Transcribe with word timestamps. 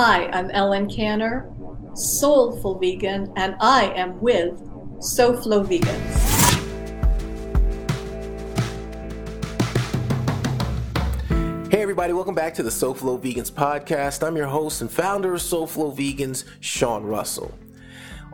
Hi, 0.00 0.28
I'm 0.28 0.48
Ellen 0.52 0.88
Kanner, 0.88 1.52
soulful 1.96 2.78
vegan, 2.78 3.32
and 3.34 3.56
I 3.58 3.86
am 3.96 4.20
with 4.20 4.52
SoFlo 5.00 5.66
Vegans. 5.66 6.38
Hey 11.68 11.82
everybody, 11.82 12.12
welcome 12.12 12.36
back 12.36 12.54
to 12.54 12.62
the 12.62 12.70
SoFlo 12.70 13.20
Vegans 13.20 13.50
podcast. 13.50 14.24
I'm 14.24 14.36
your 14.36 14.46
host 14.46 14.82
and 14.82 14.88
founder 14.88 15.34
of 15.34 15.40
SoFlo 15.40 15.96
Vegans, 15.96 16.44
Sean 16.60 17.02
Russell. 17.02 17.58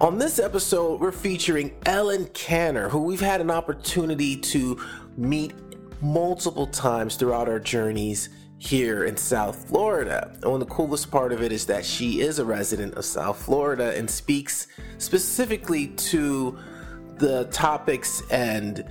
On 0.01 0.19
this 0.19 0.39
episode, 0.39 1.01
we're 1.01 1.13
featuring 1.13 1.75
Ellen 1.87 2.27
Kanner, 2.27 2.91
who 2.91 3.05
we've 3.05 3.23
had 3.23 3.41
an 3.41 3.51
opportunity 3.51 4.37
to 4.37 4.79
meet 5.17 5.55
multiple 6.03 6.67
times 6.67 7.17
throughout 7.17 7.49
our 7.49 7.59
journeys 7.59 8.29
here 8.59 9.05
in 9.05 9.17
South 9.17 9.69
Florida. 9.69 10.31
And 10.35 10.45
one 10.45 10.63
of 10.63 10.69
the 10.69 10.75
coolest 10.75 11.11
part 11.11 11.33
of 11.33 11.43
it 11.43 11.53
is 11.53 11.67
that 11.67 11.85
she 11.85 12.21
is 12.21 12.39
a 12.39 12.45
resident 12.45 12.95
of 12.95 13.05
South 13.05 13.43
Florida 13.43 13.97
and 13.97 14.11
speaks 14.11 14.69
specifically 14.99 15.89
to 15.89 16.59
the 17.19 17.45
topics 17.47 18.23
and 18.31 18.85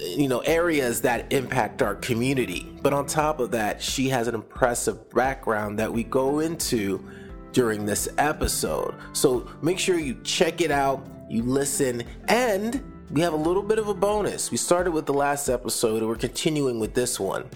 you 0.00 0.28
know 0.28 0.40
areas 0.40 1.00
that 1.02 1.32
impact 1.32 1.82
our 1.82 1.94
community. 1.96 2.72
But 2.82 2.92
on 2.92 3.06
top 3.06 3.40
of 3.40 3.50
that, 3.52 3.82
she 3.82 4.08
has 4.08 4.28
an 4.28 4.34
impressive 4.34 5.10
background 5.10 5.78
that 5.78 5.92
we 5.92 6.04
go 6.04 6.40
into 6.40 7.04
during 7.52 7.86
this 7.86 8.08
episode. 8.18 8.94
So 9.12 9.50
make 9.62 9.78
sure 9.78 9.98
you 9.98 10.20
check 10.22 10.60
it 10.60 10.70
out, 10.70 11.06
you 11.28 11.42
listen, 11.42 12.04
and 12.28 12.82
we 13.10 13.22
have 13.22 13.32
a 13.32 13.36
little 13.36 13.62
bit 13.62 13.78
of 13.78 13.88
a 13.88 13.94
bonus. 13.94 14.50
We 14.50 14.58
started 14.58 14.92
with 14.92 15.06
the 15.06 15.14
last 15.14 15.48
episode 15.48 15.98
and 15.98 16.08
we're 16.08 16.16
continuing 16.16 16.78
with 16.78 16.94
this 16.94 17.18
one. 17.18 17.46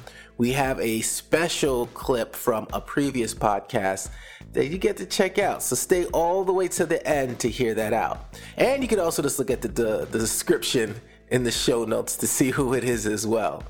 We 0.42 0.54
have 0.54 0.80
a 0.80 1.02
special 1.02 1.86
clip 1.94 2.34
from 2.34 2.66
a 2.72 2.80
previous 2.80 3.32
podcast 3.32 4.10
that 4.54 4.66
you 4.66 4.76
get 4.76 4.96
to 4.96 5.06
check 5.06 5.38
out. 5.38 5.62
So 5.62 5.76
stay 5.76 6.06
all 6.06 6.42
the 6.42 6.52
way 6.52 6.66
to 6.66 6.84
the 6.84 7.06
end 7.06 7.38
to 7.38 7.48
hear 7.48 7.74
that 7.74 7.92
out. 7.92 8.34
And 8.56 8.82
you 8.82 8.88
can 8.88 8.98
also 8.98 9.22
just 9.22 9.38
look 9.38 9.52
at 9.52 9.62
the, 9.62 9.68
the, 9.68 10.08
the 10.10 10.18
description 10.18 11.00
in 11.30 11.44
the 11.44 11.52
show 11.52 11.84
notes 11.84 12.16
to 12.16 12.26
see 12.26 12.50
who 12.50 12.74
it 12.74 12.82
is 12.82 13.06
as 13.06 13.24
well. 13.24 13.62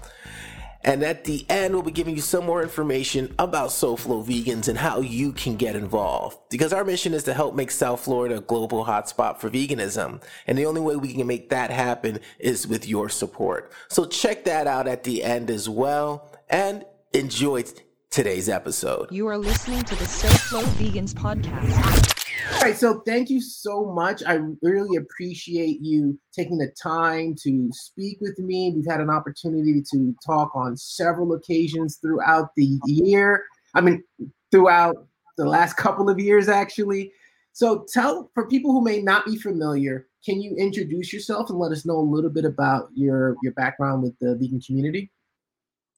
And 0.83 1.03
at 1.03 1.25
the 1.25 1.45
end, 1.51 1.75
we'll 1.75 1.83
be 1.83 1.91
giving 1.91 2.17
you 2.17 2.23
some 2.23 2.47
more 2.47 2.63
information 2.63 3.35
about 3.39 3.69
SoFlo 3.69 4.25
Vegans 4.25 4.67
and 4.67 4.79
how 4.79 5.01
you 5.01 5.33
can 5.33 5.57
get 5.57 5.77
involved. 5.77 6.39
Because 6.49 6.73
our 6.73 6.85
mission 6.85 7.13
is 7.13 7.25
to 7.25 7.35
help 7.35 7.55
make 7.55 7.71
South 7.71 8.01
Florida 8.01 8.39
a 8.39 8.41
global 8.41 8.87
hotspot 8.87 9.41
for 9.41 9.51
veganism. 9.51 10.23
And 10.47 10.57
the 10.57 10.65
only 10.65 10.81
way 10.81 10.97
we 10.97 11.13
can 11.13 11.27
make 11.27 11.51
that 11.51 11.71
happen 11.71 12.21
is 12.39 12.67
with 12.67 12.89
your 12.89 13.11
support. 13.11 13.73
So 13.91 14.07
check 14.07 14.45
that 14.45 14.67
out 14.67 14.89
at 14.89 15.05
the 15.05 15.23
end 15.23 15.51
as 15.51 15.69
well 15.69 16.32
and 16.53 16.85
enjoy 17.15 17.65
today's 18.11 18.49
episode. 18.49 19.11
You 19.11 19.27
are 19.27 19.39
listening 19.39 19.83
to 19.85 19.95
the 19.97 20.05
SoFlo 20.05 20.63
Vegans 20.75 21.15
podcast. 21.15 22.19
All 22.55 22.61
right, 22.61 22.77
so 22.77 23.01
thank 23.07 23.31
you 23.31 23.41
so 23.41 23.87
much. 23.87 24.23
I 24.27 24.39
really 24.61 24.97
appreciate 24.97 25.79
you 25.81 26.19
taking 26.33 26.59
the 26.59 26.71
time 26.81 27.35
to 27.43 27.71
speak 27.73 28.19
with 28.21 28.39
me. 28.39 28.73
We've 28.77 28.87
had 28.87 29.01
an 29.01 29.09
opportunity 29.09 29.83
to 29.93 30.15
talk 30.25 30.55
on 30.55 30.77
several 30.77 31.33
occasions 31.33 31.97
throughout 31.97 32.51
the 32.57 32.79
year. 32.85 33.45
I 33.75 33.81
mean, 33.81 34.05
throughout 34.51 35.07
the 35.39 35.47
last 35.47 35.77
couple 35.79 36.11
of 36.11 36.21
years, 36.21 36.49
actually. 36.49 37.13
So, 37.55 37.87
tell 37.91 38.31
for 38.35 38.47
people 38.47 38.73
who 38.73 38.83
may 38.83 39.01
not 39.01 39.25
be 39.25 39.37
familiar, 39.37 40.07
can 40.25 40.41
you 40.41 40.55
introduce 40.57 41.13
yourself 41.13 41.49
and 41.49 41.59
let 41.59 41.73
us 41.73 41.87
know 41.87 41.99
a 41.99 42.01
little 42.01 42.31
bit 42.31 42.45
about 42.45 42.89
your 42.95 43.37
your 43.43 43.53
background 43.53 44.03
with 44.03 44.19
the 44.21 44.37
vegan 44.37 44.61
community? 44.61 45.11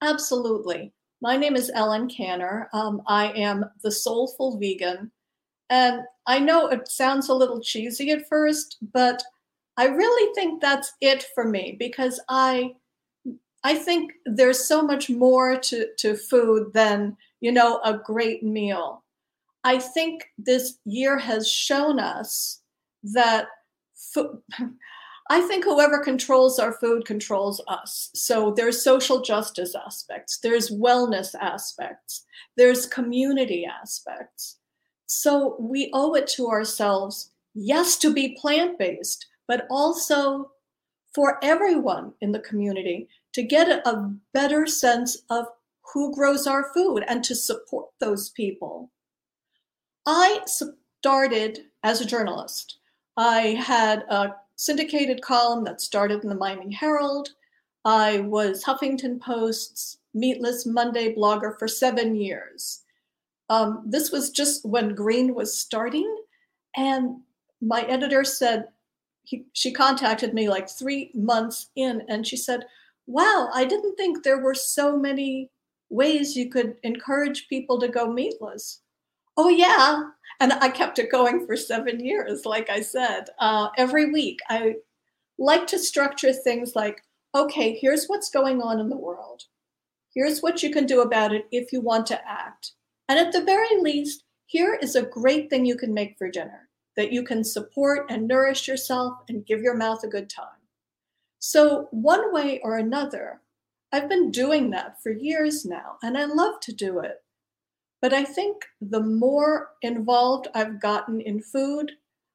Absolutely. 0.05 0.93
My 1.23 1.37
name 1.39 1.57
is 1.57 1.71
Ellen 1.75 2.09
Kanner. 2.09 2.69
Um, 2.75 3.01
I 3.07 3.33
am 3.33 3.65
the 3.83 3.91
soulful 3.91 4.59
vegan. 4.59 5.11
And 5.71 6.03
I 6.27 6.39
know 6.39 6.69
it 6.69 6.89
sounds 6.89 7.31
a 7.31 7.35
little 7.35 7.61
cheesy 7.61 8.11
at 8.11 8.29
first, 8.29 8.77
but 8.93 9.23
I 9.79 9.87
really 9.87 10.35
think 10.35 10.61
that's 10.61 10.93
it 11.01 11.27
for 11.35 11.45
me 11.45 11.77
because 11.79 12.21
I 12.29 12.75
I 13.67 13.75
think 13.77 14.13
there's 14.27 14.69
so 14.69 14.83
much 14.83 15.09
more 15.09 15.57
to, 15.57 15.87
to 15.97 16.17
food 16.17 16.75
than, 16.75 17.17
you 17.41 17.51
know, 17.51 17.81
a 17.83 17.97
great 17.97 18.43
meal. 18.43 19.03
I 19.65 19.79
think 19.79 20.25
this 20.37 20.75
year 20.85 21.17
has 21.17 21.49
shown 21.51 21.99
us 21.99 22.61
that 23.05 23.47
food, 23.95 24.39
I 25.31 25.41
think 25.41 25.65
whoever 25.65 25.99
controls 26.01 26.59
our 26.59 26.73
food 26.73 27.07
controls 27.07 27.63
us. 27.67 28.11
So 28.15 28.53
there's 28.55 28.85
social 28.85 29.23
justice 29.23 29.75
aspects, 29.75 30.39
there's 30.43 30.71
wellness 30.71 31.35
aspects, 31.41 32.25
there's 32.57 32.87
community 32.87 33.65
aspects. 33.65 34.59
So 35.07 35.57
we 35.59 35.91
owe 35.95 36.15
it 36.15 36.27
to 36.29 36.49
ourselves, 36.49 37.31
yes, 37.55 37.97
to 37.99 38.13
be 38.13 38.37
plant 38.41 38.79
based, 38.79 39.27
but 39.49 39.67
also 39.71 40.51
for 41.15 41.39
everyone 41.43 42.13
in 42.21 42.33
the 42.33 42.41
community 42.41 43.09
to 43.33 43.43
get 43.43 43.69
a 43.69 44.13
better 44.33 44.67
sense 44.67 45.23
of 45.31 45.47
who 45.93 46.15
grows 46.15 46.47
our 46.47 46.73
food 46.75 47.05
and 47.09 47.23
to 47.25 47.35
support 47.35 47.89
those 48.01 48.31
people. 48.31 48.91
I 50.07 50.41
started 50.47 51.67
as 51.83 52.01
a 52.01 52.07
journalist. 52.07 52.79
I 53.17 53.59
had 53.61 54.01
a 54.09 54.35
syndicated 54.65 55.21
column 55.21 55.65
that 55.65 55.81
started 55.81 56.23
in 56.23 56.29
the 56.29 56.35
Miami 56.35 56.73
Herald. 56.73 57.31
I 57.85 58.21
was 58.21 58.65
Huffington 58.65 59.21
Post's 59.21 59.99
Meatless 60.15 60.65
Monday 60.65 61.15
blogger 61.15 61.59
for 61.59 61.69
seven 61.69 62.15
years. 62.15 62.83
Um, 63.51 63.83
this 63.85 64.11
was 64.11 64.31
just 64.31 64.65
when 64.65 64.95
Green 64.95 65.35
was 65.35 65.59
starting, 65.59 66.17
and 66.77 67.21
my 67.61 67.83
editor 67.83 68.25
said, 68.25 68.69
he, 69.25 69.45
she 69.53 69.71
contacted 69.71 70.33
me 70.33 70.49
like 70.49 70.69
three 70.69 71.11
months 71.15 71.71
in, 71.77 72.03
and 72.09 72.27
she 72.27 72.37
said, 72.37 72.65
Wow, 73.07 73.51
I 73.53 73.67
didn't 73.67 73.97
think 73.97 74.23
there 74.23 74.41
were 74.41 74.55
so 74.55 74.97
many 74.97 75.51
ways 75.91 76.35
you 76.35 76.49
could 76.49 76.77
encourage 76.85 77.49
people 77.49 77.79
to 77.81 77.89
go 77.89 78.11
meatless. 78.11 78.81
Oh, 79.37 79.49
yeah. 79.49 80.11
And 80.41 80.53
I 80.55 80.69
kept 80.69 80.99
it 80.99 81.11
going 81.11 81.47
for 81.47 81.57
seven 81.57 82.05
years, 82.05 82.45
like 82.45 82.71
I 82.71 82.81
said. 82.81 83.27
Uh, 83.39 83.69
every 83.77 84.11
week, 84.11 84.41
I 84.49 84.77
like 85.39 85.67
to 85.69 85.79
structure 85.79 86.33
things 86.33 86.75
like 86.75 87.03
okay, 87.35 87.77
here's 87.81 88.07
what's 88.07 88.31
going 88.31 88.63
on 88.63 88.79
in 88.79 88.89
the 88.89 88.97
world. 88.97 89.43
Here's 90.15 90.41
what 90.41 90.63
you 90.63 90.71
can 90.71 90.87
do 90.87 91.01
about 91.01 91.35
it 91.35 91.47
if 91.51 91.73
you 91.73 91.81
want 91.81 92.07
to 92.07 92.29
act. 92.29 92.73
And 93.09 93.19
at 93.19 93.33
the 93.33 93.43
very 93.43 93.81
least, 93.81 94.23
here 94.47 94.79
is 94.81 94.95
a 94.95 95.03
great 95.03 95.51
thing 95.51 95.65
you 95.65 95.77
can 95.77 95.93
make 95.93 96.17
for 96.17 96.31
dinner 96.31 96.69
that 96.97 97.13
you 97.13 97.25
can 97.25 97.43
support 97.43 98.07
and 98.09 98.29
nourish 98.29 98.69
yourself 98.69 99.15
and 99.29 99.45
give 99.45 99.61
your 99.61 99.75
mouth 99.77 100.05
a 100.05 100.09
good 100.09 100.31
time. 100.31 100.47
So, 101.41 101.89
one 101.91 102.33
way 102.33 102.61
or 102.63 102.79
another, 102.79 103.41
I've 103.93 104.09
been 104.09 104.31
doing 104.31 104.71
that 104.71 105.03
for 105.03 105.11
years 105.11 105.65
now, 105.65 105.97
and 106.05 106.17
I 106.17 106.25
love 106.27 106.61
to 106.61 106.73
do 106.73 107.01
it. 107.01 107.24
But 108.05 108.13
I 108.13 108.23
think 108.23 108.67
the 108.83 109.01
more 109.01 109.71
involved 109.81 110.49
I've 110.55 110.79
gotten 110.79 111.23
in 111.23 111.41
food, 111.41 111.91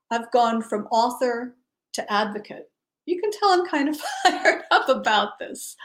I've 0.09 0.31
gone 0.31 0.63
from 0.63 0.87
author 0.87 1.57
to 1.93 2.11
advocate. 2.11 2.63
You 3.05 3.21
can 3.21 3.29
tell 3.29 3.49
I'm 3.49 3.67
kind 3.67 3.87
of 3.87 4.01
fired 4.23 4.63
up 4.71 4.89
about 4.89 5.37
this. 5.37 5.75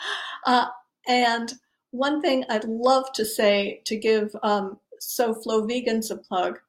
Uh, 0.46 0.68
and 1.06 1.52
one 1.90 2.22
thing 2.22 2.46
I'd 2.48 2.64
love 2.64 3.12
to 3.12 3.26
say 3.26 3.82
to 3.84 3.94
give 3.94 4.34
um, 4.42 4.78
SoFlo 5.02 5.68
Vegans 5.70 6.10
a 6.10 6.16
plug 6.16 6.60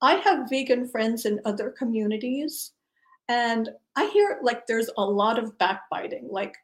I 0.00 0.14
have 0.18 0.48
vegan 0.48 0.86
friends 0.86 1.24
in 1.24 1.40
other 1.44 1.74
communities, 1.76 2.70
and 3.28 3.70
I 3.96 4.06
hear 4.10 4.38
like 4.44 4.68
there's 4.68 4.90
a 4.96 5.04
lot 5.04 5.40
of 5.40 5.58
backbiting, 5.58 6.28
like 6.30 6.54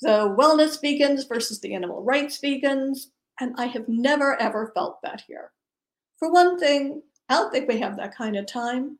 the 0.00 0.34
wellness 0.38 0.82
vegans 0.82 1.28
versus 1.28 1.60
the 1.60 1.74
animal 1.74 2.02
rights 2.02 2.40
vegans. 2.40 3.08
And 3.40 3.54
I 3.58 3.66
have 3.66 3.88
never 3.88 4.40
ever 4.40 4.72
felt 4.74 5.00
that 5.02 5.22
here. 5.26 5.52
For 6.18 6.32
one 6.32 6.58
thing, 6.58 7.02
I 7.28 7.34
don't 7.34 7.52
think 7.52 7.68
we 7.68 7.78
have 7.80 7.96
that 7.96 8.14
kind 8.14 8.36
of 8.36 8.46
time. 8.46 8.98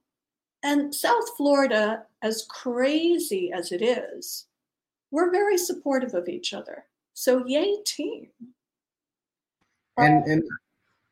And 0.63 0.95
South 0.95 1.37
Florida, 1.37 2.05
as 2.23 2.47
crazy 2.49 3.53
as 3.53 3.73
it 3.73 3.83
is, 3.83 4.47
we're 5.11 5.31
very 5.31 5.57
supportive 5.57 6.15
of 6.15 6.29
each 6.29 6.53
other. 6.53 6.85
So 7.15 7.47
yay 7.47 7.77
team. 7.85 8.29
And 9.97 10.25
and 10.27 10.43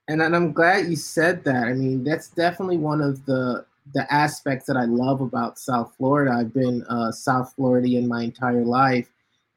and 0.09 0.23
I'm 0.23 0.53
glad 0.53 0.87
you 0.87 0.97
said 0.97 1.45
that. 1.45 1.65
I 1.65 1.73
mean, 1.73 2.05
that's 2.05 2.29
definitely 2.29 2.79
one 2.79 3.01
of 3.01 3.25
the 3.25 3.65
the 3.95 4.13
aspects 4.13 4.67
that 4.67 4.77
I 4.77 4.85
love 4.85 5.21
about 5.21 5.59
South 5.59 5.95
Florida. 5.97 6.33
I've 6.33 6.53
been 6.53 6.85
uh, 6.85 7.13
South 7.13 7.53
Floridian 7.55 8.09
my 8.09 8.23
entire 8.23 8.65
life, 8.65 9.11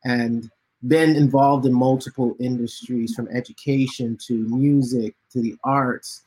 and 0.03 0.50
been 0.88 1.15
involved 1.15 1.65
in 1.65 1.74
multiple 1.74 2.35
industries 2.39 3.15
from 3.15 3.27
education 3.29 4.18
to 4.27 4.33
music 4.47 5.15
to 5.31 5.41
the 5.41 5.56
arts 5.63 6.24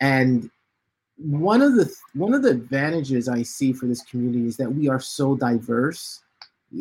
and 0.00 0.50
one 1.16 1.62
of 1.62 1.74
the 1.74 1.90
one 2.14 2.34
of 2.34 2.42
the 2.42 2.50
advantages 2.50 3.28
i 3.28 3.42
see 3.42 3.72
for 3.72 3.86
this 3.86 4.02
community 4.02 4.46
is 4.46 4.56
that 4.56 4.70
we 4.70 4.88
are 4.88 5.00
so 5.00 5.34
diverse 5.36 6.20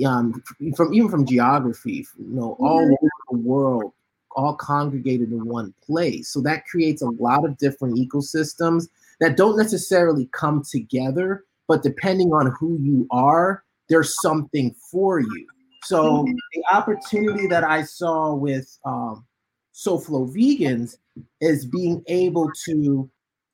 um, 0.06 0.44
from 0.76 0.94
even 0.94 1.08
from 1.08 1.26
geography 1.26 2.06
you 2.18 2.36
know 2.36 2.58
all 2.60 2.82
mm-hmm. 2.82 2.94
over 2.94 3.10
the 3.32 3.38
world 3.38 3.94
all 4.36 4.56
congregated 4.56 5.32
in 5.32 5.46
one 5.46 5.74
place. 5.86 6.30
So 6.30 6.42
that 6.42 6.66
creates 6.66 7.02
a 7.02 7.10
lot 7.10 7.46
of 7.46 7.58
different 7.58 7.98
ecosystems 7.98 8.90
that 9.20 9.38
don't 9.38 9.58
necessarily 9.58 10.28
come 10.32 10.64
together, 10.70 11.44
but 11.68 11.84
depending 11.84 12.34
on 12.34 12.54
who 12.60 12.78
you 12.80 13.08
are, 13.12 13.64
there's 13.90 14.16
something 14.22 14.76
for 14.92 15.20
you. 15.20 15.48
So 15.84 16.26
the 16.54 16.64
opportunity 16.72 17.48
that 17.48 17.64
I 17.64 17.84
saw 17.84 18.34
with 18.34 18.78
um, 18.86 19.26
SoFlo 19.74 20.34
Vegans 20.34 20.98
is 21.42 21.66
being 21.66 22.04
able 22.08 22.52
to 22.66 23.10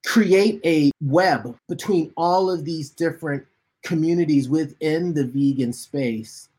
create 0.05 0.61
a 0.65 0.91
web 1.01 1.57
between 1.67 2.11
all 2.15 2.49
of 2.49 2.65
these 2.65 2.89
different 2.89 3.45
communities 3.83 4.49
within 4.49 5.13
the 5.13 5.25
vegan 5.25 5.73
space 5.73 6.49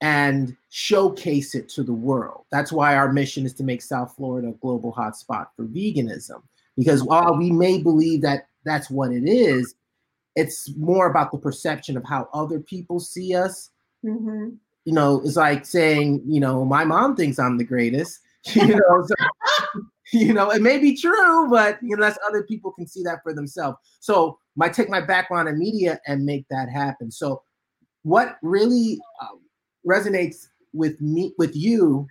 and 0.00 0.56
showcase 0.70 1.54
it 1.54 1.68
to 1.68 1.82
the 1.82 1.92
world. 1.92 2.44
That's 2.50 2.72
why 2.72 2.96
our 2.96 3.12
mission 3.12 3.46
is 3.46 3.52
to 3.54 3.64
make 3.64 3.82
South 3.82 4.14
Florida 4.16 4.48
a 4.48 4.52
global 4.52 4.92
hotspot 4.92 5.46
for 5.56 5.64
veganism. 5.64 6.42
Because 6.76 7.04
while 7.04 7.36
we 7.36 7.50
may 7.52 7.82
believe 7.82 8.22
that 8.22 8.48
that's 8.64 8.90
what 8.90 9.12
it 9.12 9.28
is, 9.28 9.74
it's 10.34 10.74
more 10.76 11.06
about 11.06 11.30
the 11.30 11.38
perception 11.38 11.96
of 11.96 12.04
how 12.04 12.28
other 12.32 12.58
people 12.58 12.98
see 12.98 13.34
us. 13.34 13.70
Mm-hmm. 14.04 14.54
You 14.84 14.92
know, 14.92 15.22
it's 15.24 15.36
like 15.36 15.64
saying, 15.64 16.22
you 16.26 16.40
know, 16.40 16.64
my 16.64 16.84
mom 16.84 17.16
thinks 17.16 17.38
I'm 17.38 17.58
the 17.58 17.64
greatest. 17.64 18.20
You 18.54 18.66
know, 18.66 19.06
so, 19.06 19.14
you 20.12 20.32
know, 20.32 20.50
it 20.50 20.62
may 20.62 20.78
be 20.78 20.96
true, 20.96 21.48
but 21.48 21.80
unless 21.80 22.18
other 22.26 22.42
people 22.42 22.72
can 22.72 22.88
see 22.88 23.04
that 23.04 23.22
for 23.22 23.32
themselves. 23.32 23.78
So, 24.00 24.36
I 24.60 24.68
take 24.68 24.90
my 24.90 25.00
background 25.00 25.48
in 25.48 25.60
media 25.60 26.00
and 26.08 26.26
make 26.26 26.46
that 26.50 26.68
happen. 26.68 27.12
So, 27.12 27.44
what 28.02 28.38
really 28.42 28.98
uh, 29.20 29.36
resonates 29.86 30.48
with 30.72 31.00
me, 31.00 31.32
with 31.38 31.54
you, 31.54 32.08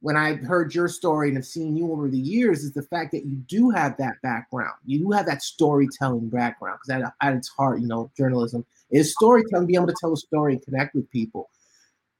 when 0.00 0.16
I've 0.16 0.40
heard 0.40 0.74
your 0.74 0.88
story 0.88 1.28
and 1.28 1.36
have 1.36 1.46
seen 1.46 1.76
you 1.76 1.92
over 1.92 2.08
the 2.08 2.18
years, 2.18 2.62
is 2.62 2.72
the 2.72 2.82
fact 2.82 3.12
that 3.12 3.26
you 3.26 3.36
do 3.48 3.70
have 3.70 3.96
that 3.98 4.14
background. 4.22 4.74
You 4.84 5.00
do 5.00 5.10
have 5.10 5.26
that 5.26 5.42
storytelling 5.42 6.28
background 6.28 6.78
because 6.82 7.02
at, 7.02 7.12
at 7.26 7.34
its 7.34 7.48
heart, 7.48 7.80
you 7.80 7.88
know, 7.88 8.10
journalism 8.16 8.64
is 8.90 9.12
storytelling, 9.12 9.66
being 9.66 9.78
able 9.78 9.88
to 9.88 9.96
tell 10.00 10.12
a 10.12 10.16
story 10.16 10.54
and 10.54 10.62
connect 10.62 10.94
with 10.94 11.10
people. 11.10 11.50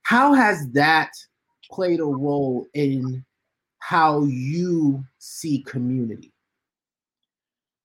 How 0.09 0.33
has 0.33 0.67
that 0.71 1.11
played 1.71 2.01
a 2.01 2.05
role 2.05 2.67
in 2.73 3.27
how 3.81 4.25
you 4.25 5.05
see 5.19 5.63
community? 5.65 6.33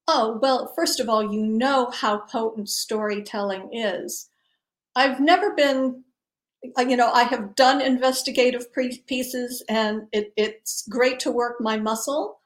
Oh, 0.08 0.40
well, 0.42 0.72
first 0.74 1.02
of 1.02 1.10
all, 1.10 1.34
you 1.34 1.46
know 1.46 1.92
how 1.92 2.20
potent 2.20 2.70
storytelling 2.70 3.74
is. 3.74 4.30
I've 4.96 5.20
never 5.20 5.54
been, 5.54 6.02
you 6.88 6.96
know, 6.96 7.12
I 7.12 7.24
have 7.24 7.56
done 7.56 7.82
investigative 7.82 8.68
pieces 8.74 9.62
and 9.68 10.04
it, 10.14 10.32
it's 10.38 10.88
great 10.88 11.20
to 11.20 11.32
work 11.32 11.60
my 11.60 11.76
muscle, 11.76 12.40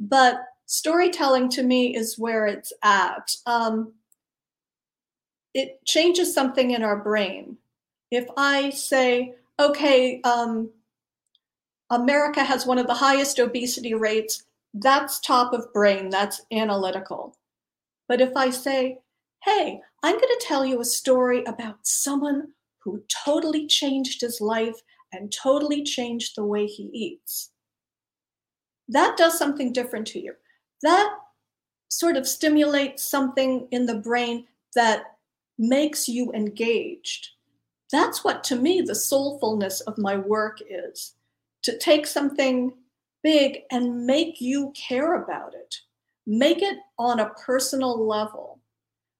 but 0.00 0.40
storytelling 0.64 1.50
to 1.50 1.62
me 1.62 1.94
is 1.94 2.18
where 2.18 2.46
it's 2.46 2.72
at. 2.82 3.30
Um, 3.44 3.92
it 5.52 5.84
changes 5.84 6.32
something 6.32 6.70
in 6.70 6.82
our 6.82 6.96
brain. 6.96 7.58
If 8.10 8.26
I 8.36 8.70
say, 8.70 9.34
okay, 9.58 10.20
um, 10.22 10.70
America 11.90 12.44
has 12.44 12.66
one 12.66 12.78
of 12.78 12.86
the 12.86 12.94
highest 12.94 13.38
obesity 13.38 13.94
rates. 13.94 14.44
That's 14.74 15.20
top 15.20 15.52
of 15.52 15.72
brain, 15.72 16.10
that's 16.10 16.42
analytical. 16.52 17.36
But 18.06 18.20
if 18.20 18.36
I 18.36 18.50
say, 18.50 18.98
hey, 19.44 19.80
I'm 20.02 20.14
going 20.14 20.22
to 20.22 20.44
tell 20.46 20.64
you 20.64 20.80
a 20.80 20.84
story 20.84 21.44
about 21.44 21.78
someone 21.82 22.48
who 22.80 23.02
totally 23.24 23.66
changed 23.66 24.20
his 24.20 24.40
life 24.40 24.76
and 25.12 25.32
totally 25.32 25.82
changed 25.82 26.34
the 26.36 26.44
way 26.44 26.66
he 26.66 26.90
eats, 26.92 27.50
that 28.88 29.16
does 29.16 29.38
something 29.38 29.72
different 29.72 30.06
to 30.08 30.20
you. 30.20 30.34
That 30.82 31.14
sort 31.88 32.16
of 32.16 32.28
stimulates 32.28 33.02
something 33.02 33.68
in 33.70 33.86
the 33.86 33.96
brain 33.96 34.46
that 34.74 35.16
makes 35.58 36.08
you 36.08 36.32
engaged. 36.32 37.30
That's 37.90 38.22
what, 38.22 38.44
to 38.44 38.56
me, 38.56 38.82
the 38.82 38.92
soulfulness 38.94 39.80
of 39.86 39.98
my 39.98 40.16
work 40.16 40.58
is 40.68 41.14
to 41.62 41.78
take 41.78 42.06
something 42.06 42.72
big 43.22 43.60
and 43.70 44.06
make 44.06 44.40
you 44.40 44.72
care 44.76 45.22
about 45.22 45.54
it, 45.54 45.76
make 46.26 46.62
it 46.62 46.78
on 46.98 47.20
a 47.20 47.30
personal 47.30 48.06
level. 48.06 48.60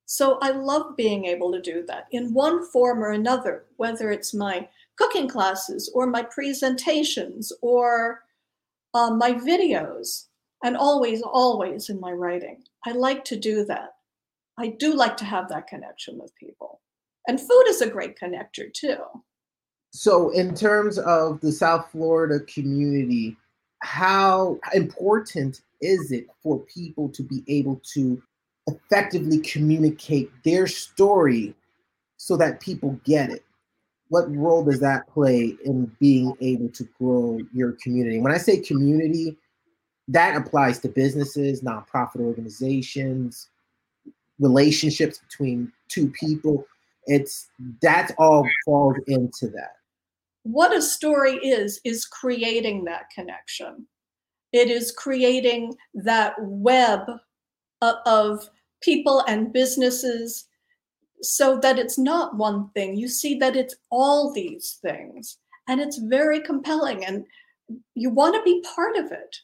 So 0.07 0.39
I 0.41 0.51
love 0.51 0.97
being 0.97 1.27
able 1.27 1.53
to 1.53 1.61
do 1.61 1.85
that 1.87 2.07
in 2.13 2.33
one 2.33 2.65
form 2.65 3.03
or 3.03 3.11
another, 3.11 3.67
whether 3.77 4.11
it's 4.11 4.33
my 4.33 4.69
cooking 4.97 5.29
classes 5.29 5.91
or 5.95 6.07
my 6.07 6.23
presentations 6.23 7.53
or 7.61 8.25
uh, 8.95 9.11
my 9.11 9.33
videos, 9.33 10.27
and 10.65 10.77
always, 10.77 11.23
always 11.23 11.89
in 11.89 12.01
my 12.01 12.11
writing. 12.11 12.65
I 12.87 12.93
like 12.93 13.25
to 13.27 13.37
do 13.37 13.65
that. 13.67 13.97
I 14.57 14.69
do 14.69 14.95
like 14.95 15.17
to 15.19 15.25
have 15.25 15.49
that 15.49 15.69
connection 15.69 16.19
with 16.19 16.35
people. 16.35 16.81
And 17.29 17.39
food 17.39 17.65
is 17.69 17.83
a 17.83 17.91
great 17.91 18.19
connector 18.19 18.73
too. 18.73 18.97
So, 19.91 20.31
in 20.31 20.55
terms 20.55 20.99
of 20.99 21.41
the 21.41 21.53
South 21.53 21.91
Florida 21.93 22.41
community, 22.41 23.37
how 23.81 24.59
important 24.75 25.63
is 25.81 26.11
it 26.11 26.27
for 26.43 26.59
people 26.61 27.09
to 27.11 27.23
be 27.23 27.45
able 27.47 27.81
to 27.95 28.21
effectively 28.67 29.39
communicate 29.39 30.31
their 30.45 30.67
story 30.67 31.55
so 32.17 32.37
that 32.37 32.61
people 32.61 32.99
get 33.05 33.31
it? 33.31 33.45
What 34.09 34.35
role 34.35 34.65
does 34.65 34.81
that 34.81 35.07
play 35.09 35.55
in 35.65 35.93
being 36.01 36.35
able 36.41 36.71
to 36.71 36.85
grow 36.99 37.41
your 37.53 37.73
community? 37.83 38.21
When 38.21 38.33
I 38.33 38.39
say 38.39 38.59
community, 38.59 39.37
that 40.09 40.37
applies 40.37 40.79
to 40.81 40.89
businesses, 40.89 41.61
nonprofit 41.61 42.21
organizations, 42.21 43.51
relationships 44.39 45.19
between 45.19 45.71
two 45.89 46.09
people. 46.09 46.67
It's 47.09 47.49
that 47.83 48.15
all 48.19 48.47
falls 48.65 48.97
into 49.07 49.49
that. 49.49 49.73
What 50.45 50.77
a 50.77 50.83
story 50.83 51.37
is 51.37 51.81
is 51.85 52.05
creating 52.05 52.85
that 52.85 53.11
connection. 53.15 53.87
It 54.53 54.71
is 54.71 54.93
creating 54.93 55.75
that 55.95 56.35
web 56.39 57.01
of 57.83 58.49
people 58.83 59.25
and 59.27 59.53
businesses 59.53 60.47
so 61.23 61.59
that 61.59 61.79
it's 61.79 61.99
not 61.99 62.37
one 62.37 62.71
thing. 62.71 62.97
You 62.97 63.09
see 63.09 63.39
that 63.39 63.57
it's 63.57 63.75
all 63.91 64.33
these 64.33 64.79
things 64.83 65.39
and 65.67 65.81
it's 65.81 65.99
very 65.99 66.41
compelling 66.41 67.05
and 67.05 67.25
you 67.95 68.11
want 68.11 68.35
to 68.35 68.43
be 68.43 68.63
part 68.75 68.97
of 68.97 69.13
it. 69.13 69.37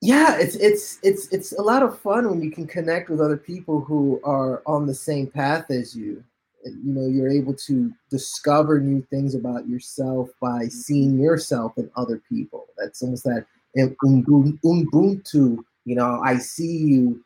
Yeah 0.00 0.36
it's 0.36 0.56
it's 0.56 0.98
it's 1.04 1.28
it's 1.28 1.52
a 1.52 1.62
lot 1.62 1.84
of 1.84 1.98
fun 1.98 2.28
when 2.28 2.42
you 2.42 2.50
can 2.50 2.66
connect 2.66 3.08
with 3.08 3.20
other 3.20 3.36
people 3.36 3.80
who 3.80 4.20
are 4.24 4.60
on 4.66 4.84
the 4.84 4.94
same 4.94 5.28
path 5.28 5.70
as 5.70 5.94
you 5.94 6.24
you 6.64 6.92
know 6.92 7.06
you're 7.06 7.30
able 7.30 7.54
to 7.54 7.92
discover 8.10 8.80
new 8.80 9.02
things 9.10 9.34
about 9.34 9.68
yourself 9.68 10.30
by 10.40 10.68
seeing 10.68 11.18
yourself 11.18 11.72
in 11.76 11.90
other 11.96 12.20
people. 12.28 12.66
That's 12.78 13.02
almost 13.02 13.24
that 13.24 13.46
ubuntu 13.76 15.58
you 15.84 15.96
know 15.96 16.20
i 16.24 16.36
see 16.36 16.76
you 16.76 17.24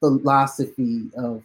philosophy 0.00 1.10
of 1.16 1.42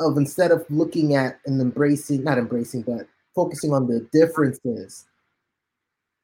of 0.00 0.16
instead 0.16 0.50
of 0.50 0.64
looking 0.68 1.14
at 1.14 1.38
and 1.46 1.60
embracing 1.60 2.24
not 2.24 2.38
embracing 2.38 2.82
but 2.82 3.06
focusing 3.34 3.72
on 3.72 3.86
the 3.86 4.00
differences 4.12 5.06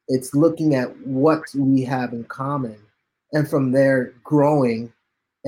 it's 0.07 0.33
looking 0.33 0.75
at 0.75 0.95
what 1.05 1.43
we 1.55 1.83
have 1.83 2.13
in 2.13 2.23
common 2.25 2.77
and 3.33 3.49
from 3.49 3.71
there 3.71 4.13
growing 4.23 4.91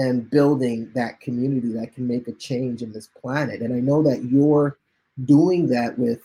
and 0.01 0.29
building 0.31 0.89
that 0.95 1.19
community 1.19 1.71
that 1.73 1.93
can 1.93 2.07
make 2.07 2.27
a 2.27 2.31
change 2.31 2.81
in 2.81 2.91
this 2.91 3.07
planet. 3.07 3.61
And 3.61 3.71
I 3.71 3.79
know 3.79 4.01
that 4.01 4.23
you're 4.23 4.79
doing 5.25 5.67
that 5.67 5.97
with 5.99 6.21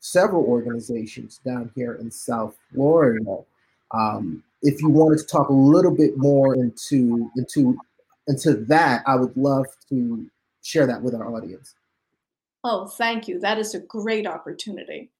several 0.00 0.44
organizations 0.44 1.38
down 1.44 1.70
here 1.74 1.96
in 1.96 2.10
South 2.10 2.56
Florida. 2.72 3.44
Um, 3.90 4.42
if 4.62 4.80
you 4.80 4.88
wanted 4.88 5.18
to 5.18 5.26
talk 5.26 5.50
a 5.50 5.52
little 5.52 5.94
bit 5.94 6.16
more 6.16 6.54
into 6.54 7.30
into 7.36 7.76
into 8.26 8.54
that, 8.54 9.02
I 9.06 9.16
would 9.16 9.36
love 9.36 9.66
to 9.90 10.26
share 10.62 10.86
that 10.86 11.02
with 11.02 11.14
our 11.14 11.28
audience. 11.36 11.74
Oh, 12.64 12.86
thank 12.86 13.28
you. 13.28 13.38
That 13.38 13.58
is 13.58 13.74
a 13.74 13.80
great 13.80 14.26
opportunity. 14.26 15.10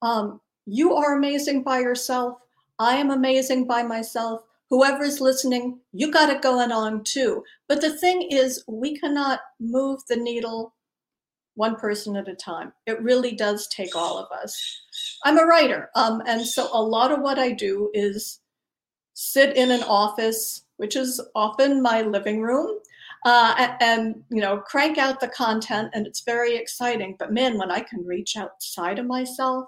Um, 0.00 0.40
you 0.66 0.94
are 0.94 1.16
amazing 1.16 1.64
by 1.64 1.80
yourself. 1.80 2.38
I 2.78 2.94
am 2.94 3.10
amazing 3.10 3.66
by 3.66 3.82
myself 3.82 4.44
whoever's 4.72 5.20
listening, 5.20 5.78
you 5.92 6.10
got 6.10 6.30
it 6.30 6.40
going 6.40 6.72
on 6.72 7.04
too. 7.04 7.44
But 7.68 7.82
the 7.82 7.94
thing 7.94 8.22
is, 8.22 8.64
we 8.66 8.98
cannot 8.98 9.40
move 9.60 10.00
the 10.08 10.16
needle 10.16 10.74
one 11.56 11.76
person 11.76 12.16
at 12.16 12.26
a 12.26 12.34
time. 12.34 12.72
It 12.86 13.02
really 13.02 13.32
does 13.32 13.68
take 13.68 13.94
all 13.94 14.16
of 14.16 14.32
us. 14.32 14.56
I'm 15.26 15.38
a 15.38 15.44
writer, 15.44 15.90
um, 15.94 16.22
and 16.26 16.40
so 16.46 16.70
a 16.72 16.82
lot 16.82 17.12
of 17.12 17.20
what 17.20 17.38
I 17.38 17.52
do 17.52 17.90
is 17.92 18.40
sit 19.12 19.54
in 19.58 19.70
an 19.70 19.82
office, 19.82 20.64
which 20.78 20.96
is 20.96 21.20
often 21.34 21.82
my 21.82 22.00
living 22.00 22.40
room, 22.40 22.78
uh, 23.26 23.74
and, 23.78 24.24
you 24.30 24.40
know 24.40 24.56
crank 24.56 24.96
out 24.96 25.20
the 25.20 25.28
content, 25.28 25.90
and 25.92 26.06
it's 26.06 26.22
very 26.22 26.56
exciting. 26.56 27.14
But 27.18 27.34
man, 27.34 27.58
when 27.58 27.70
I 27.70 27.80
can 27.80 28.06
reach 28.06 28.38
outside 28.38 28.98
of 28.98 29.04
myself, 29.04 29.66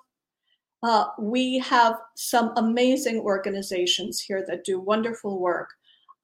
Uh, 0.84 1.06
we 1.18 1.58
have 1.60 1.98
some 2.14 2.52
amazing 2.58 3.18
organizations 3.20 4.20
here 4.20 4.44
that 4.46 4.64
do 4.64 4.78
wonderful 4.78 5.40
work. 5.40 5.70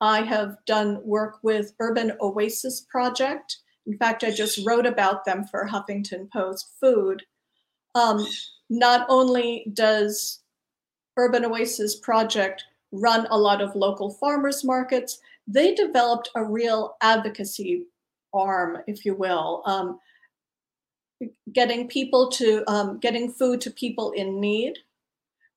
I 0.02 0.20
have 0.20 0.58
done 0.66 1.00
work 1.02 1.38
with 1.42 1.72
Urban 1.80 2.12
Oasis 2.20 2.82
Project. 2.82 3.56
In 3.86 3.96
fact, 3.96 4.22
I 4.22 4.30
just 4.30 4.64
wrote 4.66 4.84
about 4.84 5.24
them 5.24 5.46
for 5.46 5.66
Huffington 5.66 6.30
Post 6.30 6.74
Food. 6.78 7.22
Um, 7.94 8.26
not 8.68 9.06
only 9.08 9.64
does 9.72 10.40
Urban 11.16 11.46
Oasis 11.46 11.98
Project 11.98 12.64
run 12.92 13.26
a 13.30 13.38
lot 13.38 13.62
of 13.62 13.74
local 13.74 14.10
farmers 14.10 14.62
markets, 14.62 15.22
they 15.46 15.74
developed 15.74 16.28
a 16.34 16.44
real 16.44 16.96
advocacy 17.00 17.86
arm, 18.34 18.76
if 18.86 19.06
you 19.06 19.14
will, 19.14 19.62
um, 19.64 19.98
getting 21.52 21.88
people 21.88 22.30
to 22.30 22.64
um, 22.70 22.98
getting 22.98 23.32
food 23.32 23.60
to 23.62 23.70
people 23.70 24.12
in 24.12 24.40
need, 24.40 24.78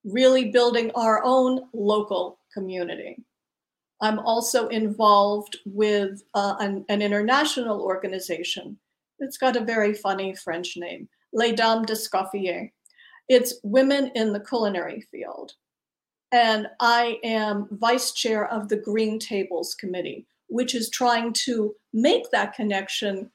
really 0.04 0.52
building 0.52 0.92
our 0.96 1.22
own 1.24 1.68
local 1.74 2.40
community. 2.54 3.24
I'm 4.02 4.20
also 4.20 4.68
involved 4.68 5.58
with 5.66 6.24
uh, 6.34 6.56
an, 6.60 6.84
an, 6.90 7.02
international 7.02 7.82
organization. 7.82 8.78
It's 9.20 9.38
got 9.38 9.56
a 9.56 9.64
very 9.64 9.94
funny 9.94 10.36
French 10.36 10.76
name, 10.76 11.08
Les 11.32 11.54
Dames 11.54 11.86
d'Escoffier. 11.86 12.70
It's 13.30 13.56
women 13.64 14.12
in 14.16 14.34
the 14.34 14.42
culinary 14.42 15.08
field. 15.10 15.54
And 16.34 16.68
I 16.82 17.20
am 17.24 17.68
vice 17.72 18.12
chair 18.12 18.52
of 18.52 18.68
the 18.68 18.76
Green 18.76 19.20
Tables 19.20 19.74
Committee, 19.74 20.26
which 20.48 20.76
is 20.76 20.90
trying 20.90 21.32
to 21.46 21.74
make 21.94 22.30
that 22.32 22.56
connection 22.56 23.32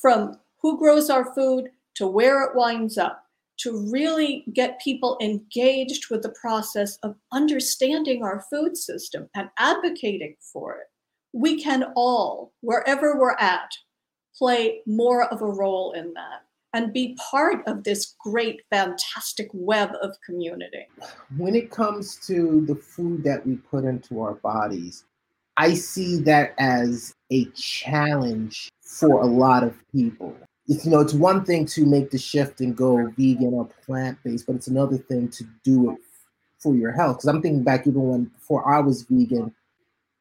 from 0.00 0.38
who 0.60 0.78
grows 0.78 1.10
our 1.10 1.34
food 1.34 1.70
to 1.96 2.06
where 2.06 2.44
it 2.44 2.54
winds 2.54 2.98
up 2.98 3.26
to 3.58 3.90
really 3.90 4.44
get 4.52 4.80
people 4.80 5.16
engaged 5.20 6.10
with 6.10 6.22
the 6.22 6.34
process 6.40 6.96
of 7.02 7.16
understanding 7.32 8.22
our 8.22 8.44
food 8.50 8.76
system 8.76 9.28
and 9.34 9.48
advocating 9.58 10.36
for 10.40 10.74
it. 10.74 10.86
We 11.32 11.62
can 11.62 11.92
all, 11.96 12.52
wherever 12.60 13.18
we're 13.18 13.36
at, 13.36 13.70
play 14.36 14.80
more 14.86 15.24
of 15.24 15.40
a 15.40 15.46
role 15.46 15.92
in 15.92 16.12
that 16.14 16.42
and 16.74 16.92
be 16.92 17.16
part 17.30 17.66
of 17.66 17.84
this 17.84 18.14
great, 18.20 18.60
fantastic 18.70 19.48
web 19.54 19.92
of 20.02 20.14
community. 20.20 20.86
When 21.38 21.54
it 21.54 21.70
comes 21.70 22.16
to 22.26 22.66
the 22.66 22.74
food 22.74 23.24
that 23.24 23.46
we 23.46 23.56
put 23.56 23.84
into 23.84 24.20
our 24.20 24.34
bodies, 24.34 25.04
I 25.56 25.72
see 25.72 26.18
that 26.20 26.54
as 26.58 27.14
a 27.32 27.46
challenge 27.52 28.68
for 28.82 29.22
a 29.22 29.26
lot 29.26 29.62
of 29.62 29.74
people 29.90 30.36
it's 30.68 30.84
you 30.84 30.90
know 30.90 31.00
it's 31.00 31.14
one 31.14 31.44
thing 31.44 31.66
to 31.66 31.86
make 31.86 32.10
the 32.10 32.18
shift 32.18 32.60
and 32.60 32.76
go 32.76 33.06
vegan 33.16 33.54
or 33.54 33.68
plant 33.84 34.18
based, 34.24 34.46
but 34.46 34.56
it's 34.56 34.66
another 34.66 34.98
thing 34.98 35.28
to 35.30 35.44
do 35.62 35.92
it 35.92 35.98
for 36.58 36.74
your 36.74 36.92
health. 36.92 37.18
Because 37.18 37.28
I'm 37.28 37.42
thinking 37.42 37.62
back 37.62 37.86
even 37.86 38.02
when 38.02 38.24
before 38.24 38.68
I 38.68 38.80
was 38.80 39.02
vegan, 39.02 39.54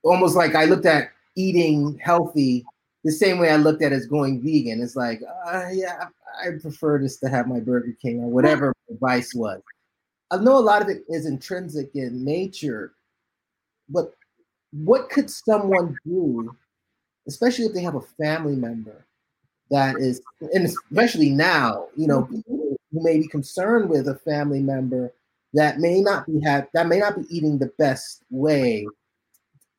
almost 0.04 0.36
like 0.36 0.56
I 0.56 0.66
looked 0.66 0.86
at 0.86 1.10
eating 1.36 2.00
healthy 2.04 2.66
the 3.04 3.12
same 3.12 3.40
way 3.40 3.50
I 3.50 3.58
looked 3.58 3.84
at 3.84 3.94
as 3.94 4.08
going 4.08 4.42
vegan. 4.42 4.82
It's 4.82 4.96
like, 4.96 5.22
uh, 5.48 5.68
yeah, 5.72 6.08
I 6.44 6.52
prefer 6.62 7.00
just 7.00 7.20
to 7.22 7.30
have 7.30 7.48
my 7.48 7.60
Burger 7.60 7.96
King 8.02 8.20
or 8.20 8.30
whatever 8.30 8.74
advice 8.90 9.34
was. 9.34 9.62
I 10.32 10.38
know 10.38 10.58
a 10.58 10.60
lot 10.60 10.82
of 10.82 10.90
it 10.90 11.04
is 11.08 11.26
intrinsic 11.26 11.92
in 11.96 12.26
nature, 12.26 12.94
but 13.90 14.14
what 14.72 15.10
could 15.10 15.30
someone 15.30 15.96
do, 16.06 16.56
especially 17.28 17.66
if 17.66 17.74
they 17.74 17.82
have 17.82 17.96
a 17.96 18.02
family 18.02 18.56
member 18.56 19.06
that 19.72 19.96
is, 19.98 20.22
and 20.54 20.66
especially 20.66 21.30
now, 21.30 21.88
you 21.96 22.08
know, 22.08 22.24
mm-hmm. 22.24 22.36
people 22.36 22.78
who 22.92 23.04
may 23.04 23.18
be 23.20 23.28
concerned 23.28 23.90
with 23.90 24.08
a 24.08 24.16
family 24.20 24.62
member 24.62 25.14
that 25.54 25.80
may 25.80 26.02
not 26.02 26.28
be 26.28 26.40
have 26.44 26.68
that 26.74 26.88
may 26.88 27.00
not 27.00 27.16
be 27.16 27.24
eating 27.36 27.58
the 27.58 27.72
best 27.80 28.24
way 28.30 28.86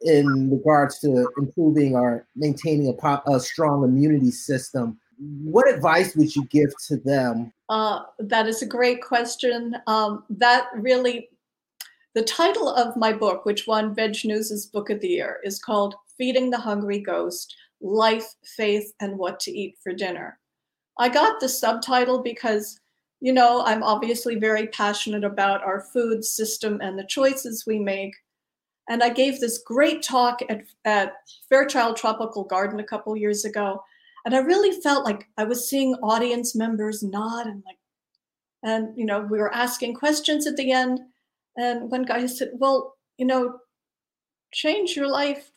in 0.00 0.50
regards 0.50 0.98
to 1.00 1.28
improving 1.38 1.94
or 1.94 2.26
maintaining 2.34 2.88
a, 2.88 2.92
pop, 2.92 3.26
a 3.28 3.40
strong 3.40 3.84
immunity 3.84 4.30
system. 4.30 4.98
What 5.18 5.72
advice 5.72 6.14
would 6.16 6.34
you 6.34 6.44
give 6.46 6.70
to 6.88 6.98
them? 6.98 7.52
Uh, 7.68 8.02
that 8.18 8.46
is 8.46 8.62
a 8.62 8.66
great 8.66 9.02
question. 9.02 9.76
Um, 9.86 10.24
that 10.28 10.68
really, 10.74 11.30
the 12.14 12.22
title 12.22 12.68
of 12.68 12.96
my 12.96 13.12
book, 13.12 13.46
which 13.46 13.66
won 13.66 13.94
Veg 13.94 14.16
News's 14.24 14.66
Book 14.66 14.90
of 14.90 15.00
the 15.00 15.08
Year, 15.08 15.40
is 15.44 15.58
called 15.58 15.94
Feeding 16.18 16.50
the 16.50 16.58
Hungry 16.58 17.00
Ghost 17.00 17.54
life, 17.80 18.26
faith, 18.56 18.92
and 19.00 19.18
what 19.18 19.40
to 19.40 19.50
eat 19.50 19.76
for 19.82 19.92
dinner. 19.92 20.38
I 20.98 21.08
got 21.08 21.40
the 21.40 21.48
subtitle 21.48 22.22
because, 22.22 22.80
you 23.20 23.32
know, 23.32 23.62
I'm 23.64 23.82
obviously 23.82 24.36
very 24.36 24.68
passionate 24.68 25.24
about 25.24 25.62
our 25.62 25.80
food 25.92 26.24
system 26.24 26.80
and 26.80 26.98
the 26.98 27.06
choices 27.06 27.64
we 27.66 27.78
make. 27.78 28.14
And 28.88 29.02
I 29.02 29.10
gave 29.10 29.40
this 29.40 29.58
great 29.58 30.02
talk 30.02 30.40
at, 30.48 30.62
at 30.84 31.14
Fairchild 31.48 31.96
Tropical 31.96 32.44
Garden 32.44 32.80
a 32.80 32.84
couple 32.84 33.16
years 33.16 33.44
ago. 33.44 33.82
And 34.24 34.34
I 34.34 34.38
really 34.38 34.80
felt 34.80 35.04
like 35.04 35.28
I 35.36 35.44
was 35.44 35.68
seeing 35.68 35.94
audience 35.96 36.54
members 36.54 37.02
nod 37.02 37.46
and 37.46 37.62
like, 37.66 37.78
and, 38.62 38.96
you 38.96 39.04
know, 39.04 39.20
we 39.20 39.38
were 39.38 39.54
asking 39.54 39.94
questions 39.94 40.46
at 40.46 40.56
the 40.56 40.72
end. 40.72 41.00
And 41.56 41.90
one 41.90 42.04
guy 42.04 42.26
said, 42.26 42.50
Well, 42.54 42.96
you 43.18 43.26
know, 43.26 43.58
change 44.52 44.96
your 44.96 45.08
life 45.08 45.50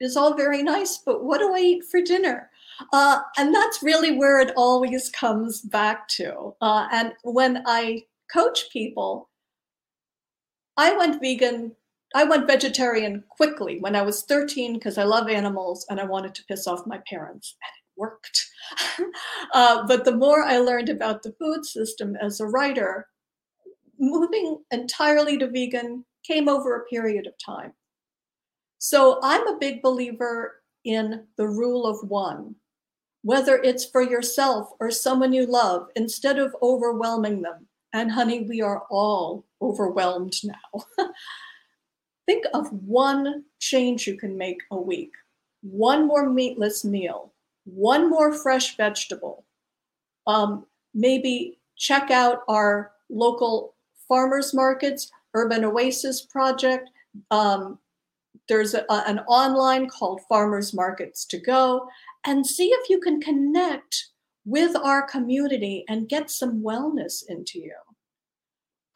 is 0.00 0.16
all 0.16 0.34
very 0.34 0.62
nice, 0.62 0.98
but 0.98 1.24
what 1.24 1.38
do 1.38 1.54
I 1.54 1.58
eat 1.58 1.84
for 1.84 2.00
dinner? 2.00 2.50
Uh, 2.92 3.20
and 3.36 3.54
that's 3.54 3.82
really 3.82 4.16
where 4.16 4.40
it 4.40 4.52
always 4.56 5.10
comes 5.10 5.62
back 5.62 6.08
to. 6.08 6.54
Uh, 6.60 6.86
and 6.92 7.12
when 7.24 7.62
I 7.66 8.04
coach 8.32 8.70
people, 8.72 9.28
I 10.76 10.96
went 10.96 11.20
vegan, 11.20 11.74
I 12.14 12.24
went 12.24 12.46
vegetarian 12.46 13.24
quickly 13.28 13.78
when 13.80 13.96
I 13.96 14.02
was 14.02 14.22
13 14.22 14.74
because 14.74 14.96
I 14.96 15.04
love 15.04 15.28
animals 15.28 15.84
and 15.90 16.00
I 16.00 16.04
wanted 16.04 16.34
to 16.36 16.44
piss 16.44 16.66
off 16.66 16.86
my 16.86 17.00
parents, 17.08 17.56
and 17.62 17.72
it 17.76 18.00
worked. 18.00 18.46
uh, 19.54 19.86
but 19.86 20.04
the 20.04 20.16
more 20.16 20.44
I 20.44 20.58
learned 20.58 20.88
about 20.88 21.22
the 21.22 21.34
food 21.38 21.64
system 21.64 22.16
as 22.22 22.40
a 22.40 22.46
writer, 22.46 23.08
moving 23.98 24.62
entirely 24.70 25.36
to 25.38 25.48
vegan 25.48 26.04
came 26.24 26.48
over 26.48 26.76
a 26.76 26.84
period 26.84 27.26
of 27.26 27.34
time. 27.44 27.72
So 28.78 29.18
I'm 29.22 29.46
a 29.46 29.58
big 29.58 29.82
believer 29.82 30.62
in 30.84 31.26
the 31.36 31.48
rule 31.48 31.86
of 31.86 32.08
one. 32.08 32.54
Whether 33.22 33.56
it's 33.56 33.84
for 33.84 34.02
yourself 34.02 34.70
or 34.80 34.90
someone 34.90 35.32
you 35.32 35.46
love, 35.46 35.88
instead 35.96 36.38
of 36.38 36.54
overwhelming 36.62 37.42
them, 37.42 37.66
and 37.92 38.12
honey, 38.12 38.42
we 38.42 38.62
are 38.62 38.84
all 38.90 39.44
overwhelmed 39.60 40.34
now. 40.44 40.84
Think 42.26 42.44
of 42.54 42.70
one 42.72 43.44
change 43.58 44.06
you 44.06 44.16
can 44.16 44.36
make 44.36 44.60
a 44.70 44.76
week 44.76 45.12
one 45.62 46.06
more 46.06 46.28
meatless 46.28 46.84
meal, 46.84 47.32
one 47.64 48.08
more 48.08 48.32
fresh 48.32 48.76
vegetable. 48.76 49.44
Um, 50.26 50.66
maybe 50.94 51.58
check 51.76 52.10
out 52.10 52.42
our 52.48 52.92
local 53.10 53.74
farmers 54.08 54.54
markets, 54.54 55.10
Urban 55.34 55.64
Oasis 55.64 56.22
Project. 56.22 56.90
Um, 57.30 57.78
there's 58.48 58.74
a, 58.74 58.84
an 58.90 59.20
online 59.20 59.88
called 59.88 60.20
Farmers 60.28 60.74
Markets 60.74 61.24
to 61.26 61.38
Go, 61.38 61.88
and 62.24 62.46
see 62.46 62.68
if 62.68 62.90
you 62.90 63.00
can 63.00 63.20
connect 63.20 64.08
with 64.44 64.74
our 64.76 65.02
community 65.06 65.84
and 65.88 66.08
get 66.08 66.30
some 66.30 66.62
wellness 66.62 67.22
into 67.28 67.58
you. 67.58 67.74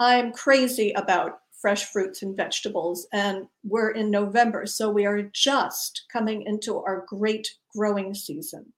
I'm 0.01 0.33
crazy 0.33 0.93
about 0.93 1.41
fresh 1.61 1.85
fruits 1.85 2.23
and 2.23 2.37
vegetables, 2.37 3.07
and 3.13 3.47
we're 3.63 3.91
in 3.91 4.11
November, 4.11 4.67
so 4.67 4.91
we 4.91 5.07
are 5.07 5.23
just 5.33 6.07
coming 6.13 6.43
into 6.43 6.79
our 6.79 7.05
great 7.07 7.49
growing 7.77 8.15
season. 8.15 8.73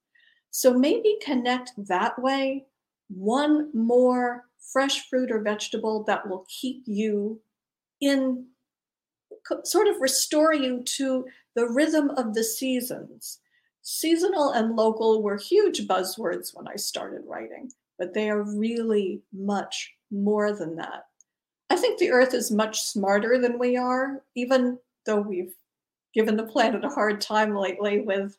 So 0.50 0.72
maybe 0.74 1.16
connect 1.22 1.72
that 1.88 2.20
way. 2.20 2.66
One 3.08 3.70
more 3.72 4.44
fresh 4.72 5.08
fruit 5.08 5.30
or 5.30 5.40
vegetable 5.40 6.04
that 6.04 6.28
will 6.28 6.46
keep 6.48 6.82
you 6.86 7.40
in 8.00 8.46
sort 9.64 9.88
of 9.88 10.00
restore 10.00 10.54
you 10.54 10.82
to 10.82 11.26
the 11.54 11.68
rhythm 11.68 12.10
of 12.10 12.34
the 12.34 12.44
seasons. 12.44 13.40
Seasonal 13.82 14.50
and 14.50 14.76
local 14.76 15.22
were 15.22 15.36
huge 15.36 15.86
buzzwords 15.86 16.54
when 16.54 16.66
I 16.66 16.76
started 16.76 17.22
writing, 17.26 17.70
but 17.98 18.14
they 18.14 18.30
are 18.30 18.42
really 18.42 19.22
much 19.32 19.92
more 20.10 20.52
than 20.52 20.76
that. 20.76 21.06
I 21.70 21.76
think 21.76 21.98
the 21.98 22.10
earth 22.10 22.34
is 22.34 22.50
much 22.50 22.82
smarter 22.82 23.38
than 23.38 23.58
we 23.58 23.76
are, 23.76 24.22
even 24.34 24.78
though 25.06 25.20
we've 25.20 25.54
given 26.14 26.36
the 26.36 26.44
planet 26.44 26.84
a 26.84 26.88
hard 26.88 27.20
time 27.20 27.54
lately 27.54 28.00
with 28.00 28.36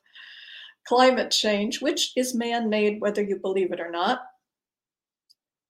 climate 0.88 1.32
change, 1.32 1.82
which 1.82 2.14
is 2.16 2.34
man 2.34 2.70
made, 2.70 3.02
whether 3.02 3.22
you 3.22 3.36
believe 3.38 3.72
it 3.72 3.80
or 3.80 3.92
not. 3.92 4.24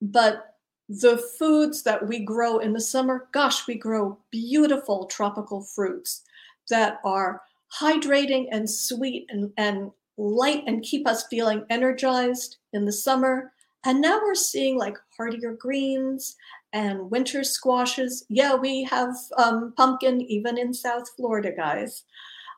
But 0.02 0.55
the 0.90 1.18
foods 1.40 1.84
that 1.84 2.08
we 2.08 2.20
grow 2.20 2.60
in 2.60 2.74
the 2.74 2.82
summer, 2.82 3.28
gosh, 3.32 3.68
we 3.68 3.76
grow 3.76 4.18
beautiful 4.32 5.06
tropical 5.06 5.62
fruits 5.62 6.24
that 6.70 7.00
are 7.04 7.42
hydrating 7.80 8.48
and 8.52 8.70
sweet 8.70 9.26
and, 9.30 9.52
and 9.58 9.92
light 10.18 10.64
and 10.68 10.84
keep 10.84 11.08
us 11.08 11.28
feeling 11.28 11.66
energized 11.70 12.58
in 12.74 12.86
the 12.86 12.92
summer. 12.92 13.52
And 13.86 14.02
now 14.02 14.20
we're 14.24 14.36
seeing 14.36 14.78
like 14.78 14.98
heartier 15.18 15.54
greens 15.54 16.36
and 16.74 17.10
winter 17.10 17.44
squashes. 17.44 18.26
Yeah, 18.30 18.56
we 18.56 18.84
have 18.84 19.16
um, 19.38 19.74
pumpkin 19.78 20.22
even 20.22 20.58
in 20.58 20.74
South 20.74 21.10
Florida, 21.16 21.52
guys. 21.52 22.04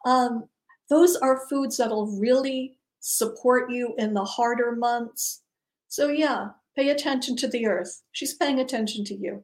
Um, 0.05 0.45
those 0.89 1.15
are 1.17 1.47
foods 1.49 1.77
that'll 1.77 2.17
really 2.19 2.77
support 2.99 3.69
you 3.69 3.93
in 3.97 4.13
the 4.13 4.23
harder 4.23 4.75
months. 4.75 5.41
So, 5.87 6.09
yeah, 6.09 6.49
pay 6.77 6.89
attention 6.89 7.35
to 7.37 7.47
the 7.47 7.65
earth. 7.65 8.03
She's 8.11 8.33
paying 8.33 8.59
attention 8.59 9.03
to 9.05 9.15
you. 9.15 9.43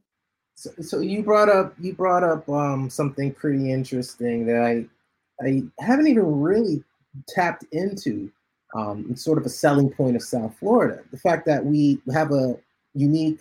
So, 0.55 0.69
so 0.81 0.99
you 0.99 1.23
brought 1.23 1.49
up 1.49 1.73
you 1.79 1.93
brought 1.93 2.23
up 2.23 2.47
um, 2.47 2.89
something 2.89 3.33
pretty 3.33 3.71
interesting 3.71 4.45
that 4.45 4.61
I 4.61 4.85
I 5.45 5.63
haven't 5.79 6.07
even 6.07 6.41
really 6.41 6.83
tapped 7.27 7.65
into. 7.71 8.31
Um, 8.75 9.15
sort 9.15 9.37
of 9.37 9.45
a 9.45 9.49
selling 9.49 9.91
point 9.91 10.15
of 10.15 10.23
South 10.23 10.57
Florida. 10.57 11.03
The 11.11 11.17
fact 11.17 11.45
that 11.45 11.63
we 11.63 12.01
have 12.11 12.31
a 12.31 12.55
unique 12.95 13.39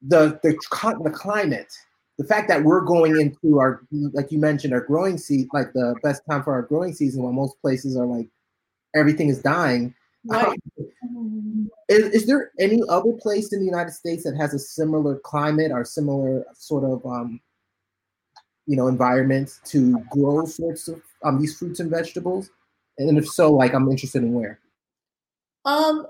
the 0.00 0.40
the 0.42 0.56
the 1.02 1.10
climate, 1.10 1.74
the 2.16 2.24
fact 2.24 2.48
that 2.48 2.62
we're 2.62 2.80
going 2.80 3.20
into 3.20 3.58
our 3.58 3.82
like 4.12 4.32
you 4.32 4.38
mentioned 4.38 4.72
our 4.72 4.80
growing 4.80 5.18
season, 5.18 5.50
like 5.52 5.72
the 5.74 5.94
best 6.02 6.22
time 6.30 6.42
for 6.42 6.54
our 6.54 6.62
growing 6.62 6.94
season, 6.94 7.22
while 7.22 7.32
most 7.32 7.60
places 7.60 7.98
are 7.98 8.06
like 8.06 8.28
everything 8.94 9.28
is 9.28 9.42
dying. 9.42 9.94
Right. 10.28 10.58
Um, 11.02 11.70
is, 11.88 12.22
is, 12.22 12.26
there 12.26 12.50
any 12.58 12.82
other 12.88 13.12
place 13.12 13.52
in 13.52 13.60
the 13.60 13.66
United 13.66 13.92
States 13.92 14.24
that 14.24 14.36
has 14.36 14.54
a 14.54 14.58
similar 14.58 15.20
climate 15.20 15.70
or 15.70 15.84
similar 15.84 16.44
sort 16.52 16.84
of 16.84 17.04
um, 17.06 17.40
you 18.66 18.76
know 18.76 18.88
environment 18.88 19.60
to 19.66 19.98
grow 20.10 20.44
sorts 20.46 20.88
of 20.88 21.00
um, 21.22 21.38
these 21.38 21.56
fruits 21.56 21.78
and 21.78 21.90
vegetables? 21.90 22.50
And 22.98 23.16
if 23.18 23.28
so, 23.28 23.52
like 23.52 23.72
I'm 23.72 23.88
interested 23.88 24.22
in 24.22 24.32
where. 24.32 24.58
Um, 25.64 26.06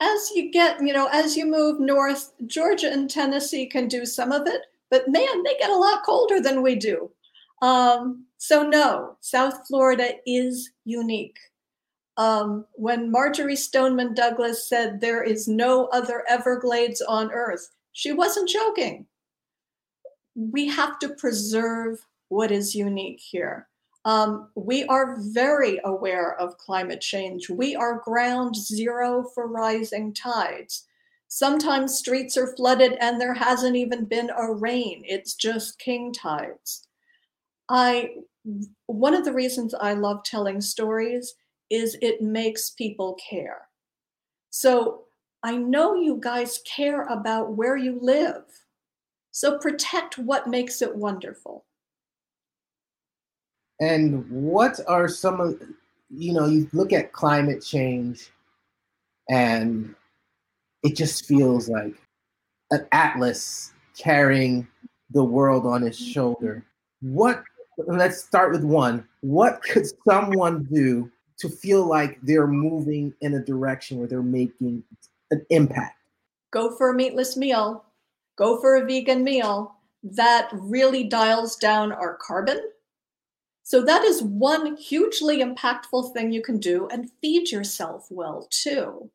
as 0.00 0.30
you 0.34 0.50
get, 0.50 0.80
you 0.80 0.92
know, 0.92 1.08
as 1.12 1.36
you 1.36 1.46
move 1.46 1.80
north, 1.80 2.32
Georgia 2.46 2.92
and 2.92 3.08
Tennessee 3.08 3.66
can 3.66 3.88
do 3.88 4.04
some 4.04 4.32
of 4.32 4.46
it, 4.46 4.62
but 4.90 5.08
man, 5.08 5.42
they 5.42 5.56
get 5.58 5.70
a 5.70 5.76
lot 5.76 6.04
colder 6.04 6.40
than 6.40 6.62
we 6.62 6.74
do. 6.74 7.10
Um, 7.62 8.26
so 8.36 8.62
no, 8.62 9.16
South 9.20 9.66
Florida 9.66 10.14
is 10.26 10.70
unique. 10.84 11.38
Um, 12.18 12.66
when 12.72 13.12
Marjory 13.12 13.54
Stoneman 13.54 14.12
Douglas 14.12 14.68
said 14.68 15.00
there 15.00 15.22
is 15.22 15.46
no 15.46 15.86
other 15.86 16.24
Everglades 16.28 17.00
on 17.00 17.30
earth, 17.30 17.70
she 17.92 18.12
wasn't 18.12 18.48
joking. 18.48 19.06
We 20.34 20.66
have 20.66 20.98
to 20.98 21.10
preserve 21.10 22.04
what 22.28 22.50
is 22.50 22.74
unique 22.74 23.20
here. 23.20 23.68
Um, 24.04 24.50
we 24.56 24.84
are 24.86 25.18
very 25.20 25.80
aware 25.84 26.34
of 26.40 26.58
climate 26.58 27.00
change. 27.00 27.48
We 27.48 27.76
are 27.76 28.00
ground 28.04 28.56
zero 28.56 29.24
for 29.34 29.46
rising 29.46 30.12
tides. 30.12 30.86
Sometimes 31.28 31.98
streets 31.98 32.36
are 32.36 32.54
flooded 32.56 32.96
and 33.00 33.20
there 33.20 33.34
hasn't 33.34 33.76
even 33.76 34.06
been 34.06 34.30
a 34.30 34.52
rain. 34.52 35.02
It's 35.04 35.34
just 35.34 35.78
king 35.78 36.12
tides. 36.12 36.86
I 37.68 38.14
one 38.86 39.14
of 39.14 39.26
the 39.26 39.32
reasons 39.32 39.74
I 39.74 39.92
love 39.92 40.24
telling 40.24 40.60
stories 40.62 41.34
is 41.70 41.96
it 42.00 42.22
makes 42.22 42.70
people 42.70 43.16
care. 43.28 43.68
So 44.50 45.04
I 45.42 45.56
know 45.56 45.94
you 45.94 46.18
guys 46.20 46.60
care 46.64 47.02
about 47.04 47.56
where 47.56 47.76
you 47.76 47.98
live. 48.00 48.42
So 49.30 49.58
protect 49.58 50.18
what 50.18 50.48
makes 50.48 50.82
it 50.82 50.94
wonderful. 50.94 51.64
And 53.80 54.28
what 54.28 54.80
are 54.88 55.06
some 55.06 55.40
of, 55.40 55.62
you 56.10 56.32
know, 56.32 56.46
you 56.46 56.68
look 56.72 56.92
at 56.92 57.12
climate 57.12 57.62
change 57.62 58.30
and 59.28 59.94
it 60.82 60.96
just 60.96 61.26
feels 61.26 61.68
like 61.68 61.94
an 62.70 62.86
atlas 62.92 63.72
carrying 63.96 64.66
the 65.10 65.22
world 65.22 65.66
on 65.66 65.82
his 65.82 65.98
shoulder. 65.98 66.64
What, 67.00 67.44
let's 67.86 68.24
start 68.24 68.50
with 68.50 68.64
one. 68.64 69.06
What 69.20 69.62
could 69.62 69.86
someone 70.08 70.64
do 70.64 71.10
to 71.38 71.48
feel 71.48 71.86
like 71.86 72.18
they're 72.22 72.46
moving 72.46 73.14
in 73.20 73.34
a 73.34 73.44
direction 73.44 73.98
where 73.98 74.08
they're 74.08 74.22
making 74.22 74.82
an 75.30 75.44
impact. 75.50 75.96
Go 76.50 76.76
for 76.76 76.90
a 76.90 76.94
meatless 76.94 77.36
meal, 77.36 77.84
go 78.36 78.60
for 78.60 78.76
a 78.76 78.84
vegan 78.84 79.24
meal. 79.24 79.74
That 80.02 80.48
really 80.52 81.04
dials 81.04 81.56
down 81.56 81.92
our 81.92 82.14
carbon. 82.14 82.60
So, 83.64 83.82
that 83.82 84.04
is 84.04 84.22
one 84.22 84.76
hugely 84.76 85.42
impactful 85.42 86.14
thing 86.14 86.32
you 86.32 86.40
can 86.40 86.58
do 86.58 86.88
and 86.90 87.10
feed 87.20 87.50
yourself 87.50 88.06
well 88.10 88.46
too. 88.50 89.10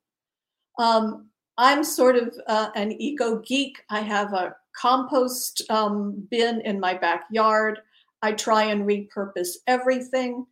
Um, 0.77 1.29
I'm 1.57 1.83
sort 1.83 2.15
of 2.15 2.35
uh, 2.47 2.69
an 2.75 2.91
eco 3.01 3.39
geek. 3.39 3.81
I 3.89 4.01
have 4.01 4.33
a 4.33 4.55
compost 4.75 5.61
um, 5.69 6.27
bin 6.29 6.61
in 6.61 6.79
my 6.79 6.93
backyard. 6.93 7.79
I 8.21 8.33
try 8.33 8.63
and 8.63 8.87
repurpose 8.87 9.55
everything. 9.67 10.45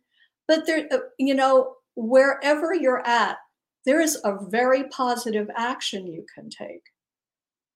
But 0.52 0.66
there, 0.66 0.86
uh, 0.92 0.98
you 1.18 1.34
know, 1.34 1.76
wherever 1.96 2.74
you're 2.74 3.06
at, 3.06 3.38
there 3.86 4.02
is 4.02 4.20
a 4.22 4.36
very 4.50 4.84
positive 4.90 5.48
action 5.56 6.06
you 6.06 6.26
can 6.34 6.50
take. 6.50 6.82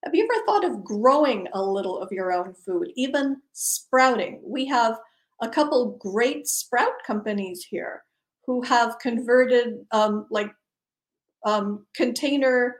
Have 0.04 0.14
you 0.14 0.24
ever 0.24 0.44
thought 0.44 0.62
of 0.62 0.84
growing 0.84 1.48
a 1.54 1.62
little 1.62 1.98
of 1.98 2.12
your 2.12 2.34
own 2.34 2.52
food, 2.52 2.92
even 2.94 3.38
sprouting? 3.54 4.42
We 4.44 4.66
have 4.66 4.98
a 5.40 5.48
couple 5.48 5.96
great 5.98 6.48
sprout 6.48 6.92
companies 7.06 7.64
here 7.64 8.02
who 8.46 8.60
have 8.60 8.98
converted 8.98 9.78
um, 9.92 10.26
like 10.30 10.52
um, 11.46 11.86
container 11.94 12.76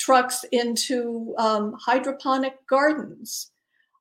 trucks 0.00 0.44
into 0.50 1.32
um, 1.38 1.76
hydroponic 1.80 2.54
gardens 2.68 3.51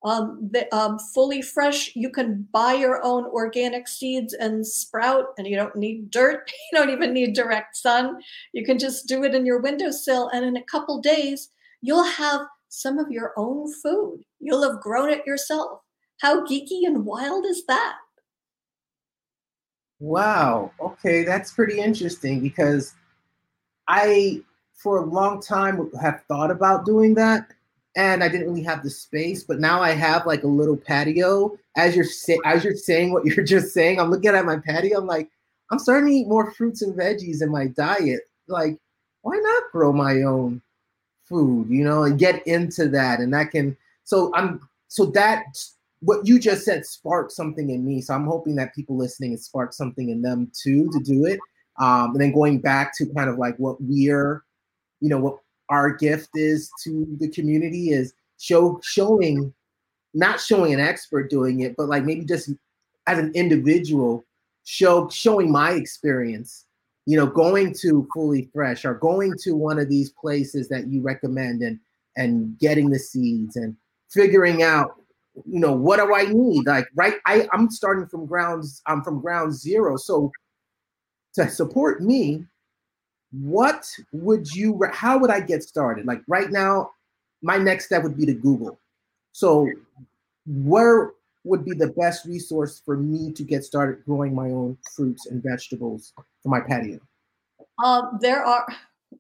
um, 0.04 0.50
the, 0.52 0.74
um, 0.76 0.98
fully 0.98 1.42
fresh. 1.42 1.96
You 1.96 2.10
can 2.10 2.48
buy 2.52 2.74
your 2.74 3.04
own 3.04 3.26
organic 3.26 3.88
seeds 3.88 4.34
and 4.34 4.66
sprout, 4.66 5.28
and 5.38 5.48
you 5.48 5.56
don't 5.56 5.76
need 5.76 6.12
dirt. 6.12 6.52
You 6.72 6.78
don't 6.78 6.90
even 6.90 7.14
need 7.14 7.34
direct 7.34 7.76
sun. 7.76 8.22
You 8.54 8.64
can 8.64 8.80
just 8.80 9.08
do 9.08 9.24
it 9.24 9.36
in 9.36 9.46
your 9.46 9.60
windowsill, 9.60 10.30
and 10.30 10.46
in 10.46 10.56
a 10.58 10.64
couple 10.64 11.02
days, 11.02 11.50
you'll 11.82 12.06
have 12.06 12.42
some 12.70 12.98
of 12.98 13.12
your 13.12 13.34
own 13.36 13.72
food. 13.82 14.24
You'll 14.40 14.64
have 14.64 14.82
grown 14.82 15.10
it 15.10 15.26
yourself. 15.26 15.82
How 16.22 16.46
geeky 16.46 16.86
and 16.86 17.06
wild 17.06 17.46
is 17.46 17.66
that? 17.66 17.98
Wow. 20.00 20.72
Okay, 20.80 21.24
that's 21.24 21.52
pretty 21.52 21.80
interesting 21.80 22.40
because 22.40 22.94
I, 23.88 24.42
for 24.74 25.00
a 25.00 25.06
long 25.06 25.42
time, 25.42 25.92
have 26.02 26.24
thought 26.28 26.50
about 26.50 26.86
doing 26.86 27.14
that 27.16 27.52
and 27.95 28.23
I 28.23 28.30
didn't 28.30 28.47
really 28.47 28.63
have 28.63 28.84
the 28.84 28.89
space. 28.89 29.43
But 29.43 29.60
now 29.60 29.82
I 29.82 29.91
have 29.91 30.25
like 30.25 30.43
a 30.43 30.47
little 30.47 30.77
patio. 30.77 31.58
As 31.75 31.95
you're 31.95 32.06
as 32.45 32.63
you're 32.63 32.75
saying 32.75 33.13
what 33.13 33.25
you're 33.25 33.45
just 33.45 33.73
saying, 33.73 33.99
I'm 33.99 34.12
looking 34.12 34.32
at 34.32 34.45
my 34.45 34.58
patio. 34.58 34.99
I'm 34.99 35.08
like, 35.08 35.30
I'm 35.71 35.80
starting 35.80 36.10
to 36.10 36.15
eat 36.15 36.27
more 36.27 36.51
fruits 36.51 36.82
and 36.82 36.97
veggies 36.97 37.41
in 37.41 37.49
my 37.49 37.67
diet. 37.67 38.21
Like, 38.47 38.77
why 39.21 39.38
not 39.38 39.71
grow 39.71 39.93
my 39.93 40.23
own 40.23 40.62
food? 41.23 41.69
You 41.69 41.84
know, 41.84 42.04
and 42.04 42.19
get 42.19 42.45
into 42.47 42.88
that, 42.89 43.19
and 43.19 43.34
that 43.34 43.51
can. 43.51 43.77
So 44.04 44.34
I'm 44.36 44.67
so 44.88 45.06
that 45.08 45.45
what 46.01 46.27
you 46.27 46.39
just 46.39 46.65
said 46.65 46.86
sparked 46.86 47.32
something 47.32 47.69
in 47.69 47.86
me. 47.86 48.01
So 48.01 48.13
I'm 48.13 48.25
hoping 48.25 48.56
that 48.56 48.75
people 48.75 48.97
listening 48.97 49.34
it 49.34 49.39
sparked 49.39 49.75
something 49.75 50.10
in 50.10 50.21
them 50.21 50.51
too 50.54 50.89
to 50.91 50.99
do 50.99 51.25
it. 51.25 51.39
Um, 51.80 52.12
and 52.12 52.21
then 52.21 52.34
going 52.34 52.60
back 52.60 52.95
to 52.97 53.06
kind 53.13 53.30
of 53.30 53.38
like 53.38 53.56
what 53.58 53.77
we're, 53.80 54.43
you 54.99 55.10
know, 55.10 55.19
what 55.19 55.38
our 55.72 55.92
gift 55.96 56.30
is 56.36 56.72
to 56.84 57.08
the 57.20 57.30
community 57.30 57.90
is 57.90 58.14
show 58.38 58.80
showing 58.84 59.54
not 60.14 60.40
showing 60.40 60.74
an 60.74 60.80
expert 60.80 61.30
doing 61.30 61.62
it 61.62 61.76
but 61.78 61.88
like 61.88 62.04
maybe 62.04 62.24
just 62.26 62.52
as 63.08 63.18
an 63.18 63.32
individual 63.34 64.24
show 64.64 65.10
showing 65.10 65.52
my 65.52 65.72
experience. 65.72 66.66
You 67.08 67.18
know 67.18 67.26
going 67.26 67.74
to 67.82 68.08
fully 68.14 68.50
fresh 68.54 68.86
or 68.86 68.94
going 68.94 69.34
to 69.42 69.54
one 69.54 69.80
of 69.80 69.90
these 69.90 70.12
places 70.12 70.70
that 70.70 70.88
you 70.88 71.02
recommend 71.02 71.64
and 71.64 71.80
and 72.16 72.58
getting 72.60 72.90
the 72.90 73.00
seeds 73.00 73.56
and 73.56 73.76
figuring 74.10 74.62
out 74.62 75.02
you 75.46 75.60
know 75.60 75.74
what 75.74 75.98
do 75.98 76.14
i 76.14 76.26
need? 76.26 76.68
Like 76.68 76.88
right 76.96 77.16
i 77.26 77.48
i'm 77.52 77.72
starting 77.72 78.06
from 78.06 78.28
grounds 78.28 78.82
i'm 78.86 79.04
from 79.04 79.20
ground 79.20 79.54
zero. 79.54 79.98
So 79.98 80.32
to 81.34 81.50
support 81.50 82.02
me 82.02 82.46
what 83.32 83.86
would 84.12 84.48
you 84.50 84.80
how 84.91 85.17
would 85.17 85.32
i 85.32 85.39
get 85.39 85.63
started? 85.63 86.06
Like 86.06 86.22
right 86.28 86.52
now 86.52 86.91
my 87.41 87.58
next 87.58 87.86
step 87.86 88.04
would 88.04 88.17
be 88.17 88.26
to 88.26 88.34
google. 88.34 88.80
So 89.32 89.70
where 90.46 91.12
would 91.44 91.65
be 91.65 91.74
the 91.74 91.88
best 91.88 92.26
resource 92.26 92.82
for 92.86 92.98
me 92.98 93.32
to 93.34 93.44
get 93.44 93.63
started 93.63 94.04
growing 94.06 94.36
my 94.36 94.50
own 94.50 94.78
fruits 94.96 95.26
and 95.26 95.41
vegetables 95.41 96.13
for 96.44 96.50
my 96.50 96.60
patio? 96.60 97.00
Um, 97.84 98.20
there 98.22 98.44
are 98.44 98.67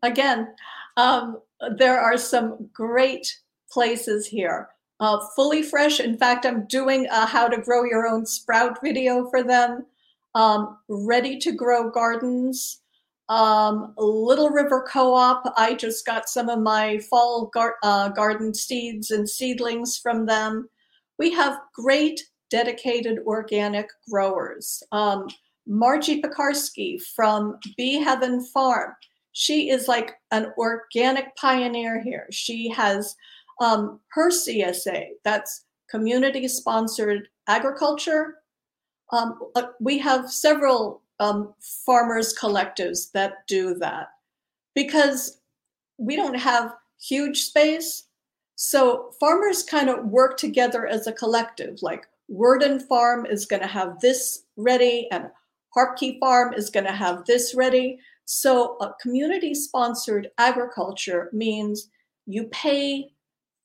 again 0.03 0.53
um, 0.97 1.39
there 1.77 1.99
are 1.99 2.17
some 2.17 2.69
great 2.73 3.39
places 3.71 4.27
here. 4.27 4.69
Uh, 4.99 5.19
fully 5.35 5.63
fresh 5.63 5.99
in 5.99 6.15
fact 6.15 6.45
i'm 6.45 6.63
doing 6.67 7.07
a 7.07 7.25
how 7.25 7.47
to 7.47 7.59
grow 7.59 7.83
your 7.83 8.07
own 8.07 8.25
sprout 8.25 8.79
video 8.83 9.29
for 9.29 9.41
them. 9.41 9.85
Um, 10.35 10.77
ready 10.87 11.39
to 11.39 11.51
grow 11.51 11.89
gardens 11.89 12.81
Um, 13.31 13.93
Little 13.97 14.49
River 14.49 14.85
Co-op, 14.91 15.53
I 15.55 15.73
just 15.73 16.05
got 16.05 16.27
some 16.27 16.49
of 16.49 16.59
my 16.59 16.99
fall 17.09 17.49
gar- 17.53 17.77
uh, 17.81 18.09
garden 18.09 18.53
seeds 18.53 19.09
and 19.11 19.27
seedlings 19.27 19.97
from 19.97 20.25
them. 20.25 20.67
We 21.17 21.31
have 21.31 21.61
great 21.73 22.21
dedicated 22.49 23.19
organic 23.25 23.89
growers. 24.09 24.83
Um, 24.91 25.27
Margie 25.65 26.21
Pikarsky 26.21 27.01
from 27.15 27.57
Bee 27.77 28.01
Heaven 28.03 28.45
Farm. 28.47 28.91
She 29.31 29.69
is 29.69 29.87
like 29.87 30.11
an 30.31 30.51
organic 30.57 31.33
pioneer 31.37 32.03
here. 32.03 32.27
She 32.31 32.67
has 32.67 33.15
um, 33.61 34.01
her 34.09 34.29
CSA, 34.29 35.05
that's 35.23 35.67
community 35.89 36.49
sponsored 36.49 37.29
agriculture. 37.47 38.39
Um, 39.13 39.39
uh, 39.55 39.67
we 39.79 39.99
have 39.99 40.29
several 40.29 41.00
um, 41.21 41.53
farmers 41.59 42.35
collectives 42.35 43.11
that 43.11 43.45
do 43.47 43.75
that 43.75 44.07
because 44.73 45.39
we 45.99 46.15
don't 46.15 46.33
have 46.33 46.73
huge 46.99 47.43
space. 47.43 48.07
So 48.55 49.11
farmers 49.19 49.61
kind 49.61 49.87
of 49.87 50.05
work 50.05 50.37
together 50.37 50.87
as 50.87 51.05
a 51.05 51.13
collective. 51.13 51.77
Like 51.83 52.07
Worden 52.27 52.79
Farm 52.79 53.27
is 53.27 53.45
going 53.45 53.61
to 53.61 53.67
have 53.67 53.99
this 53.99 54.45
ready, 54.57 55.07
and 55.11 55.27
Harpke 55.77 56.19
Farm 56.19 56.55
is 56.55 56.71
going 56.71 56.87
to 56.87 56.91
have 56.91 57.23
this 57.25 57.53
ready. 57.53 57.99
So 58.25 58.77
a 58.81 58.93
community 58.99 59.53
sponsored 59.53 60.31
agriculture 60.39 61.29
means 61.33 61.89
you 62.25 62.45
pay 62.45 63.13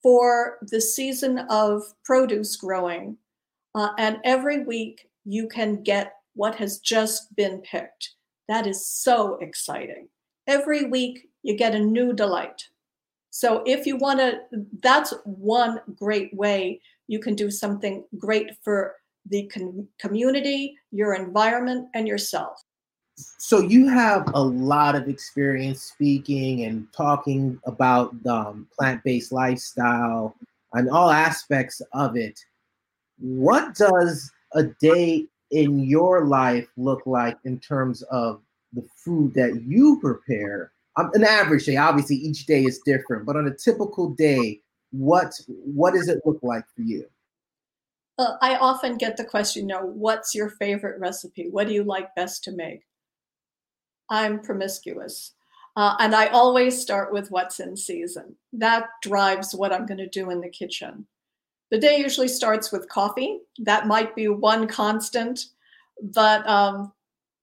for 0.02 0.58
the 0.60 0.80
season 0.80 1.38
of 1.48 1.82
produce 2.04 2.54
growing, 2.56 3.16
uh, 3.74 3.90
and 3.98 4.18
every 4.24 4.64
week 4.64 5.08
you 5.24 5.48
can 5.48 5.82
get 5.82 6.15
what 6.36 6.54
has 6.54 6.78
just 6.78 7.34
been 7.34 7.60
picked. 7.62 8.14
That 8.48 8.66
is 8.66 8.86
so 8.86 9.36
exciting. 9.40 10.08
Every 10.46 10.84
week 10.84 11.28
you 11.42 11.56
get 11.56 11.74
a 11.74 11.80
new 11.80 12.12
delight. 12.12 12.62
So 13.30 13.62
if 13.66 13.86
you 13.86 13.96
want 13.96 14.20
to, 14.20 14.40
that's 14.82 15.12
one 15.24 15.80
great 15.96 16.32
way 16.34 16.80
you 17.08 17.18
can 17.18 17.34
do 17.34 17.50
something 17.50 18.04
great 18.18 18.50
for 18.62 18.94
the 19.28 19.46
com- 19.46 19.88
community, 19.98 20.76
your 20.92 21.14
environment, 21.14 21.88
and 21.94 22.06
yourself. 22.06 22.62
So 23.38 23.60
you 23.60 23.88
have 23.88 24.30
a 24.34 24.42
lot 24.42 24.94
of 24.94 25.08
experience 25.08 25.82
speaking 25.82 26.64
and 26.64 26.86
talking 26.92 27.58
about 27.64 28.14
um, 28.26 28.68
plant-based 28.78 29.32
lifestyle 29.32 30.36
and 30.74 30.90
all 30.90 31.10
aspects 31.10 31.80
of 31.92 32.16
it. 32.16 32.38
What 33.18 33.74
does 33.74 34.30
a 34.52 34.64
day 34.64 35.26
in 35.50 35.78
your 35.78 36.24
life 36.24 36.68
look 36.76 37.02
like 37.06 37.36
in 37.44 37.58
terms 37.60 38.02
of 38.02 38.42
the 38.72 38.86
food 38.96 39.34
that 39.34 39.62
you 39.66 39.98
prepare? 40.00 40.72
Um, 40.96 41.10
an 41.14 41.24
average 41.24 41.66
day, 41.66 41.76
obviously, 41.76 42.16
each 42.16 42.46
day 42.46 42.64
is 42.64 42.80
different, 42.84 43.26
but 43.26 43.36
on 43.36 43.46
a 43.46 43.54
typical 43.54 44.10
day, 44.10 44.60
what 44.90 45.32
what 45.46 45.94
does 45.94 46.08
it 46.08 46.20
look 46.24 46.38
like 46.42 46.64
for 46.74 46.82
you? 46.82 47.06
Uh, 48.18 48.36
I 48.40 48.56
often 48.56 48.96
get 48.96 49.16
the 49.16 49.24
question, 49.24 49.68
you 49.68 49.74
know, 49.74 49.84
what's 49.84 50.34
your 50.34 50.48
favorite 50.48 50.98
recipe? 50.98 51.48
What 51.50 51.66
do 51.66 51.74
you 51.74 51.84
like 51.84 52.14
best 52.14 52.44
to 52.44 52.52
make? 52.52 52.80
I'm 54.08 54.40
promiscuous. 54.40 55.32
Uh, 55.76 55.96
and 56.00 56.14
I 56.14 56.28
always 56.28 56.80
start 56.80 57.12
with 57.12 57.30
what's 57.30 57.60
in 57.60 57.76
season. 57.76 58.36
That 58.54 58.88
drives 59.02 59.54
what 59.54 59.72
I'm 59.72 59.84
going 59.84 59.98
to 59.98 60.08
do 60.08 60.30
in 60.30 60.40
the 60.40 60.48
kitchen. 60.48 61.06
The 61.70 61.78
day 61.78 61.98
usually 61.98 62.28
starts 62.28 62.70
with 62.70 62.88
coffee. 62.88 63.40
That 63.58 63.86
might 63.86 64.14
be 64.14 64.28
one 64.28 64.68
constant, 64.68 65.46
but 66.00 66.46
um, 66.48 66.92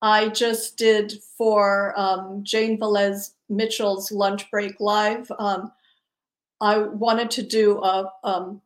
I 0.01 0.29
just 0.29 0.77
did 0.77 1.13
for 1.37 1.93
um, 1.97 2.41
Jane 2.43 2.79
Velez 2.79 3.31
Mitchell's 3.49 4.11
Lunch 4.11 4.49
Break 4.49 4.79
Live. 4.79 5.31
Um, 5.39 5.71
I 6.61 6.77
wanted 6.77 7.29
to 7.31 7.43
do 7.43 7.81
a 7.83 8.11
um, 8.23 8.61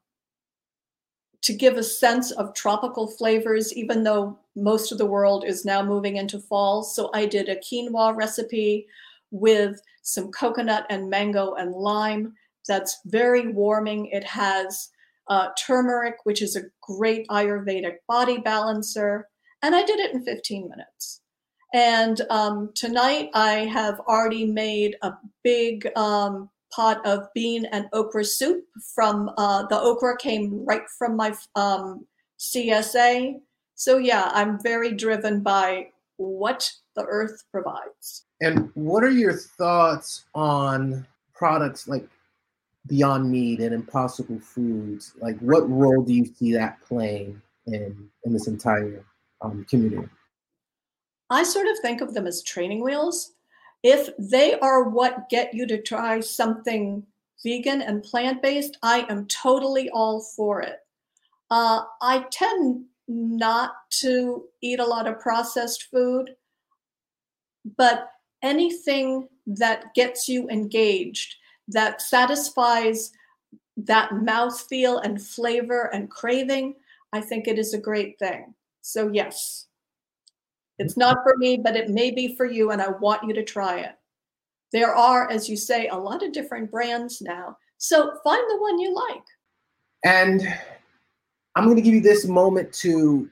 to 1.41 1.54
give 1.54 1.78
a 1.78 1.84
sense 1.84 2.32
of 2.32 2.54
tropical 2.54 3.08
flavors, 3.08 3.74
even 3.74 4.04
though 4.04 4.38
most 4.56 4.91
of 4.91 4.98
the 4.98 5.06
world 5.06 5.46
is 5.46 5.65
now 5.65 5.84
moving 5.84 6.17
into 6.17 6.39
fall. 6.39 6.84
So 6.84 7.10
I 7.13 7.26
did 7.26 7.48
a 7.48 7.56
quinoa 7.56 8.15
recipe 8.15 8.88
with 9.32 9.82
some 10.02 10.32
coconut 10.32 10.86
and 10.89 11.10
mango 11.10 11.54
and 11.54 11.72
lime. 11.72 12.34
That's 12.67 13.00
very 13.06 13.48
warming. 13.48 14.08
It 14.08 14.24
has 14.24 14.89
uh, 15.30 15.50
turmeric, 15.58 16.16
which 16.24 16.42
is 16.42 16.56
a 16.56 16.63
great 16.82 17.28
Ayurvedic 17.28 17.98
body 18.08 18.38
balancer. 18.38 19.28
And 19.62 19.76
I 19.76 19.84
did 19.84 20.00
it 20.00 20.13
in 20.13 20.24
15 20.24 20.70
minutes. 20.70 21.22
And 21.74 22.22
um, 22.30 22.72
tonight 22.76 23.30
I 23.34 23.66
have 23.66 24.00
already 24.02 24.46
made 24.46 24.96
a 25.02 25.13
big 25.44 25.90
um, 25.98 26.50
pot 26.74 27.06
of 27.06 27.28
bean 27.34 27.66
and 27.66 27.88
okra 27.94 28.24
soup 28.24 28.63
from 28.96 29.32
uh, 29.38 29.66
the 29.68 29.80
okra 29.80 30.18
came 30.18 30.66
right 30.66 30.88
from 30.98 31.16
my 31.16 31.36
um, 31.56 32.06
CSA. 32.40 33.40
So 33.76 33.98
yeah, 33.98 34.32
I'm 34.34 34.62
very 34.62 34.94
driven 34.94 35.42
by 35.42 35.88
what 36.18 36.72
the 36.96 37.04
earth 37.04 37.44
provides. 37.52 38.26
And 38.42 38.72
what 38.74 39.04
are 39.04 39.12
your 39.12 39.34
thoughts 39.34 40.26
on 40.34 41.06
products 41.34 41.88
like 41.88 42.08
Beyond 42.88 43.30
Meat 43.30 43.60
and 43.60 43.73
Impossible 43.73 44.39
Foods? 44.39 45.13
Like, 45.19 45.38
what 45.39 45.69
role 45.69 46.02
do 46.02 46.13
you 46.13 46.26
see 46.26 46.54
that 46.54 46.82
playing 46.82 47.41
in 47.65 48.10
in 48.23 48.34
this 48.34 48.47
entire 48.47 49.06
um, 49.41 49.65
community? 49.69 50.10
I 51.30 51.43
sort 51.43 51.67
of 51.67 51.78
think 51.80 52.02
of 52.02 52.13
them 52.13 52.28
as 52.28 52.41
training 52.41 52.84
wheels. 52.84 53.34
If 53.84 54.10
they 54.17 54.58
are 54.60 54.89
what 54.89 55.30
get 55.30 55.54
you 55.54 55.67
to 55.67 55.82
try 55.82 56.19
something 56.19 57.06
vegan 57.43 57.82
and 57.82 58.04
plant 58.04 58.41
based, 58.41 58.78
I 58.82 59.06
am 59.10 59.28
totally 59.28 59.89
all 59.91 60.21
for 60.21 60.62
it. 60.62 60.80
Uh, 61.52 61.84
I 62.02 62.26
tend 62.32 62.86
not 63.08 63.73
to 63.89 64.45
eat 64.62 64.80
a 64.80 64.86
lot 64.86 65.08
of 65.08 65.19
processed 65.19 65.84
food, 65.84 66.36
but 67.78 68.12
anything 68.41 69.28
that 69.45 69.93
gets 69.93 70.28
you 70.28 70.50
engaged, 70.50 71.36
that 71.67 72.01
satisfies 72.01 73.12
that 73.77 74.10
mouthfeel 74.12 75.03
and 75.03 75.21
flavor 75.21 75.89
and 75.93 76.10
craving, 76.10 76.75
I 77.13 77.21
think 77.21 77.47
it 77.47 77.60
is 77.60 77.73
a 77.73 77.80
great 77.80 78.17
thing. 78.19 78.53
So, 78.82 79.10
yes, 79.10 79.67
it's 80.80 80.97
not 80.97 81.17
for 81.23 81.38
me, 81.38 81.58
but 81.58 81.75
it 81.75 81.89
may 81.89 82.12
be 82.12 82.36
for 82.36 82.45
you, 82.45 82.71
and 82.71 82.82
I 82.82 82.89
want 82.89 83.23
you 83.23 83.34
to 83.34 83.43
try 83.43 83.80
it. 83.80 83.95
There 84.71 84.93
are, 84.93 85.30
as 85.30 85.49
you 85.49 85.56
say, 85.56 85.88
a 85.88 85.95
lot 85.95 86.23
of 86.23 86.34
different 86.34 86.71
brands 86.71 87.21
now. 87.21 87.58
So 87.77 88.17
find 88.23 88.43
the 88.49 88.58
one 88.58 88.80
you 88.80 88.93
like. 88.93 89.23
And 90.03 90.41
I'm 91.56 91.63
going 91.63 91.75
to 91.75 91.82
give 91.82 91.93
you 91.93 92.01
this 92.01 92.25
moment 92.25 92.73
to 92.73 93.30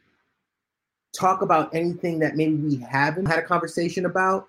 talk 1.14 1.42
about 1.42 1.74
anything 1.74 2.20
that 2.20 2.36
maybe 2.36 2.56
we 2.56 2.78
haven't 2.78 3.26
had 3.26 3.40
a 3.40 3.44
conversation 3.44 4.06
about. 4.06 4.48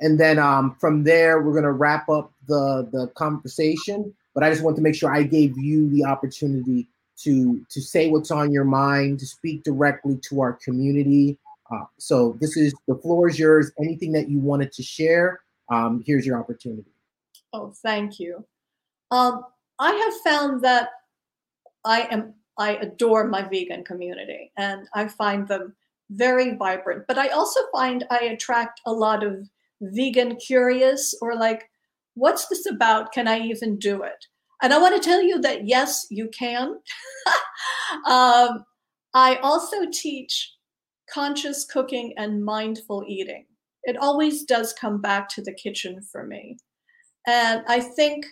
And 0.00 0.18
then 0.18 0.38
um, 0.38 0.76
from 0.80 1.04
there, 1.04 1.42
we're 1.42 1.52
going 1.52 1.64
to 1.64 1.72
wrap 1.72 2.08
up 2.08 2.32
the, 2.46 2.88
the 2.92 3.08
conversation. 3.16 4.14
But 4.34 4.44
I 4.44 4.50
just 4.50 4.62
want 4.62 4.76
to 4.76 4.82
make 4.82 4.94
sure 4.94 5.12
I 5.12 5.24
gave 5.24 5.58
you 5.58 5.88
the 5.90 6.04
opportunity 6.04 6.88
to, 7.22 7.64
to 7.68 7.80
say 7.80 8.08
what's 8.08 8.30
on 8.30 8.52
your 8.52 8.64
mind, 8.64 9.18
to 9.20 9.26
speak 9.26 9.64
directly 9.64 10.16
to 10.28 10.40
our 10.40 10.52
community, 10.52 11.38
uh, 11.70 11.84
so 11.98 12.36
this 12.40 12.56
is 12.56 12.74
the 12.86 12.94
floor 12.96 13.28
is 13.28 13.38
yours. 13.38 13.70
Anything 13.78 14.12
that 14.12 14.28
you 14.28 14.38
wanted 14.38 14.72
to 14.72 14.82
share, 14.82 15.40
um, 15.70 16.02
here's 16.06 16.24
your 16.24 16.38
opportunity. 16.38 16.90
Oh, 17.52 17.72
thank 17.82 18.18
you. 18.18 18.44
Um, 19.10 19.44
I 19.78 19.92
have 19.92 20.14
found 20.32 20.62
that 20.64 20.90
I 21.84 22.02
am 22.10 22.34
I 22.58 22.72
adore 22.76 23.26
my 23.26 23.42
vegan 23.42 23.84
community, 23.84 24.50
and 24.56 24.88
I 24.94 25.08
find 25.08 25.46
them 25.46 25.74
very 26.10 26.56
vibrant. 26.56 27.04
But 27.06 27.18
I 27.18 27.28
also 27.28 27.60
find 27.72 28.04
I 28.10 28.18
attract 28.20 28.80
a 28.86 28.92
lot 28.92 29.22
of 29.22 29.48
vegan 29.80 30.36
curious 30.36 31.14
or 31.20 31.34
like, 31.34 31.68
what's 32.14 32.48
this 32.48 32.66
about? 32.66 33.12
Can 33.12 33.28
I 33.28 33.40
even 33.40 33.78
do 33.78 34.02
it? 34.02 34.24
And 34.62 34.72
I 34.74 34.78
want 34.78 35.00
to 35.00 35.08
tell 35.08 35.22
you 35.22 35.40
that 35.40 35.66
yes, 35.66 36.06
you 36.10 36.28
can. 36.28 36.78
um, 38.06 38.64
I 39.14 39.36
also 39.42 39.86
teach 39.92 40.52
conscious 41.12 41.64
cooking 41.64 42.12
and 42.16 42.44
mindful 42.44 43.04
eating. 43.06 43.46
It 43.84 43.96
always 43.96 44.42
does 44.42 44.72
come 44.72 45.00
back 45.00 45.28
to 45.30 45.42
the 45.42 45.54
kitchen 45.54 46.02
for 46.02 46.26
me. 46.26 46.58
And 47.26 47.62
I 47.68 47.80
think 47.80 48.26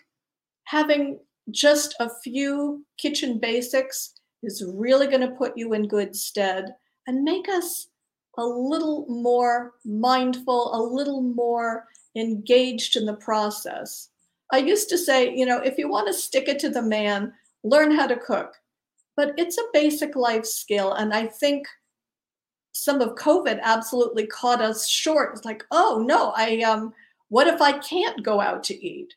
having 0.65 1.21
just 1.51 1.95
a 2.01 2.11
few 2.25 2.85
kitchen 2.99 3.39
basics 3.39 4.15
is 4.43 4.65
really 4.75 5.07
going 5.07 5.21
to 5.21 5.37
put 5.37 5.57
you 5.57 5.73
in 5.73 5.89
good 5.89 6.15
stead 6.15 6.75
and 7.07 7.23
make 7.23 7.49
us 7.49 7.89
a 8.39 8.45
little 8.45 9.07
more 9.09 9.75
mindful, 9.85 10.75
a 10.75 10.83
little 10.83 11.23
more 11.23 11.87
engaged 12.17 12.97
in 12.97 13.07
the 13.07 13.17
process. 13.17 14.11
I 14.53 14.59
used 14.59 14.89
to 14.91 14.99
say, 14.99 15.35
you 15.35 15.47
know, 15.47 15.59
if 15.59 15.79
you 15.79 15.89
want 15.89 16.07
to 16.07 16.15
stick 16.15 16.49
it 16.49 16.59
to 16.61 16.69
the 16.69 16.83
man, 16.83 17.33
learn 17.65 17.91
how 17.91 18.07
to 18.07 18.17
cook. 18.17 18.55
But 19.17 19.33
it's 19.37 19.59
a 19.59 19.73
basic 19.73 20.15
life 20.15 20.45
skill. 20.45 20.93
And 20.93 21.13
I 21.13 21.27
think 21.27 21.67
some 22.73 23.01
of 23.01 23.17
COVID 23.17 23.61
absolutely 23.63 24.27
caught 24.27 24.61
us 24.61 24.87
short. 24.87 25.35
It's 25.35 25.45
like, 25.45 25.65
oh 25.71 26.05
no, 26.07 26.33
I 26.37 26.61
um, 26.61 26.93
what 27.29 27.47
if 27.47 27.61
I 27.61 27.79
can't 27.79 28.23
go 28.23 28.41
out 28.41 28.63
to 28.65 28.87
eat? 28.87 29.15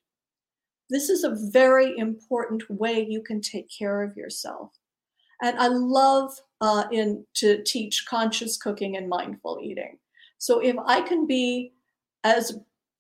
This 0.90 1.10
is 1.10 1.24
a 1.24 1.38
very 1.52 1.98
important 1.98 2.68
way 2.70 3.06
you 3.06 3.22
can 3.22 3.42
take 3.42 3.70
care 3.70 4.02
of 4.02 4.16
yourself. 4.18 4.72
And 5.42 5.58
I 5.60 5.68
love 5.68 6.34
uh, 6.62 6.86
in 6.92 7.26
to 7.36 7.64
teach 7.64 8.06
conscious 8.06 8.58
cooking 8.58 8.98
and 8.98 9.08
mindful 9.08 9.60
eating. 9.62 9.98
So 10.38 10.60
if 10.60 10.76
I 10.86 11.02
can 11.02 11.28
be 11.28 11.74
as 12.24 12.58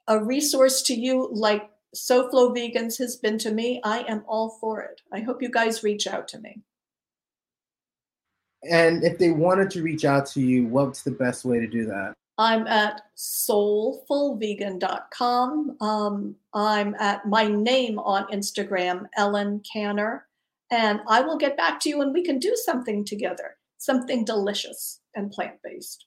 a 0.08 0.24
resource 0.24 0.82
to 0.84 0.94
you 0.94 1.30
like 1.32 1.70
SoFlo 1.96 2.56
Vegans 2.56 2.98
has 3.00 3.16
been 3.16 3.40
to 3.40 3.52
me, 3.52 3.82
I 3.84 4.06
am 4.08 4.24
all 4.28 4.58
for 4.62 4.82
it. 4.82 5.02
I 5.12 5.22
hope 5.22 5.42
you 5.42 5.50
guys 5.50 5.84
reach 5.84 6.06
out 6.08 6.28
to 6.30 6.40
me. 6.40 6.62
And 8.70 9.04
if 9.04 9.18
they 9.18 9.32
wanted 9.32 9.72
to 9.72 9.82
reach 9.82 10.06
out 10.06 10.28
to 10.28 10.40
you, 10.42 10.68
what's 10.68 11.02
the 11.04 11.12
best 11.12 11.44
way 11.46 11.60
to 11.60 11.68
do 11.68 11.86
that? 11.86 12.14
I'm 12.38 12.68
at 12.68 13.02
soulfulvegan.com. 13.18 15.78
Um, 15.82 16.36
I'm 16.54 16.94
at 16.96 17.28
my 17.28 17.48
name 17.48 18.00
on 18.00 18.32
Instagram, 18.32 19.08
Ellen 19.18 19.62
Kanner. 19.62 20.22
And 20.72 21.02
I 21.08 21.22
will 21.22 21.38
get 21.38 21.58
back 21.58 21.80
to 21.82 21.90
you 21.90 22.02
and 22.02 22.14
we 22.14 22.24
can 22.24 22.40
do 22.40 22.56
something 22.66 23.04
together, 23.04 23.56
something 23.78 24.24
delicious 24.24 25.02
and 25.16 25.32
plant 25.32 25.56
based. 25.64 26.06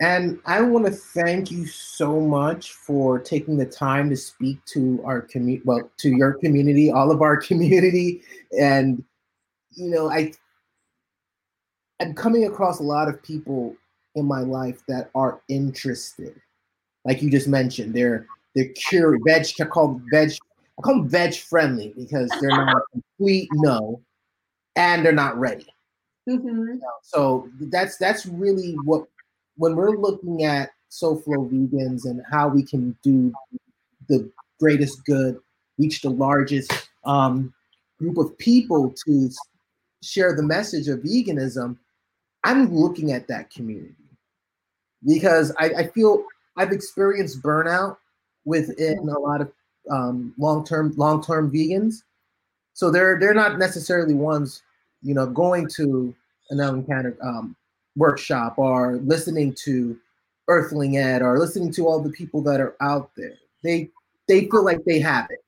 And 0.00 0.38
I 0.46 0.60
want 0.60 0.86
to 0.86 0.92
thank 0.92 1.50
you 1.50 1.66
so 1.66 2.20
much 2.20 2.72
for 2.72 3.18
taking 3.18 3.56
the 3.56 3.66
time 3.66 4.08
to 4.10 4.16
speak 4.16 4.64
to 4.66 5.00
our 5.04 5.20
community, 5.20 5.62
well, 5.64 5.90
to 5.98 6.10
your 6.10 6.34
community, 6.34 6.90
all 6.90 7.10
of 7.10 7.20
our 7.20 7.36
community. 7.40 8.22
And, 8.58 9.02
you 9.72 9.90
know, 9.90 10.08
I, 10.10 10.32
I'm 12.00 12.14
coming 12.14 12.46
across 12.46 12.78
a 12.78 12.84
lot 12.84 13.08
of 13.08 13.22
people 13.22 13.76
in 14.14 14.24
my 14.24 14.40
life 14.40 14.82
that 14.86 15.10
are 15.16 15.40
interested. 15.48 16.40
Like 17.04 17.20
you 17.20 17.30
just 17.30 17.48
mentioned, 17.48 17.94
they're 17.94 18.26
they're 18.54 18.68
curious, 18.74 19.22
veg, 19.24 19.70
called 19.70 20.00
veg, 20.12 20.32
I 20.78 20.82
call 20.82 20.94
them 20.94 21.08
veg 21.08 21.34
friendly 21.34 21.92
because 21.96 22.30
they're 22.40 22.50
not 22.50 22.82
complete 22.92 23.48
no, 23.54 24.00
and 24.76 25.04
they're 25.04 25.12
not 25.12 25.38
ready. 25.38 25.66
Mm-hmm. 26.28 26.78
So 27.02 27.48
that's 27.60 27.96
that's 27.96 28.26
really 28.26 28.72
what 28.84 29.06
when 29.56 29.74
we're 29.74 29.96
looking 29.96 30.44
at 30.44 30.70
SoFlo 30.90 31.50
vegans 31.50 32.04
and 32.04 32.22
how 32.30 32.48
we 32.48 32.62
can 32.62 32.96
do 33.02 33.32
the 34.08 34.30
greatest 34.60 35.04
good, 35.04 35.38
reach 35.78 36.02
the 36.02 36.10
largest 36.10 36.72
um, 37.04 37.52
group 37.98 38.18
of 38.18 38.36
people 38.38 38.94
to 39.04 39.30
share 40.02 40.34
the 40.34 40.42
message 40.42 40.88
of 40.88 41.00
veganism, 41.00 41.76
I'm 42.44 42.72
looking 42.74 43.12
at 43.12 43.28
that 43.28 43.50
community 43.50 43.94
because 45.06 45.52
I, 45.58 45.70
I 45.70 45.86
feel 45.88 46.24
I've 46.56 46.72
experienced 46.72 47.42
burnout 47.42 47.96
within 48.44 48.98
a 49.08 49.18
lot 49.18 49.40
of 49.40 49.52
um, 49.90 50.34
long-term 50.38 50.94
long-term 50.96 51.50
vegans. 51.50 52.02
So 52.74 52.90
they're 52.90 53.18
they're 53.18 53.34
not 53.34 53.58
necessarily 53.58 54.14
ones, 54.14 54.62
you 55.02 55.14
know, 55.14 55.26
going 55.26 55.68
to 55.76 56.14
an 56.50 56.58
Kanner 56.84 57.16
um, 57.22 57.56
workshop 57.96 58.54
or 58.58 58.96
listening 58.96 59.54
to 59.64 59.98
Earthling 60.48 60.96
Ed 60.96 61.22
or 61.22 61.38
listening 61.38 61.72
to 61.72 61.86
all 61.86 62.00
the 62.00 62.10
people 62.10 62.40
that 62.42 62.60
are 62.60 62.76
out 62.80 63.10
there. 63.16 63.34
They 63.62 63.90
they 64.26 64.46
feel 64.46 64.64
like 64.64 64.84
they 64.84 65.00
have 65.00 65.26
it. 65.30 65.44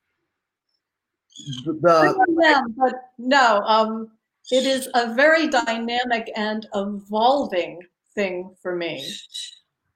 The, 1.64 2.26
yeah, 2.42 2.62
but 2.76 2.94
no, 3.18 3.60
um, 3.64 4.10
it 4.50 4.66
is 4.66 4.88
a 4.94 5.14
very 5.14 5.48
dynamic 5.48 6.30
and 6.36 6.66
evolving 6.74 7.80
thing 8.14 8.54
for 8.60 8.76
me. 8.76 9.06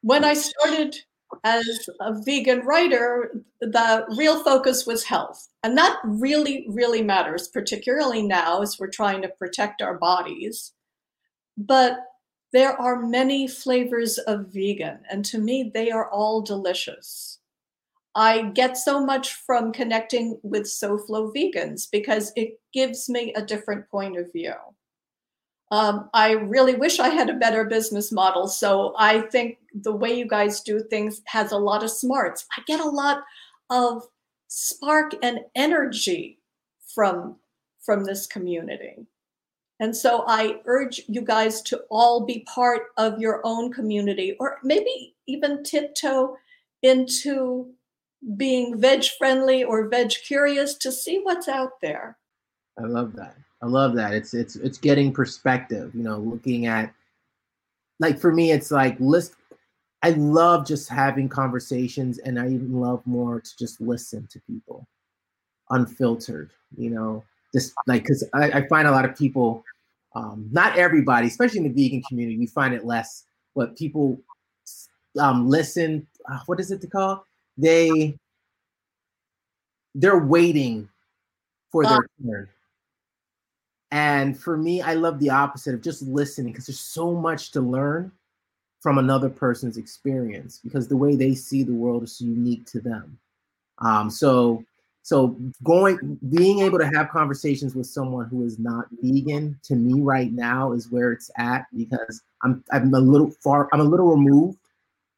When 0.00 0.24
I 0.24 0.34
started 0.34 0.96
as 1.42 1.88
a 2.00 2.14
vegan 2.22 2.60
writer, 2.60 3.32
the 3.60 4.06
real 4.16 4.42
focus 4.42 4.86
was 4.86 5.04
health. 5.04 5.48
And 5.62 5.76
that 5.78 5.98
really, 6.04 6.66
really 6.68 7.02
matters, 7.02 7.48
particularly 7.48 8.22
now 8.22 8.62
as 8.62 8.78
we're 8.78 8.88
trying 8.88 9.22
to 9.22 9.28
protect 9.28 9.82
our 9.82 9.98
bodies. 9.98 10.72
But 11.56 11.98
there 12.52 12.80
are 12.80 13.00
many 13.00 13.48
flavors 13.48 14.18
of 14.18 14.52
vegan, 14.52 15.00
and 15.10 15.24
to 15.24 15.38
me, 15.38 15.72
they 15.74 15.90
are 15.90 16.08
all 16.08 16.40
delicious. 16.40 17.40
I 18.14 18.42
get 18.42 18.76
so 18.76 19.04
much 19.04 19.34
from 19.34 19.72
connecting 19.72 20.38
with 20.44 20.62
SoFlo 20.64 21.34
vegans 21.34 21.88
because 21.90 22.32
it 22.36 22.60
gives 22.72 23.08
me 23.08 23.32
a 23.34 23.44
different 23.44 23.90
point 23.90 24.16
of 24.16 24.32
view. 24.32 24.54
Um, 25.70 26.08
I 26.14 26.32
really 26.32 26.74
wish 26.74 27.00
I 27.00 27.08
had 27.08 27.30
a 27.30 27.34
better 27.34 27.64
business 27.64 28.12
model. 28.12 28.46
So 28.46 28.94
I 28.98 29.22
think 29.22 29.58
the 29.72 29.94
way 29.94 30.16
you 30.16 30.26
guys 30.26 30.60
do 30.60 30.80
things 30.80 31.22
has 31.26 31.52
a 31.52 31.58
lot 31.58 31.82
of 31.82 31.90
smarts. 31.90 32.46
I 32.56 32.62
get 32.66 32.80
a 32.80 32.88
lot 32.88 33.24
of 33.70 34.06
spark 34.48 35.14
and 35.22 35.40
energy 35.54 36.38
from 36.94 37.36
from 37.80 38.04
this 38.04 38.26
community. 38.26 39.06
And 39.80 39.94
so 39.94 40.24
I 40.26 40.60
urge 40.64 41.02
you 41.08 41.20
guys 41.20 41.60
to 41.62 41.82
all 41.90 42.24
be 42.24 42.46
part 42.48 42.84
of 42.96 43.18
your 43.18 43.40
own 43.44 43.72
community 43.72 44.36
or 44.40 44.58
maybe 44.62 45.14
even 45.26 45.62
tiptoe 45.64 46.36
into 46.82 47.72
being 48.36 48.80
veg 48.80 49.04
friendly 49.18 49.64
or 49.64 49.88
veg 49.88 50.12
curious 50.26 50.74
to 50.76 50.92
see 50.92 51.20
what's 51.22 51.48
out 51.48 51.80
there. 51.82 52.16
I 52.78 52.86
love 52.86 53.14
that. 53.16 53.36
I 53.62 53.66
love 53.66 53.94
that. 53.96 54.12
It's 54.12 54.34
it's 54.34 54.56
it's 54.56 54.78
getting 54.78 55.12
perspective, 55.12 55.94
you 55.94 56.02
know, 56.02 56.18
looking 56.18 56.66
at 56.66 56.92
like 58.00 58.18
for 58.18 58.32
me 58.32 58.52
it's 58.52 58.70
like 58.70 58.96
list 58.98 59.34
I 60.02 60.10
love 60.10 60.66
just 60.66 60.90
having 60.90 61.30
conversations 61.30 62.18
and 62.18 62.38
I 62.38 62.48
even 62.48 62.78
love 62.78 63.00
more 63.06 63.40
to 63.40 63.56
just 63.58 63.80
listen 63.80 64.28
to 64.32 64.40
people 64.40 64.86
unfiltered, 65.70 66.50
you 66.76 66.90
know, 66.90 67.24
just 67.54 67.72
like 67.86 68.02
because 68.02 68.22
I, 68.34 68.50
I, 68.50 68.68
find 68.68 68.86
a 68.86 68.90
lot 68.90 69.06
of 69.06 69.16
people, 69.16 69.64
um, 70.14 70.46
not 70.52 70.76
everybody, 70.76 71.28
especially 71.28 71.60
in 71.64 71.72
the 71.72 71.84
vegan 71.84 72.02
community, 72.02 72.36
you 72.36 72.48
find 72.48 72.74
it 72.74 72.84
less. 72.84 73.24
What 73.54 73.78
people 73.78 74.20
um, 75.18 75.48
listen, 75.48 76.06
uh, 76.30 76.40
what 76.46 76.60
is 76.60 76.70
it 76.70 76.82
to 76.82 76.86
call? 76.86 77.24
They 77.56 78.18
they're 79.94 80.18
waiting 80.18 80.88
for 81.70 81.86
their 81.86 82.06
turn. 82.22 82.48
And 83.94 84.36
for 84.36 84.56
me, 84.56 84.82
I 84.82 84.94
love 84.94 85.20
the 85.20 85.30
opposite 85.30 85.72
of 85.72 85.80
just 85.80 86.02
listening 86.02 86.52
because 86.52 86.66
there's 86.66 86.80
so 86.80 87.12
much 87.12 87.52
to 87.52 87.60
learn 87.60 88.10
from 88.80 88.98
another 88.98 89.30
person's 89.30 89.76
experience 89.76 90.58
because 90.64 90.88
the 90.88 90.96
way 90.96 91.14
they 91.14 91.32
see 91.32 91.62
the 91.62 91.72
world 91.72 92.02
is 92.02 92.20
unique 92.20 92.66
to 92.66 92.80
them. 92.80 93.16
Um, 93.78 94.10
so 94.10 94.64
so 95.04 95.36
going 95.62 96.18
being 96.28 96.58
able 96.58 96.80
to 96.80 96.90
have 96.92 97.08
conversations 97.08 97.76
with 97.76 97.86
someone 97.86 98.26
who 98.26 98.44
is 98.44 98.58
not 98.58 98.86
vegan 99.00 99.60
to 99.62 99.76
me 99.76 100.00
right 100.00 100.32
now 100.32 100.72
is 100.72 100.90
where 100.90 101.12
it's 101.12 101.30
at 101.38 101.66
because 101.76 102.20
I'm 102.42 102.64
I'm 102.72 102.92
a 102.92 102.98
little 102.98 103.30
far 103.30 103.68
I'm 103.72 103.80
a 103.80 103.84
little 103.84 104.08
removed 104.08 104.58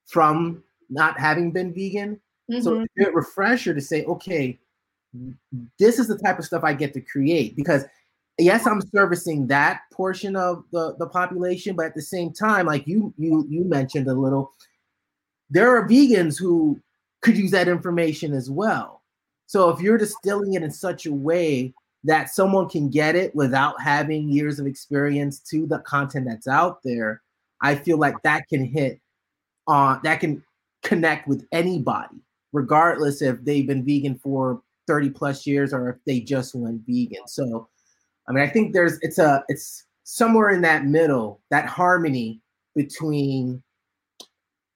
from 0.04 0.62
not 0.90 1.18
having 1.18 1.50
been 1.50 1.72
vegan. 1.72 2.20
Mm-hmm. 2.50 2.60
So 2.60 2.80
it's 2.80 3.08
a 3.08 3.10
refresher 3.10 3.72
to 3.72 3.80
say, 3.80 4.04
okay, 4.04 4.58
this 5.78 5.98
is 5.98 6.08
the 6.08 6.18
type 6.18 6.38
of 6.38 6.44
stuff 6.44 6.62
I 6.62 6.74
get 6.74 6.92
to 6.92 7.00
create 7.00 7.56
because 7.56 7.86
yes, 8.38 8.66
I'm 8.66 8.82
servicing 8.94 9.46
that 9.48 9.80
portion 9.92 10.36
of 10.36 10.64
the, 10.72 10.94
the 10.98 11.06
population, 11.06 11.76
but 11.76 11.86
at 11.86 11.94
the 11.94 12.02
same 12.02 12.32
time, 12.32 12.66
like 12.66 12.86
you 12.86 13.12
you 13.16 13.46
you 13.48 13.64
mentioned 13.64 14.08
a 14.08 14.14
little, 14.14 14.52
there 15.50 15.74
are 15.76 15.88
vegans 15.88 16.38
who 16.38 16.80
could 17.22 17.36
use 17.36 17.50
that 17.52 17.68
information 17.68 18.32
as 18.32 18.50
well. 18.50 19.02
So 19.46 19.70
if 19.70 19.80
you're 19.80 19.98
distilling 19.98 20.54
it 20.54 20.62
in 20.62 20.70
such 20.70 21.06
a 21.06 21.12
way 21.12 21.72
that 22.04 22.30
someone 22.30 22.68
can 22.68 22.90
get 22.90 23.16
it 23.16 23.34
without 23.34 23.80
having 23.80 24.28
years 24.28 24.58
of 24.58 24.66
experience 24.66 25.40
to 25.40 25.66
the 25.66 25.78
content 25.80 26.26
that's 26.28 26.48
out 26.48 26.80
there, 26.84 27.22
I 27.62 27.74
feel 27.74 27.98
like 27.98 28.20
that 28.22 28.48
can 28.48 28.64
hit 28.64 29.00
on 29.66 29.96
uh, 29.96 30.00
that 30.02 30.20
can 30.20 30.42
connect 30.82 31.26
with 31.26 31.46
anybody, 31.52 32.16
regardless 32.52 33.22
if 33.22 33.42
they've 33.44 33.66
been 33.66 33.84
vegan 33.84 34.16
for 34.16 34.62
30 34.86 35.10
plus 35.10 35.46
years 35.46 35.72
or 35.72 35.90
if 35.90 35.96
they 36.04 36.20
just 36.20 36.54
went 36.54 36.82
vegan. 36.86 37.26
So 37.26 37.68
I 38.28 38.32
mean 38.32 38.44
I 38.44 38.48
think 38.48 38.72
there's 38.72 38.98
it's 39.02 39.18
a 39.18 39.44
it's 39.48 39.84
somewhere 40.04 40.50
in 40.50 40.60
that 40.62 40.84
middle, 40.84 41.40
that 41.50 41.66
harmony 41.66 42.40
between 42.74 43.62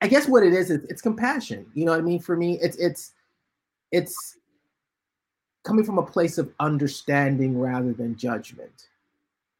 I 0.03 0.09
guess 0.09 0.27
what 0.27 0.43
it 0.43 0.55
is, 0.55 0.71
it's, 0.71 0.85
it's 0.87 1.03
compassion. 1.03 1.67
You 1.75 1.85
know 1.85 1.93
what 1.93 2.01
I 2.01 2.03
mean? 2.03 2.21
For 2.21 2.37
me, 2.37 2.59
it's 2.61 2.77
it's 2.79 3.13
it's 3.93 4.39
coming 5.65 5.85
from 5.85 5.99
a 5.99 6.07
place 6.07 6.39
of 6.39 6.51
understanding 6.59 7.59
rather 7.59 7.93
than 7.93 8.17
judgment 8.17 8.89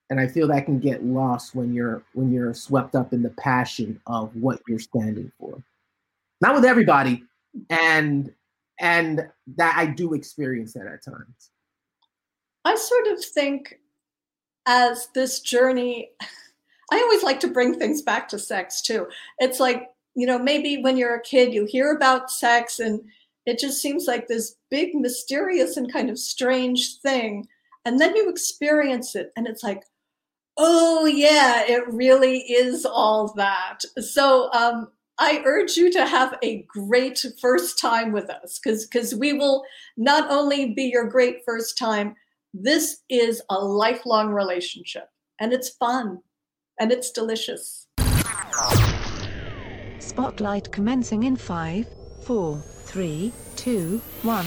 and 0.09 0.21
i 0.21 0.27
feel 0.27 0.49
that 0.49 0.65
can 0.65 0.79
get 0.79 1.05
lost 1.05 1.55
when 1.55 1.73
you're 1.73 2.03
when 2.15 2.33
you're 2.33 2.55
swept 2.55 2.95
up 2.95 3.13
in 3.13 3.23
the 3.23 3.31
passion 3.31 4.01
of 4.07 4.35
what 4.37 4.61
you're 4.69 4.79
standing 4.79 5.31
for 5.39 5.63
not 6.41 6.55
with 6.55 6.65
everybody 6.65 7.23
and 7.71 8.33
and 8.81 9.29
that 9.57 9.75
i 9.77 9.87
do 9.87 10.15
experience 10.15 10.73
that 10.73 10.87
at 10.87 11.05
times 11.05 11.51
i 12.65 12.75
sort 12.75 13.07
of 13.09 13.25
think 13.25 13.79
as 14.67 15.09
this 15.15 15.41
journey 15.41 16.11
I 16.93 17.01
always 17.01 17.23
like 17.23 17.41
to 17.41 17.49
bring 17.49 17.79
things 17.79 18.03
back 18.03 18.29
to 18.29 18.39
sex 18.39 18.83
too. 18.83 19.07
It's 19.39 19.61
like, 19.61 19.91
you 20.17 20.27
know, 20.27 20.39
maybe 20.39 20.83
when 20.83 20.97
you're 20.97 21.15
a 21.15 21.23
kid, 21.23 21.55
you 21.55 21.65
hear 21.65 21.93
about 21.93 22.31
sex 22.31 22.81
and 22.81 23.01
it 23.47 23.59
just 23.59 23.81
seems 23.81 24.07
like 24.07 24.29
this 24.29 24.57
big, 24.71 24.95
mysterious, 24.95 25.77
and 25.77 25.93
kind 25.93 26.11
of 26.11 26.19
strange 26.19 26.99
thing. 26.99 27.49
And 27.85 27.99
then 27.99 28.15
you 28.15 28.29
experience 28.29 29.17
it, 29.17 29.33
and 29.37 29.47
it's 29.47 29.63
like, 29.65 29.83
oh, 30.59 31.07
yeah, 31.07 31.63
it 31.67 31.83
really 31.89 32.41
is 32.41 32.85
all 32.85 33.33
that. 33.37 33.79
So, 33.99 34.53
um, 34.53 34.89
I 35.19 35.43
urge 35.45 35.77
you 35.77 35.91
to 35.93 36.07
have 36.07 36.37
a 36.43 36.63
great 36.69 37.25
first 37.41 37.79
time 37.79 38.13
with 38.13 38.31
us 38.31 38.59
because 38.59 38.87
because 38.87 39.15
we 39.15 39.33
will 39.33 39.65
not 39.97 40.31
only 40.31 40.73
be 40.75 40.85
your 40.85 41.09
great 41.09 41.45
first 41.45 41.79
time, 41.79 42.15
this 42.53 43.03
is 43.09 43.43
a 43.49 43.55
lifelong 43.55 44.31
relationship 44.31 45.09
and 45.41 45.53
it's 45.53 45.71
fun 45.71 46.19
and 46.81 46.91
it's 46.91 47.11
delicious. 47.11 47.87
Spotlight 49.99 50.73
commencing 50.73 51.23
in 51.23 51.37
five, 51.37 51.87
four, 52.25 52.59
three, 52.59 53.33
two, 53.57 54.01
one. 54.23 54.47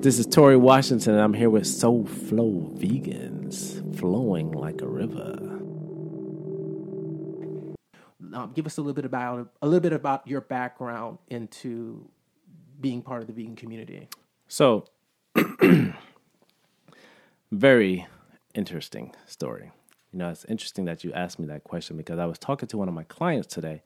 This 0.00 0.20
is 0.20 0.26
Tori 0.26 0.56
Washington, 0.56 1.14
and 1.14 1.22
I'm 1.22 1.34
here 1.34 1.50
with 1.50 1.64
SoFlo 1.64 2.78
Vegans, 2.78 3.98
flowing 3.98 4.52
like 4.52 4.82
a 4.82 4.86
river. 4.86 5.32
Um, 8.32 8.52
give 8.54 8.66
us 8.66 8.76
a 8.76 8.82
little 8.82 8.94
bit 8.94 9.06
about 9.06 9.48
a 9.62 9.66
little 9.66 9.80
bit 9.80 9.94
about 9.94 10.28
your 10.28 10.42
background 10.42 11.18
into 11.28 12.08
being 12.80 13.02
part 13.02 13.22
of 13.22 13.26
the 13.26 13.32
vegan 13.32 13.56
community. 13.56 14.08
So, 14.46 14.84
very 17.52 18.06
interesting 18.54 19.14
story. 19.26 19.72
You 20.12 20.18
know, 20.18 20.30
it's 20.30 20.44
interesting 20.46 20.84
that 20.86 21.04
you 21.04 21.12
asked 21.12 21.38
me 21.38 21.46
that 21.48 21.64
question 21.64 21.96
because 21.96 22.18
I 22.18 22.26
was 22.26 22.38
talking 22.38 22.68
to 22.68 22.78
one 22.78 22.88
of 22.88 22.94
my 22.94 23.04
clients 23.04 23.48
today, 23.48 23.82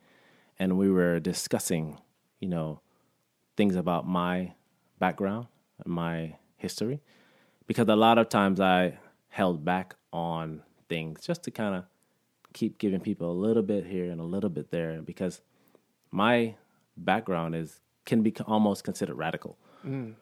and 0.59 0.79
we 0.79 0.91
were 0.91 1.21
discussing, 1.21 1.99
you 2.39 2.49
know, 2.49 2.81
things 3.57 3.77
about 3.77 4.07
my 4.07 4.53
background, 4.99 5.47
my 5.85 6.37
history, 6.57 7.01
because 7.67 7.89
a 7.89 7.97
lot 7.97 8.19
of 8.19 8.29
times 8.29 8.61
I 8.61 8.99
held 9.29 9.65
back 9.65 9.95
on 10.13 10.63
things 10.89 11.25
just 11.25 11.43
to 11.45 11.51
kind 11.51 11.75
of 11.75 11.85
keep 12.53 12.79
giving 12.79 13.01
people 13.01 13.31
a 13.31 13.39
little 13.47 13.63
bit 13.63 13.87
here 13.87 14.11
and 14.11 14.21
a 14.21 14.25
little 14.25 14.51
bit 14.51 14.71
there 14.71 15.01
because 15.03 15.41
my 16.11 16.55
background 16.97 17.55
is 17.55 17.81
can 18.05 18.23
be 18.23 18.35
almost 18.47 18.83
considered 18.83 19.15
radical, 19.15 19.57
mm. 19.87 20.15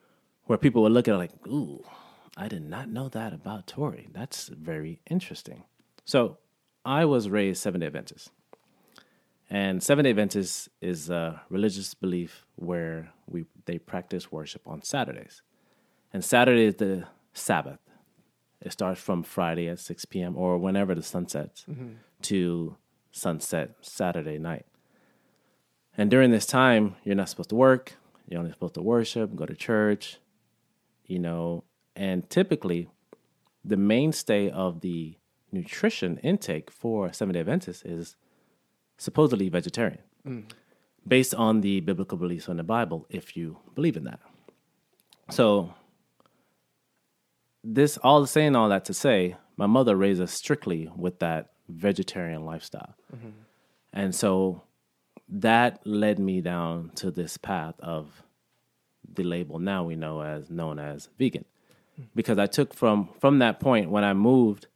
where 0.44 0.58
people 0.58 0.82
would 0.82 0.92
look 0.92 1.08
at 1.08 1.14
it 1.14 1.18
like, 1.18 1.46
"Ooh, 1.46 1.82
I 2.38 2.48
did 2.48 2.62
not 2.62 2.88
know 2.88 3.08
that 3.08 3.32
about 3.32 3.66
Tori. 3.66 4.08
That's 4.12 4.48
very 4.48 5.00
interesting." 5.10 5.64
So, 6.04 6.38
I 6.84 7.04
was 7.04 7.28
raised 7.28 7.60
Seven 7.60 7.80
Day 7.80 7.86
Adventist, 7.86 8.30
and 9.50 9.82
Seven 9.82 10.04
Day 10.04 10.10
Adventist 10.10 10.70
is 10.80 11.10
a 11.10 11.42
religious 11.50 11.92
belief 11.94 12.46
where 12.56 13.12
we 13.26 13.44
they 13.66 13.78
practice 13.78 14.32
worship 14.32 14.62
on 14.66 14.82
Saturdays, 14.82 15.42
and 16.12 16.24
Saturday 16.24 16.66
is 16.66 16.76
the 16.76 17.08
Sabbath. 17.32 17.80
It 18.60 18.72
starts 18.72 19.00
from 19.00 19.22
Friday 19.22 19.68
at 19.68 19.78
6 19.78 20.04
p.m. 20.06 20.36
or 20.36 20.58
whenever 20.58 20.94
the 20.94 21.02
sun 21.02 21.28
sets. 21.28 21.64
Mm-hmm 21.68 21.94
to 22.22 22.76
sunset 23.10 23.70
Saturday 23.80 24.38
night. 24.38 24.66
And 25.96 26.10
during 26.10 26.30
this 26.30 26.46
time, 26.46 26.96
you're 27.04 27.16
not 27.16 27.28
supposed 27.28 27.50
to 27.50 27.56
work, 27.56 27.94
you're 28.28 28.38
only 28.38 28.52
supposed 28.52 28.74
to 28.74 28.82
worship, 28.82 29.34
go 29.34 29.46
to 29.46 29.54
church, 29.54 30.18
you 31.06 31.18
know, 31.18 31.64
and 31.98 32.30
typically 32.30 32.88
the 33.64 33.76
mainstay 33.76 34.50
of 34.50 34.80
the 34.80 35.16
nutrition 35.50 36.18
intake 36.18 36.70
for 36.70 37.12
Seventh 37.12 37.34
day 37.34 37.40
Adventists 37.40 37.82
is 37.82 38.16
supposedly 38.96 39.48
vegetarian, 39.48 40.02
mm. 40.26 40.44
based 41.06 41.34
on 41.34 41.60
the 41.60 41.80
biblical 41.80 42.16
beliefs 42.16 42.48
in 42.48 42.56
the 42.56 42.62
Bible, 42.62 43.04
if 43.10 43.36
you 43.36 43.58
believe 43.74 43.96
in 43.96 44.04
that. 44.04 44.20
So, 45.30 45.74
this 47.64 47.98
all 47.98 48.24
saying 48.26 48.54
all 48.54 48.68
that 48.68 48.84
to 48.86 48.94
say, 48.94 49.36
my 49.56 49.66
mother 49.66 49.96
raised 49.96 50.22
us 50.22 50.32
strictly 50.32 50.88
with 50.96 51.18
that 51.18 51.50
vegetarian 51.68 52.44
lifestyle. 52.46 52.94
Mm-hmm. 53.14 53.30
And 53.92 54.14
so 54.14 54.62
that 55.28 55.80
led 55.84 56.18
me 56.18 56.40
down 56.40 56.92
to 56.94 57.10
this 57.10 57.36
path 57.36 57.74
of 57.80 58.22
the 59.12 59.24
label 59.24 59.58
now 59.58 59.84
we 59.84 59.96
know 59.96 60.22
as 60.22 60.50
known 60.50 60.78
as 60.78 61.08
vegan. 61.18 61.44
Because 62.14 62.38
I 62.38 62.46
took 62.46 62.74
from 62.74 63.08
from 63.18 63.38
that 63.40 63.60
point 63.60 63.90
when 63.90 64.04
I 64.04 64.14
moved 64.14 64.66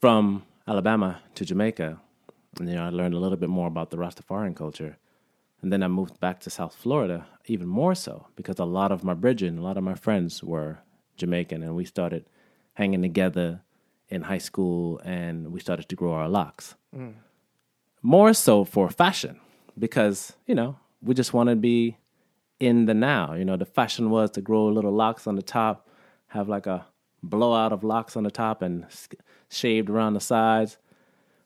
from 0.00 0.44
Alabama 0.66 1.20
to 1.34 1.44
Jamaica, 1.44 2.00
and, 2.58 2.68
you 2.68 2.74
know, 2.74 2.84
I 2.84 2.90
learned 2.90 3.14
a 3.14 3.18
little 3.18 3.36
bit 3.36 3.48
more 3.48 3.68
about 3.68 3.90
the 3.90 3.96
Rastafarian 3.96 4.56
culture. 4.56 4.96
And 5.62 5.70
then 5.70 5.82
I 5.82 5.88
moved 5.88 6.18
back 6.20 6.40
to 6.40 6.50
South 6.50 6.74
Florida, 6.74 7.26
even 7.46 7.68
more 7.68 7.94
so, 7.94 8.26
because 8.34 8.58
a 8.58 8.64
lot 8.64 8.90
of 8.90 9.04
my 9.04 9.14
bridging, 9.14 9.58
a 9.58 9.62
lot 9.62 9.76
of 9.76 9.84
my 9.84 9.94
friends 9.94 10.42
were 10.42 10.78
Jamaican, 11.16 11.62
and 11.62 11.76
we 11.76 11.84
started 11.84 12.24
hanging 12.74 13.02
together 13.02 13.60
in 14.08 14.22
high 14.22 14.38
school 14.38 15.00
and 15.04 15.52
we 15.52 15.60
started 15.60 15.88
to 15.88 15.96
grow 15.96 16.12
our 16.12 16.28
locks. 16.28 16.74
Mm. 16.96 17.14
More 18.02 18.32
so 18.32 18.64
for 18.64 18.88
fashion 18.90 19.38
because, 19.78 20.32
you 20.46 20.54
know, 20.54 20.76
we 21.02 21.14
just 21.14 21.32
want 21.32 21.48
to 21.48 21.56
be 21.56 21.98
in 22.60 22.84
the 22.84 22.94
now. 22.94 23.34
You 23.34 23.44
know, 23.44 23.56
the 23.56 23.64
fashion 23.64 24.10
was 24.10 24.30
to 24.32 24.40
grow 24.40 24.66
little 24.66 24.92
locks 24.92 25.26
on 25.26 25.34
the 25.34 25.42
top, 25.42 25.88
have 26.28 26.48
like 26.48 26.66
a 26.66 26.86
blowout 27.22 27.72
of 27.72 27.82
locks 27.82 28.16
on 28.16 28.22
the 28.22 28.30
top 28.30 28.62
and 28.62 28.86
shaved 29.48 29.90
around 29.90 30.14
the 30.14 30.20
sides. 30.20 30.78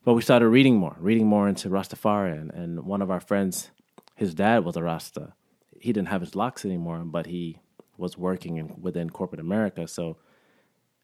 But 0.05 0.15
we 0.15 0.23
started 0.23 0.49
reading 0.49 0.77
more, 0.77 0.97
reading 0.99 1.27
more 1.27 1.49
into 1.49 1.71
Rastafarian. 1.71 2.55
And 2.55 2.85
one 2.85 3.01
of 3.01 3.11
our 3.11 3.21
friends, 3.21 3.71
his 4.17 4.35
dad 4.35 4.65
was 4.65 4.77
a 4.77 4.83
Rasta. 4.83 5.33
He 5.81 5.93
didn't 5.93 6.09
have 6.09 6.21
his 6.21 6.35
locks 6.35 6.65
anymore, 6.65 6.99
but 6.99 7.27
he 7.27 7.61
was 7.97 8.19
working 8.19 8.57
in, 8.59 8.81
within 8.81 9.09
corporate 9.09 9.41
America. 9.41 9.89
So 9.89 10.19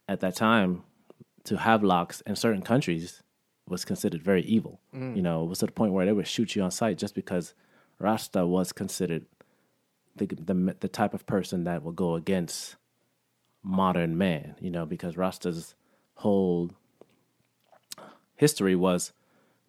at 0.08 0.20
that 0.20 0.36
time, 0.36 0.82
to 1.44 1.56
have 1.56 1.82
locks 1.82 2.20
in 2.22 2.36
certain 2.36 2.62
countries 2.62 3.22
was 3.66 3.84
considered 3.84 4.22
very 4.22 4.42
evil. 4.42 4.80
Mm. 4.94 5.16
You 5.16 5.22
know, 5.22 5.44
it 5.44 5.48
was 5.48 5.60
to 5.60 5.66
the 5.66 5.72
point 5.72 5.92
where 5.92 6.04
they 6.04 6.12
would 6.12 6.26
shoot 6.26 6.54
you 6.54 6.62
on 6.62 6.70
sight 6.70 6.98
just 6.98 7.14
because 7.14 7.54
Rasta 7.98 8.46
was 8.46 8.72
considered 8.72 9.24
the, 10.20 10.26
the 10.26 10.76
the 10.80 10.88
type 10.88 11.14
of 11.14 11.26
person 11.26 11.64
that 11.64 11.82
will 11.82 11.92
go 11.92 12.14
against 12.14 12.76
modern 13.62 14.16
man. 14.16 14.54
You 14.60 14.70
know, 14.70 14.86
because 14.86 15.16
Rasta's 15.16 15.74
whole 16.14 16.70
history 18.36 18.76
was 18.76 19.12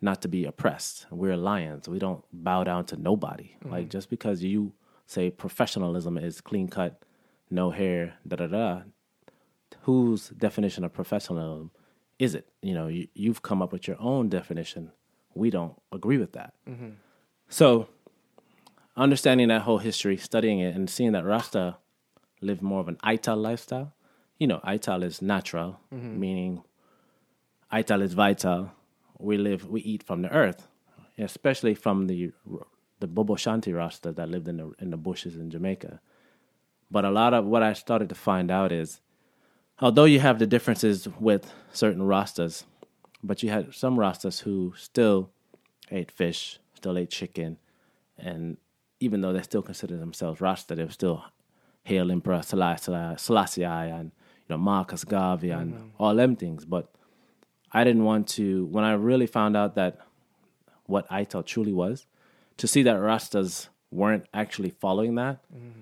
not 0.01 0.21
to 0.21 0.27
be 0.27 0.45
oppressed. 0.45 1.05
We're 1.11 1.37
lions. 1.37 1.87
We 1.87 1.99
don't 1.99 2.23
bow 2.31 2.63
down 2.63 2.85
to 2.85 2.97
nobody. 2.97 3.55
Mm. 3.63 3.71
Like 3.71 3.89
just 3.89 4.09
because 4.09 4.43
you 4.43 4.73
say 5.05 5.29
professionalism 5.29 6.17
is 6.17 6.41
clean 6.41 6.67
cut, 6.67 7.03
no 7.49 7.69
hair, 7.69 8.15
da 8.27 8.37
da 8.37 8.47
da, 8.47 8.81
whose 9.81 10.29
definition 10.29 10.83
of 10.83 10.93
professionalism 10.93 11.71
is 12.17 12.35
it? 12.35 12.47
You 12.61 12.73
know, 12.73 12.87
you, 12.87 13.07
have 13.25 13.41
come 13.41 13.61
up 13.61 13.71
with 13.71 13.87
your 13.87 13.99
own 13.99 14.29
definition. 14.29 14.91
We 15.33 15.49
don't 15.49 15.73
agree 15.91 16.17
with 16.17 16.33
that. 16.33 16.53
Mm-hmm. 16.69 16.89
So, 17.49 17.89
understanding 18.95 19.47
that 19.49 19.61
whole 19.63 19.79
history, 19.79 20.17
studying 20.17 20.59
it, 20.59 20.75
and 20.75 20.89
seeing 20.89 21.11
that 21.13 21.25
Rasta 21.25 21.77
lived 22.41 22.61
more 22.61 22.79
of 22.79 22.87
an 22.87 22.97
Ital 23.03 23.37
lifestyle. 23.37 23.93
You 24.37 24.47
know, 24.47 24.59
Ital 24.63 25.03
is 25.03 25.21
natural, 25.21 25.79
mm-hmm. 25.93 26.19
meaning 26.19 26.63
Ital 27.69 28.01
is 28.01 28.13
vital. 28.13 28.71
We 29.17 29.37
live, 29.37 29.69
we 29.69 29.81
eat 29.81 30.03
from 30.03 30.23
the 30.23 30.31
earth, 30.31 30.67
especially 31.17 31.75
from 31.75 32.07
the 32.07 32.31
the 32.99 33.07
Bobo 33.07 33.35
Shanti 33.35 33.75
Rasta 33.75 34.11
that 34.11 34.29
lived 34.29 34.47
in 34.47 34.57
the 34.57 34.71
in 34.79 34.91
the 34.91 34.97
bushes 34.97 35.35
in 35.35 35.49
Jamaica. 35.49 35.99
But 36.89 37.05
a 37.05 37.09
lot 37.09 37.33
of 37.33 37.45
what 37.45 37.63
I 37.63 37.73
started 37.73 38.09
to 38.09 38.15
find 38.15 38.51
out 38.51 38.71
is 38.71 39.01
although 39.79 40.05
you 40.05 40.19
have 40.19 40.39
the 40.39 40.47
differences 40.47 41.07
with 41.19 41.51
certain 41.71 42.01
Rastas, 42.01 42.63
but 43.23 43.43
you 43.43 43.49
had 43.49 43.73
some 43.73 43.97
Rastas 43.97 44.41
who 44.41 44.73
still 44.77 45.31
ate 45.89 46.11
fish, 46.11 46.59
still 46.75 46.97
ate 46.97 47.09
chicken, 47.09 47.57
and 48.17 48.57
even 49.01 49.21
though 49.21 49.33
they 49.33 49.41
still 49.41 49.61
consider 49.61 49.97
themselves 49.97 50.39
Rasta, 50.39 50.75
they 50.75 50.83
were 50.83 50.91
still 50.91 51.25
hail 51.83 52.11
Emperor 52.11 52.41
Selassie 52.41 53.63
and 53.63 54.05
you 54.05 54.49
know 54.49 54.57
Marcus 54.57 55.03
Garvey 55.03 55.49
and 55.49 55.73
mm-hmm. 55.73 55.87
all 55.99 56.15
them 56.15 56.35
things. 56.35 56.63
But 56.63 56.89
I 57.71 57.83
didn't 57.83 58.05
want 58.05 58.27
to 58.29 58.65
when 58.65 58.83
I 58.83 58.93
really 58.93 59.27
found 59.27 59.57
out 59.57 59.75
that 59.75 59.99
what 60.85 61.05
I 61.09 61.25
thought 61.25 61.47
truly 61.47 61.73
was 61.73 62.05
to 62.57 62.67
see 62.67 62.83
that 62.83 62.97
Rastas 62.97 63.67
weren't 63.91 64.25
actually 64.33 64.69
following 64.69 65.15
that. 65.15 65.41
Mm-hmm 65.53 65.81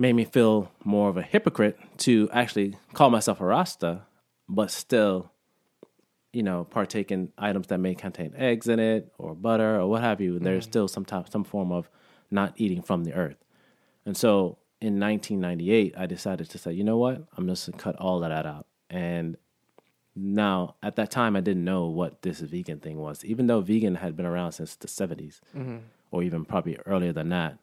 made 0.00 0.14
me 0.14 0.24
feel 0.24 0.72
more 0.82 1.10
of 1.10 1.18
a 1.18 1.22
hypocrite 1.22 1.78
to 1.98 2.26
actually 2.32 2.74
call 2.94 3.10
myself 3.10 3.38
a 3.38 3.44
Rasta, 3.44 4.00
but 4.48 4.70
still, 4.70 5.30
you 6.32 6.42
know, 6.42 6.64
partake 6.64 7.12
in 7.12 7.30
items 7.36 7.66
that 7.66 7.78
may 7.78 7.94
contain 7.94 8.32
eggs 8.34 8.66
in 8.66 8.80
it 8.80 9.12
or 9.18 9.34
butter 9.34 9.78
or 9.78 9.86
what 9.86 10.00
have 10.00 10.22
you. 10.22 10.34
Mm. 10.34 10.42
There's 10.42 10.64
still 10.64 10.88
some 10.88 11.04
type, 11.04 11.28
some 11.28 11.44
form 11.44 11.70
of 11.70 11.90
not 12.30 12.54
eating 12.56 12.82
from 12.82 13.04
the 13.04 13.12
earth. 13.14 13.36
And 14.06 14.16
so 14.16 14.58
in 14.80 14.98
1998, 14.98 15.94
I 15.96 16.06
decided 16.06 16.48
to 16.50 16.58
say, 16.58 16.72
you 16.72 16.84
know 16.84 16.96
what? 16.96 17.24
I'm 17.36 17.46
just 17.46 17.70
gonna 17.70 17.82
cut 17.82 17.96
all 17.96 18.22
of 18.22 18.28
that 18.30 18.46
out. 18.46 18.66
And 18.88 19.36
Now, 20.16 20.74
at 20.82 20.96
that 20.96 21.10
time, 21.10 21.36
I 21.36 21.40
didn't 21.40 21.64
know 21.64 21.86
what 21.86 22.22
this 22.22 22.40
vegan 22.40 22.80
thing 22.80 22.98
was, 22.98 23.24
even 23.24 23.46
though 23.46 23.60
vegan 23.60 23.96
had 23.96 24.16
been 24.16 24.26
around 24.26 24.52
since 24.52 24.74
the 24.76 24.88
70s, 24.88 25.40
mm-hmm. 25.56 25.78
or 26.10 26.22
even 26.22 26.44
probably 26.44 26.76
earlier 26.84 27.12
than 27.12 27.28
that. 27.30 27.58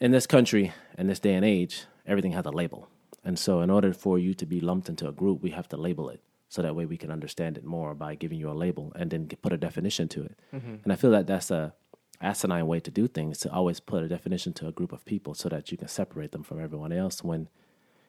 In 0.00 0.12
this 0.12 0.26
country, 0.26 0.72
in 0.96 1.06
this 1.08 1.20
day 1.20 1.34
and 1.34 1.44
age, 1.44 1.84
everything 2.06 2.32
has 2.32 2.46
a 2.46 2.50
label. 2.50 2.88
And 3.22 3.38
so, 3.38 3.60
in 3.60 3.68
order 3.68 3.92
for 3.92 4.18
you 4.18 4.32
to 4.34 4.46
be 4.46 4.60
lumped 4.60 4.88
into 4.88 5.06
a 5.06 5.12
group, 5.12 5.42
we 5.42 5.50
have 5.50 5.68
to 5.68 5.76
label 5.76 6.08
it 6.08 6.22
so 6.48 6.62
that 6.62 6.74
way 6.74 6.86
we 6.86 6.96
can 6.96 7.10
understand 7.10 7.58
it 7.58 7.64
more 7.64 7.94
by 7.94 8.14
giving 8.14 8.38
you 8.38 8.50
a 8.50 8.52
label 8.52 8.92
and 8.96 9.10
then 9.10 9.28
put 9.42 9.52
a 9.52 9.58
definition 9.58 10.08
to 10.08 10.24
it. 10.24 10.38
Mm-hmm. 10.54 10.76
And 10.82 10.92
I 10.92 10.96
feel 10.96 11.10
that 11.10 11.26
that's 11.26 11.50
a 11.50 11.74
asinine 12.20 12.66
way 12.66 12.80
to 12.80 12.90
do 12.90 13.06
things 13.06 13.38
to 13.38 13.52
always 13.52 13.80
put 13.80 14.02
a 14.02 14.08
definition 14.08 14.52
to 14.54 14.66
a 14.66 14.72
group 14.72 14.92
of 14.92 15.04
people 15.04 15.34
so 15.34 15.48
that 15.48 15.70
you 15.70 15.78
can 15.78 15.88
separate 15.88 16.32
them 16.32 16.42
from 16.42 16.62
everyone 16.62 16.92
else 16.92 17.24
when 17.24 17.48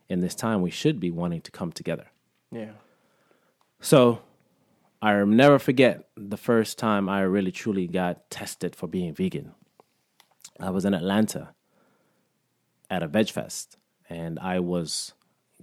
in 0.10 0.20
this 0.20 0.36
time 0.36 0.62
we 0.62 0.70
should 0.70 1.00
be 1.00 1.10
wanting 1.10 1.42
to 1.42 1.52
come 1.52 1.72
together. 1.72 2.08
Yeah. 2.52 2.72
So 3.80 4.22
I'll 5.02 5.26
never 5.26 5.58
forget 5.58 6.10
the 6.16 6.38
first 6.38 6.78
time 6.78 7.08
I 7.08 7.22
really 7.22 7.52
truly 7.52 7.88
got 7.88 8.30
tested 8.30 8.76
for 8.76 8.88
being 8.88 9.14
vegan. 9.14 9.54
I 10.60 10.70
was 10.70 10.86
in 10.86 10.94
Atlanta 10.94 11.56
at 12.90 13.02
a 13.02 13.08
veg 13.08 13.30
fest 13.30 13.78
and 14.10 14.38
I 14.40 14.60
was 14.60 15.14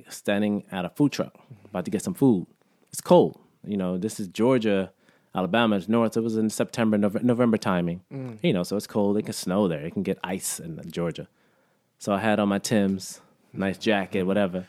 standing 0.09 0.64
at 0.72 0.84
a 0.84 0.88
food 0.88 1.12
truck 1.12 1.34
about 1.66 1.84
to 1.84 1.90
get 1.90 2.03
some 2.03 2.14
food. 2.14 2.46
It's 2.90 3.01
cold. 3.01 3.38
You 3.64 3.76
know, 3.76 3.99
this 3.99 4.18
is 4.18 4.28
Georgia, 4.28 4.92
Alabama, 5.35 5.76
it's 5.76 5.89
north. 5.89 6.16
It 6.16 6.22
was 6.22 6.37
in 6.37 6.51
September, 6.51 6.99
Nov- 6.99 7.22
November 7.22 7.57
timing. 7.57 8.03
Mm. 8.12 8.39
You 8.43 8.53
know, 8.53 8.62
so 8.62 8.76
it's 8.76 8.87
cold. 8.87 9.16
It 9.18 9.24
can 9.24 9.33
snow 9.33 9.68
there. 9.68 9.85
It 9.85 9.93
can 9.93 10.03
get 10.03 10.18
ice 10.24 10.59
in 10.59 10.81
Georgia. 10.91 11.29
So 11.99 12.12
I 12.12 12.18
had 12.18 12.39
on 12.39 12.49
my 12.49 12.59
Tim's, 12.59 13.20
nice 13.53 13.79
jacket, 13.79 14.22
whatever. 14.24 14.66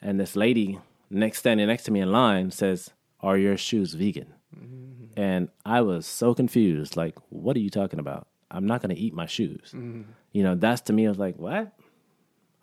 And 0.00 0.18
this 0.18 0.36
lady 0.36 0.78
next 1.10 1.38
standing 1.38 1.66
next 1.66 1.84
to 1.84 1.90
me 1.90 2.00
in 2.00 2.12
line 2.12 2.50
says, 2.50 2.90
"Are 3.20 3.36
your 3.36 3.56
shoes 3.56 3.94
vegan?" 3.94 4.34
Mm-hmm. 4.56 5.20
And 5.20 5.48
I 5.66 5.80
was 5.80 6.06
so 6.06 6.34
confused. 6.34 6.96
Like, 6.96 7.16
what 7.28 7.56
are 7.56 7.60
you 7.60 7.70
talking 7.70 7.98
about? 7.98 8.26
I'm 8.50 8.66
not 8.66 8.82
going 8.82 8.94
to 8.94 9.00
eat 9.00 9.14
my 9.14 9.26
shoes. 9.26 9.72
Mm-hmm. 9.74 10.02
You 10.32 10.42
know, 10.42 10.54
that's 10.54 10.80
to 10.82 10.92
me. 10.92 11.06
I 11.06 11.10
was 11.10 11.18
like, 11.18 11.36
what? 11.36 11.72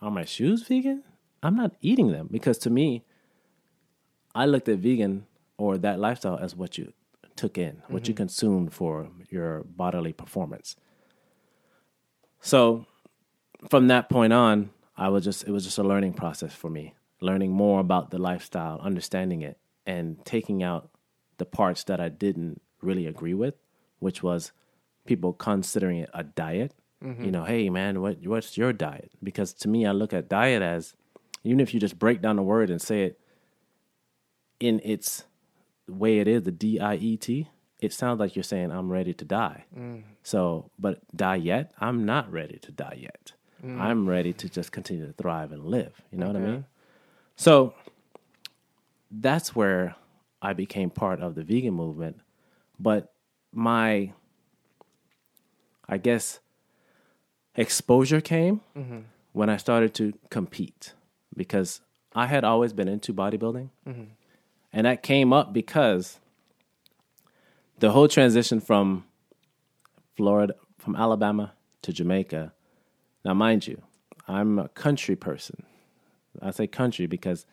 Are 0.02 0.12
my 0.12 0.26
shoes 0.26 0.64
vegan? 0.64 1.04
I'm 1.42 1.56
not 1.56 1.74
eating 1.82 2.12
them 2.12 2.30
because 2.32 2.58
to 2.60 2.70
me, 2.70 3.04
I 4.36 4.46
looked 4.46 4.70
at 4.70 4.80
vegan 4.80 5.26
or 5.58 5.78
that 5.78 6.00
lifestyle 6.00 6.38
as 6.38 6.56
what 6.56 6.78
you 6.78 6.94
took 7.38 7.58
in, 7.58 7.82
what 7.88 8.08
you 8.08 8.14
mm-hmm. 8.14 8.24
consumed 8.24 8.74
for 8.74 9.10
your 9.30 9.64
bodily 9.64 10.14
performance. 10.14 10.76
So 12.42 12.86
from 13.70 13.88
that 13.88 14.10
point 14.10 14.34
on, 14.34 14.72
I 14.96 15.10
was 15.10 15.24
just 15.24 15.48
it 15.48 15.52
was 15.52 15.64
just 15.64 15.78
a 15.78 15.84
learning 15.84 16.14
process 16.14 16.54
for 16.54 16.70
me, 16.70 16.96
learning 17.22 17.52
more 17.52 17.80
about 17.80 18.10
the 18.10 18.18
lifestyle, 18.18 18.80
understanding 18.82 19.42
it, 19.42 19.58
and 19.86 20.24
taking 20.26 20.64
out 20.64 20.90
the 21.38 21.46
parts 21.46 21.84
that 21.86 22.00
I 22.00 22.10
didn't 22.10 22.62
really 22.82 23.06
agree 23.06 23.34
with, 23.34 23.56
which 24.00 24.24
was 24.24 24.52
people 25.06 25.34
considering 25.34 26.00
it 26.00 26.10
a 26.14 26.24
diet. 26.24 26.74
Mm-hmm. 27.04 27.26
You 27.26 27.32
know, 27.32 27.44
hey 27.44 27.70
man, 27.70 28.02
what 28.02 28.26
what's 28.26 28.58
your 28.58 28.74
diet? 28.74 29.12
Because 29.22 29.54
to 29.54 29.68
me, 29.68 29.86
I 29.86 29.92
look 29.92 30.14
at 30.14 30.30
diet 30.30 30.62
as 30.62 30.96
even 31.44 31.60
if 31.60 31.74
you 31.74 31.80
just 31.80 32.00
break 32.00 32.22
down 32.22 32.36
the 32.36 32.44
word 32.44 32.70
and 32.70 32.82
say 32.82 33.04
it 33.04 33.20
in 34.60 34.82
its 34.84 35.26
way 35.88 36.20
it 36.20 36.28
is, 36.28 36.44
the 36.44 36.52
D 36.52 36.80
I 36.80 36.96
E 36.96 37.18
T, 37.18 37.50
it 37.80 37.94
sounds 37.94 38.20
like 38.20 38.36
you're 38.36 38.44
saying 38.44 38.72
I'm 38.72 38.92
ready 38.92 39.14
to 39.14 39.26
die. 39.26 39.66
Mm. 39.78 40.04
So, 40.24 40.72
but 40.80 41.00
die 41.16 41.36
yet? 41.36 41.72
I'm 41.80 42.06
not 42.06 42.32
ready 42.32 42.58
to 42.60 42.72
die 42.72 42.98
yet. 43.02 43.34
Mm. 43.64 43.80
I'm 43.80 44.08
ready 44.08 44.34
to 44.34 44.50
just 44.50 44.72
continue 44.72 45.08
to 45.08 45.14
thrive 45.14 45.52
and 45.52 45.66
live. 45.66 46.02
You 46.12 46.18
know 46.18 46.28
what 46.28 46.36
I 46.36 46.40
mean? 46.40 46.66
So 47.36 47.74
that's 49.12 49.56
where 49.56 49.96
I 50.42 50.54
became 50.54 50.90
part 50.90 51.22
of 51.22 51.36
the 51.36 51.44
vegan 51.44 51.74
movement. 51.74 52.20
But 52.80 53.12
my, 53.52 54.14
I 55.88 55.98
guess, 55.98 56.40
exposure 57.56 58.22
came 58.22 58.62
mm-hmm. 58.78 59.00
when 59.34 59.50
I 59.50 59.58
started 59.58 59.94
to 59.96 60.14
compete 60.30 60.94
because 61.36 61.82
I 62.14 62.26
had 62.26 62.44
always 62.44 62.74
been 62.74 62.88
into 62.88 63.14
bodybuilding. 63.14 63.70
Mm-hmm. 63.88 64.04
And 64.74 64.86
that 64.86 65.02
came 65.04 65.34
up 65.34 65.54
because 65.54 66.20
the 67.80 67.92
whole 67.92 68.08
transition 68.08 68.60
from 68.60 69.06
Florida, 70.16 70.56
from 70.78 70.96
Alabama 70.96 71.54
to 71.84 71.94
Jamaica. 71.94 72.54
Now, 73.24 73.34
mind 73.34 73.68
you, 73.68 73.82
I'm 74.28 74.60
a 74.60 74.68
country 74.70 75.16
person. 75.16 75.64
I 76.42 76.52
say 76.52 76.68
country 76.68 77.08
because 77.08 77.46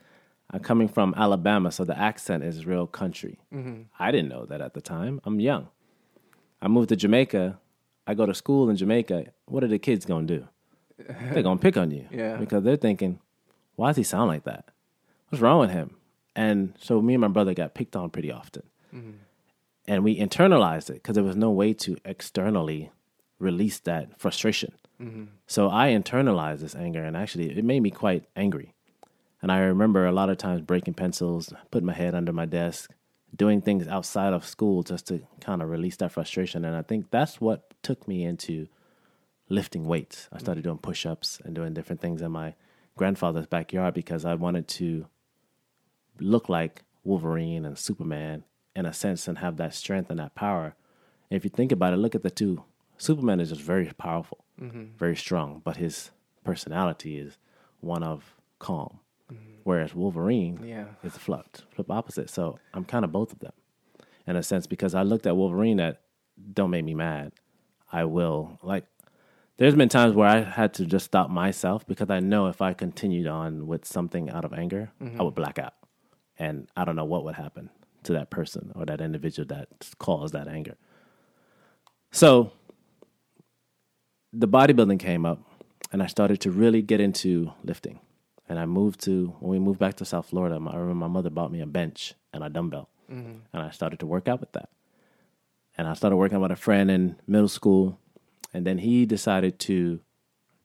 I'm 0.51 0.61
coming 0.61 0.89
from 0.89 1.15
Alabama, 1.17 1.71
so 1.73 1.85
the 1.85 1.99
accent 1.99 2.45
is 2.45 2.67
real 2.67 2.87
country. 2.87 3.39
Mm-hmm. 3.53 3.83
I 3.99 4.11
didn't 4.11 4.29
know 4.29 4.45
that 4.47 4.61
at 4.61 4.75
the 4.75 4.81
time. 4.81 5.21
I'm 5.25 5.41
young. 5.41 5.69
I 6.61 6.69
moved 6.69 6.91
to 6.91 6.97
Jamaica. 6.97 7.59
I 8.07 8.15
go 8.15 8.27
to 8.27 8.35
school 8.35 8.69
in 8.69 8.77
Jamaica. 8.77 9.27
What 9.47 9.65
are 9.65 9.69
the 9.69 9.79
kids 9.79 10.05
gonna 10.05 10.27
do? 10.27 10.47
They're 11.33 11.43
gonna 11.43 11.59
pick 11.61 11.77
on 11.77 11.91
you, 11.91 12.07
Yeah. 12.11 12.37
because 12.37 12.63
they're 12.63 12.77
thinking, 12.77 13.19
"Why 13.75 13.89
does 13.89 13.97
he 13.97 14.03
sound 14.05 14.29
like 14.29 14.45
that? 14.45 14.67
What's 15.29 15.41
wrong 15.43 15.59
with 15.61 15.71
him?" 15.71 15.97
And 16.37 16.75
so 16.81 17.01
me 17.01 17.15
and 17.15 17.21
my 17.21 17.29
brother 17.29 17.55
got 17.55 17.75
picked 17.75 17.97
on 17.97 18.11
pretty 18.11 18.33
often 18.33 18.65
mm-hmm. 18.95 19.11
and 19.87 20.05
we 20.05 20.19
internalized 20.19 20.91
it 20.91 20.95
because 20.95 21.15
there 21.15 21.25
was 21.25 21.37
no 21.37 21.51
way 21.51 21.73
to 21.75 21.97
externally 22.05 22.91
release 23.39 23.79
that 23.81 24.19
frustration. 24.19 24.73
Mm-hmm. 25.01 25.25
So 25.47 25.71
I 25.71 25.89
internalized 25.89 26.61
this 26.61 26.75
anger, 26.75 27.03
and 27.03 27.17
actually, 27.17 27.51
it 27.57 27.65
made 27.65 27.81
me 27.81 27.91
quite 27.91 28.25
angry. 28.37 28.75
And 29.43 29.51
I 29.53 29.59
remember 29.59 30.07
a 30.07 30.13
lot 30.13 30.31
of 30.31 30.39
times 30.39 30.63
breaking 30.63 30.95
pencils, 30.95 31.53
putting 31.71 31.87
my 31.87 31.93
head 31.93 32.15
under 32.15 32.33
my 32.33 32.47
desk, 32.47 32.91
doing 33.35 33.61
things 33.61 33.87
outside 33.89 34.33
of 34.33 34.47
school 34.47 34.83
just 34.83 35.09
to 35.09 35.21
kind 35.41 35.61
of 35.61 35.69
release 35.69 35.97
that 35.97 36.13
frustration. 36.13 36.65
And 36.65 36.75
I 36.75 36.83
think 36.83 37.11
that's 37.11 37.41
what 37.41 37.75
took 37.83 38.09
me 38.09 38.25
into 38.25 38.69
lifting 39.51 39.85
weights. 39.87 40.29
I 40.33 40.39
started 40.39 40.65
doing 40.65 40.79
push 40.79 41.05
ups 41.05 41.43
and 41.45 41.55
doing 41.55 41.75
different 41.75 42.01
things 42.01 42.23
in 42.23 42.33
my 42.33 42.55
grandfather's 42.97 43.47
backyard 43.47 43.93
because 43.93 44.25
I 44.25 44.35
wanted 44.35 44.69
to 44.69 45.07
look 46.19 46.49
like 46.49 46.83
Wolverine 47.03 47.65
and 47.65 47.79
Superman 47.79 48.45
in 48.75 48.87
a 48.87 48.93
sense 48.93 49.29
and 49.29 49.39
have 49.39 49.57
that 49.57 49.75
strength 49.75 50.11
and 50.11 50.19
that 50.19 50.35
power. 50.35 50.75
And 51.31 51.37
if 51.37 51.45
you 51.45 51.51
think 51.51 51.73
about 51.73 51.93
it, 51.93 51.99
look 51.99 52.15
at 52.15 52.23
the 52.23 52.31
two. 52.31 52.65
Superman 52.97 53.41
is 53.41 53.51
just 53.51 53.61
very 53.61 53.87
powerful, 53.99 54.45
mm-hmm. 54.61 54.97
very 54.97 55.17
strong, 55.17 55.61
but 55.65 55.77
his 55.77 56.11
personality 56.45 57.19
is 57.19 57.39
one 57.81 58.03
of 58.03 58.35
calm. 58.59 59.01
Mm-hmm. 59.33 59.61
Whereas 59.65 59.95
Wolverine 59.95 60.61
Yeah. 60.65 60.87
is 61.03 61.15
the 61.15 61.21
flip, 61.21 61.47
flip 61.71 61.91
opposite. 61.91 62.31
So 62.31 62.59
I'm 62.73 62.85
kind 62.85 63.05
of 63.05 63.13
both 63.13 63.33
of 63.33 63.41
them 63.41 63.53
in 64.27 64.37
a 64.37 64.43
sense 64.43 64.67
because 64.67 64.95
I 64.95 65.03
looked 65.03 65.27
at 65.27 65.37
Wolverine 65.37 65.79
that 65.79 66.01
don't 66.53 66.71
make 66.71 66.85
me 66.85 66.95
mad. 66.95 67.33
I 67.93 68.05
will 68.05 68.59
like 68.63 68.85
there's 69.57 69.77
been 69.77 69.89
times 69.89 70.15
where 70.15 70.29
I 70.29 70.41
had 70.41 70.75
to 70.75 70.87
just 70.87 71.07
stop 71.07 71.31
myself 71.31 71.87
because 71.87 72.11
I 72.11 72.19
know 72.19 72.49
if 72.49 72.61
I 72.61 72.73
continued 72.73 73.29
on 73.29 73.69
with 73.69 73.85
something 73.85 74.29
out 74.29 74.45
of 74.45 74.53
anger, 74.53 74.91
I 75.01 75.05
mm-hmm. 75.05 75.23
would 75.23 75.35
black 75.35 75.59
out. 75.59 75.75
And 76.39 76.69
I 76.77 76.85
don't 76.85 76.97
know 76.97 77.05
what 77.05 77.25
would 77.25 77.37
happen 77.37 77.71
to 78.05 78.13
that 78.13 78.31
person 78.31 78.73
or 78.75 78.85
that 78.87 79.01
individual 79.01 79.47
that 79.49 79.69
caused 79.99 80.35
that 80.35 80.49
anger. 80.49 80.77
So 82.13 82.53
the 84.33 84.49
bodybuilding 84.49 84.99
came 84.99 85.25
up 85.25 85.41
and 85.93 86.03
I 86.03 86.07
started 86.07 86.41
to 86.41 86.51
really 86.51 86.83
get 86.83 87.01
into 87.01 87.53
lifting. 87.63 88.01
And 88.49 88.59
I 88.59 88.67
moved 88.67 89.01
to, 89.05 89.35
when 89.41 89.51
we 89.53 89.59
moved 89.59 89.79
back 89.79 89.95
to 89.97 90.05
South 90.05 90.27
Florida, 90.27 90.61
my- 90.61 90.73
I 90.73 90.77
remember 90.77 90.95
my 90.95 91.09
mother 91.09 91.31
bought 91.31 91.51
me 91.51 91.61
a 91.61 91.67
bench 91.67 92.15
and 92.33 92.45
a 92.45 92.51
dumbbell. 92.51 92.91
Mm-hmm. 93.11 93.39
And 93.53 93.63
I 93.63 93.71
started 93.71 94.01
to 94.01 94.07
work 94.07 94.29
out 94.29 94.41
with 94.41 94.53
that. 94.53 94.69
And 95.79 95.89
I 95.89 95.95
started 95.95 96.17
working 96.17 96.41
with 96.41 96.51
a 96.51 96.57
friend 96.57 96.91
in 96.91 97.17
middle 97.27 97.49
school. 97.49 97.99
And 98.53 98.67
then 98.67 98.79
he 98.79 99.07
decided 99.07 99.59
to 99.61 100.01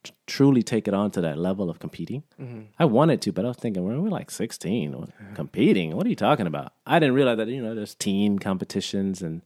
t- 0.02 0.12
truly 0.26 0.62
take 0.62 0.86
it 0.88 0.94
on 0.94 1.10
to 1.12 1.20
that 1.20 1.38
level 1.38 1.68
of 1.70 1.78
competing. 1.78 2.22
Mm-hmm. 2.40 2.62
I 2.78 2.84
wanted 2.84 3.20
to, 3.22 3.32
but 3.32 3.44
I 3.44 3.48
was 3.48 3.56
thinking, 3.56 3.84
we're, 3.84 3.98
we're 4.00 4.08
like 4.08 4.30
16. 4.30 4.92
What- 4.98 5.10
Competing? 5.34 5.96
What 5.96 6.06
are 6.06 6.08
you 6.10 6.16
talking 6.16 6.46
about? 6.46 6.72
I 6.86 6.98
didn't 6.98 7.14
realize 7.14 7.36
that, 7.38 7.48
you 7.48 7.62
know, 7.62 7.74
there's 7.74 7.94
teen 7.94 8.38
competitions. 8.38 9.22
And 9.22 9.42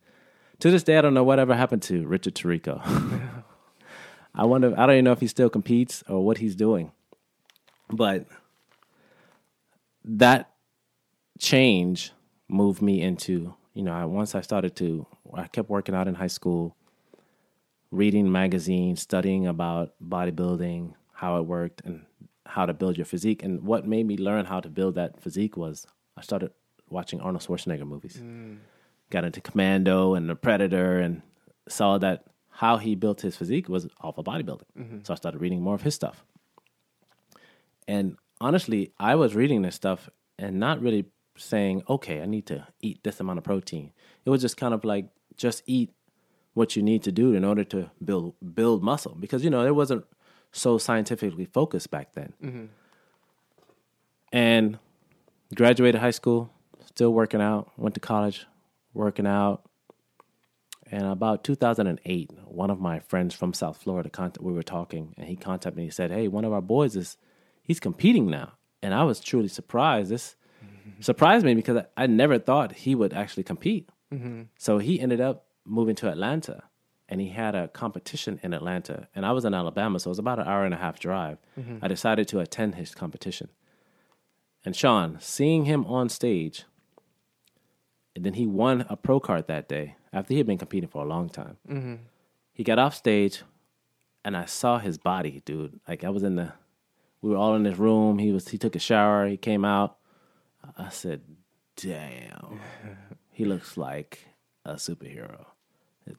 to 0.60 0.70
this 0.70 0.82
day, 0.82 0.96
I 0.98 1.00
don't 1.00 1.14
know 1.14 1.24
whatever 1.24 1.54
happened 1.54 1.82
to 1.84 2.06
Richard 2.06 2.34
Tarico. 2.34 2.80
I 4.34 4.44
wonder, 4.44 4.74
I 4.76 4.86
don't 4.86 4.94
even 4.96 5.04
know 5.04 5.12
if 5.12 5.20
he 5.20 5.26
still 5.28 5.48
competes 5.50 6.02
or 6.08 6.24
what 6.24 6.38
he's 6.38 6.56
doing. 6.56 6.90
But 7.90 8.26
that 10.04 10.50
change 11.38 12.12
moved 12.48 12.82
me 12.82 13.00
into, 13.00 13.54
you 13.74 13.82
know, 13.82 13.92
I, 13.92 14.04
once 14.04 14.34
I 14.34 14.40
started 14.40 14.76
to, 14.76 15.06
I 15.34 15.46
kept 15.46 15.68
working 15.70 15.94
out 15.94 16.08
in 16.08 16.14
high 16.14 16.26
school, 16.28 16.76
reading 17.94 18.30
magazines, 18.30 19.00
studying 19.00 19.46
about 19.46 19.94
bodybuilding, 20.02 20.94
how 21.12 21.38
it 21.38 21.42
worked, 21.42 21.82
and 21.84 22.04
how 22.46 22.66
to 22.66 22.74
build 22.74 22.96
your 22.96 23.06
physique. 23.06 23.42
And 23.42 23.62
what 23.62 23.86
made 23.86 24.06
me 24.06 24.16
learn 24.16 24.44
how 24.46 24.60
to 24.60 24.68
build 24.68 24.96
that 24.96 25.20
physique 25.22 25.56
was 25.56 25.86
I 26.16 26.22
started 26.22 26.50
watching 26.90 27.20
Arnold 27.20 27.44
Schwarzenegger 27.44 27.86
movies. 27.86 28.20
Mm. 28.22 28.58
Got 29.10 29.24
into 29.24 29.40
Commando 29.40 30.14
and 30.14 30.28
The 30.28 30.34
Predator 30.34 30.98
and 30.98 31.22
saw 31.68 31.98
that 31.98 32.24
how 32.50 32.76
he 32.76 32.94
built 32.94 33.20
his 33.20 33.36
physique 33.36 33.68
was 33.68 33.88
off 34.00 34.18
of 34.18 34.24
bodybuilding. 34.24 34.66
Mm-hmm. 34.78 34.98
So 35.04 35.12
I 35.12 35.16
started 35.16 35.40
reading 35.40 35.62
more 35.62 35.74
of 35.74 35.82
his 35.82 35.94
stuff. 35.94 36.24
And 37.86 38.16
honestly, 38.40 38.92
I 38.98 39.14
was 39.14 39.34
reading 39.34 39.62
this 39.62 39.74
stuff 39.74 40.08
and 40.38 40.58
not 40.58 40.80
really 40.80 41.06
saying, 41.36 41.82
okay, 41.88 42.22
I 42.22 42.26
need 42.26 42.46
to 42.46 42.66
eat 42.80 43.02
this 43.02 43.20
amount 43.20 43.38
of 43.38 43.44
protein. 43.44 43.92
It 44.24 44.30
was 44.30 44.40
just 44.40 44.56
kind 44.56 44.72
of 44.74 44.84
like 44.84 45.08
just 45.36 45.62
eat 45.66 45.90
what 46.54 46.76
you 46.76 46.82
need 46.82 47.02
to 47.02 47.12
do 47.12 47.34
in 47.34 47.44
order 47.44 47.64
to 47.64 47.90
build 48.02 48.34
build 48.54 48.82
muscle 48.82 49.16
because 49.18 49.44
you 49.44 49.50
know 49.50 49.66
it 49.66 49.74
wasn't 49.74 50.04
so 50.52 50.78
scientifically 50.78 51.44
focused 51.44 51.90
back 51.90 52.14
then. 52.14 52.32
Mm-hmm. 52.42 52.64
And 54.32 54.78
graduated 55.54 56.00
high 56.00 56.12
school, 56.12 56.50
still 56.86 57.12
working 57.12 57.40
out. 57.40 57.70
Went 57.76 57.94
to 57.94 58.00
college, 58.00 58.46
working 58.92 59.26
out. 59.26 59.68
And 60.90 61.04
about 61.06 61.44
2008, 61.44 62.30
one 62.46 62.70
of 62.70 62.80
my 62.80 63.00
friends 63.00 63.34
from 63.34 63.52
South 63.52 63.78
Florida, 63.78 64.10
cont- 64.10 64.42
we 64.42 64.52
were 64.52 64.62
talking, 64.62 65.14
and 65.16 65.26
he 65.26 65.34
contacted 65.34 65.76
me. 65.76 65.84
He 65.84 65.90
said, 65.90 66.10
"Hey, 66.10 66.28
one 66.28 66.44
of 66.44 66.52
our 66.52 66.60
boys 66.60 66.94
is 66.94 67.16
he's 67.62 67.80
competing 67.80 68.26
now," 68.26 68.52
and 68.82 68.94
I 68.94 69.02
was 69.02 69.18
truly 69.18 69.48
surprised. 69.48 70.10
This 70.10 70.36
mm-hmm. 70.64 71.00
surprised 71.00 71.44
me 71.44 71.54
because 71.54 71.78
I, 71.78 72.04
I 72.04 72.06
never 72.06 72.38
thought 72.38 72.72
he 72.72 72.94
would 72.94 73.12
actually 73.12 73.44
compete. 73.44 73.88
Mm-hmm. 74.12 74.42
So 74.58 74.78
he 74.78 75.00
ended 75.00 75.20
up 75.20 75.46
moving 75.64 75.94
to 75.96 76.08
Atlanta, 76.10 76.64
and 77.08 77.20
he 77.20 77.28
had 77.28 77.54
a 77.54 77.68
competition 77.68 78.40
in 78.42 78.54
Atlanta, 78.54 79.08
and 79.14 79.26
I 79.26 79.32
was 79.32 79.44
in 79.44 79.54
Alabama, 79.54 79.98
so 79.98 80.08
it 80.08 80.12
was 80.12 80.18
about 80.18 80.38
an 80.38 80.46
hour 80.46 80.64
and 80.64 80.74
a 80.74 80.78
half 80.78 80.98
drive. 80.98 81.38
Mm-hmm. 81.58 81.78
I 81.82 81.88
decided 81.88 82.28
to 82.28 82.40
attend 82.40 82.74
his 82.74 82.94
competition, 82.94 83.48
and 84.64 84.74
Sean, 84.74 85.18
seeing 85.20 85.64
him 85.64 85.84
on 85.86 86.08
stage, 86.08 86.64
and 88.16 88.24
then 88.24 88.34
he 88.34 88.46
won 88.46 88.86
a 88.88 88.96
pro 88.96 89.20
card 89.20 89.46
that 89.48 89.68
day 89.68 89.96
after 90.12 90.32
he 90.32 90.38
had 90.38 90.46
been 90.46 90.58
competing 90.58 90.88
for 90.88 91.04
a 91.04 91.08
long 91.08 91.28
time. 91.28 91.56
Mm-hmm. 91.68 91.94
He 92.52 92.62
got 92.64 92.78
off 92.78 92.94
stage, 92.94 93.42
and 94.24 94.36
I 94.36 94.44
saw 94.46 94.78
his 94.78 94.96
body, 94.96 95.42
dude. 95.44 95.80
Like 95.88 96.04
I 96.04 96.10
was 96.10 96.22
in 96.22 96.36
the, 96.36 96.52
we 97.20 97.30
were 97.30 97.36
all 97.36 97.54
in 97.56 97.64
this 97.64 97.76
room. 97.78 98.18
He 98.18 98.32
was, 98.32 98.48
he 98.48 98.58
took 98.58 98.76
a 98.76 98.78
shower. 98.78 99.26
He 99.26 99.36
came 99.36 99.64
out. 99.64 99.98
I 100.78 100.88
said, 100.88 101.22
"Damn, 101.76 102.60
he 103.32 103.44
looks 103.44 103.76
like 103.76 104.26
a 104.64 104.74
superhero." 104.74 105.46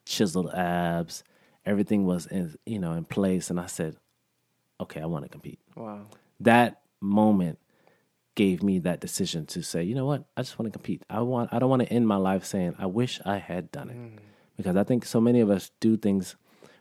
Chiseled 0.05 0.51
abs, 0.53 1.23
everything 1.65 2.05
was 2.05 2.25
in, 2.25 2.55
you 2.65 2.79
know, 2.79 2.93
in 2.93 3.05
place, 3.05 3.49
and 3.49 3.59
I 3.59 3.67
said, 3.67 3.97
"Okay, 4.79 5.01
I 5.01 5.05
want 5.05 5.25
to 5.25 5.29
compete." 5.29 5.59
Wow. 5.75 6.07
that 6.39 6.81
moment 7.01 7.59
gave 8.35 8.61
me 8.61 8.79
that 8.79 8.99
decision 8.99 9.45
to 9.45 9.63
say, 9.63 9.81
you 9.83 9.95
know 9.95 10.05
what, 10.05 10.25
I 10.35 10.41
just 10.41 10.59
want 10.59 10.71
to 10.71 10.77
compete. 10.77 11.03
I 11.09 11.21
want 11.21 11.53
I 11.53 11.59
don't 11.59 11.69
want 11.69 11.81
to 11.81 11.91
end 11.91 12.07
my 12.07 12.17
life 12.17 12.45
saying 12.45 12.75
I 12.77 12.85
wish 12.85 13.21
I 13.25 13.37
had 13.37 13.71
done 13.71 13.89
it. 13.89 13.97
Mm. 13.97 14.19
Because 14.57 14.75
I 14.75 14.83
think 14.83 15.05
so 15.05 15.19
many 15.19 15.39
of 15.39 15.49
us 15.49 15.71
do 15.79 15.97
things 15.97 16.35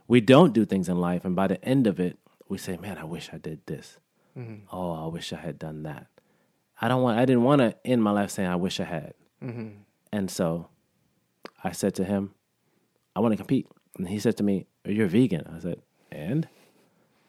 we 0.06 0.20
don't 0.20 0.52
do 0.52 0.64
things 0.64 0.88
in 0.88 1.00
life 1.00 1.24
and 1.24 1.34
by 1.34 1.46
the 1.46 1.64
end 1.64 1.86
of 1.86 2.00
it 2.00 2.18
we 2.48 2.58
say, 2.58 2.76
Man, 2.76 2.98
I 2.98 3.04
wish 3.04 3.30
I 3.32 3.38
did 3.38 3.64
this. 3.66 3.98
Mm-hmm. 4.36 4.66
Oh, 4.72 5.04
I 5.04 5.06
wish 5.06 5.32
I 5.32 5.36
had 5.36 5.58
done 5.58 5.84
that. 5.84 6.08
I 6.80 6.88
don't 6.88 7.02
want 7.02 7.18
I 7.18 7.24
didn't 7.24 7.44
want 7.44 7.60
to 7.60 7.76
end 7.84 8.02
my 8.02 8.10
life 8.10 8.30
saying 8.30 8.48
I 8.48 8.56
wish 8.56 8.80
I 8.80 8.84
had. 8.84 9.14
Mm-hmm. 9.42 9.68
And 10.12 10.30
so 10.30 10.68
I 11.62 11.72
said 11.72 11.94
to 11.96 12.04
him, 12.04 12.34
I 13.14 13.20
want 13.20 13.32
to 13.32 13.36
compete. 13.36 13.68
And 13.98 14.08
he 14.08 14.18
said 14.18 14.36
to 14.38 14.42
me, 14.42 14.66
You're 14.84 15.06
vegan. 15.06 15.46
I 15.54 15.60
said, 15.60 15.82
And? 16.10 16.48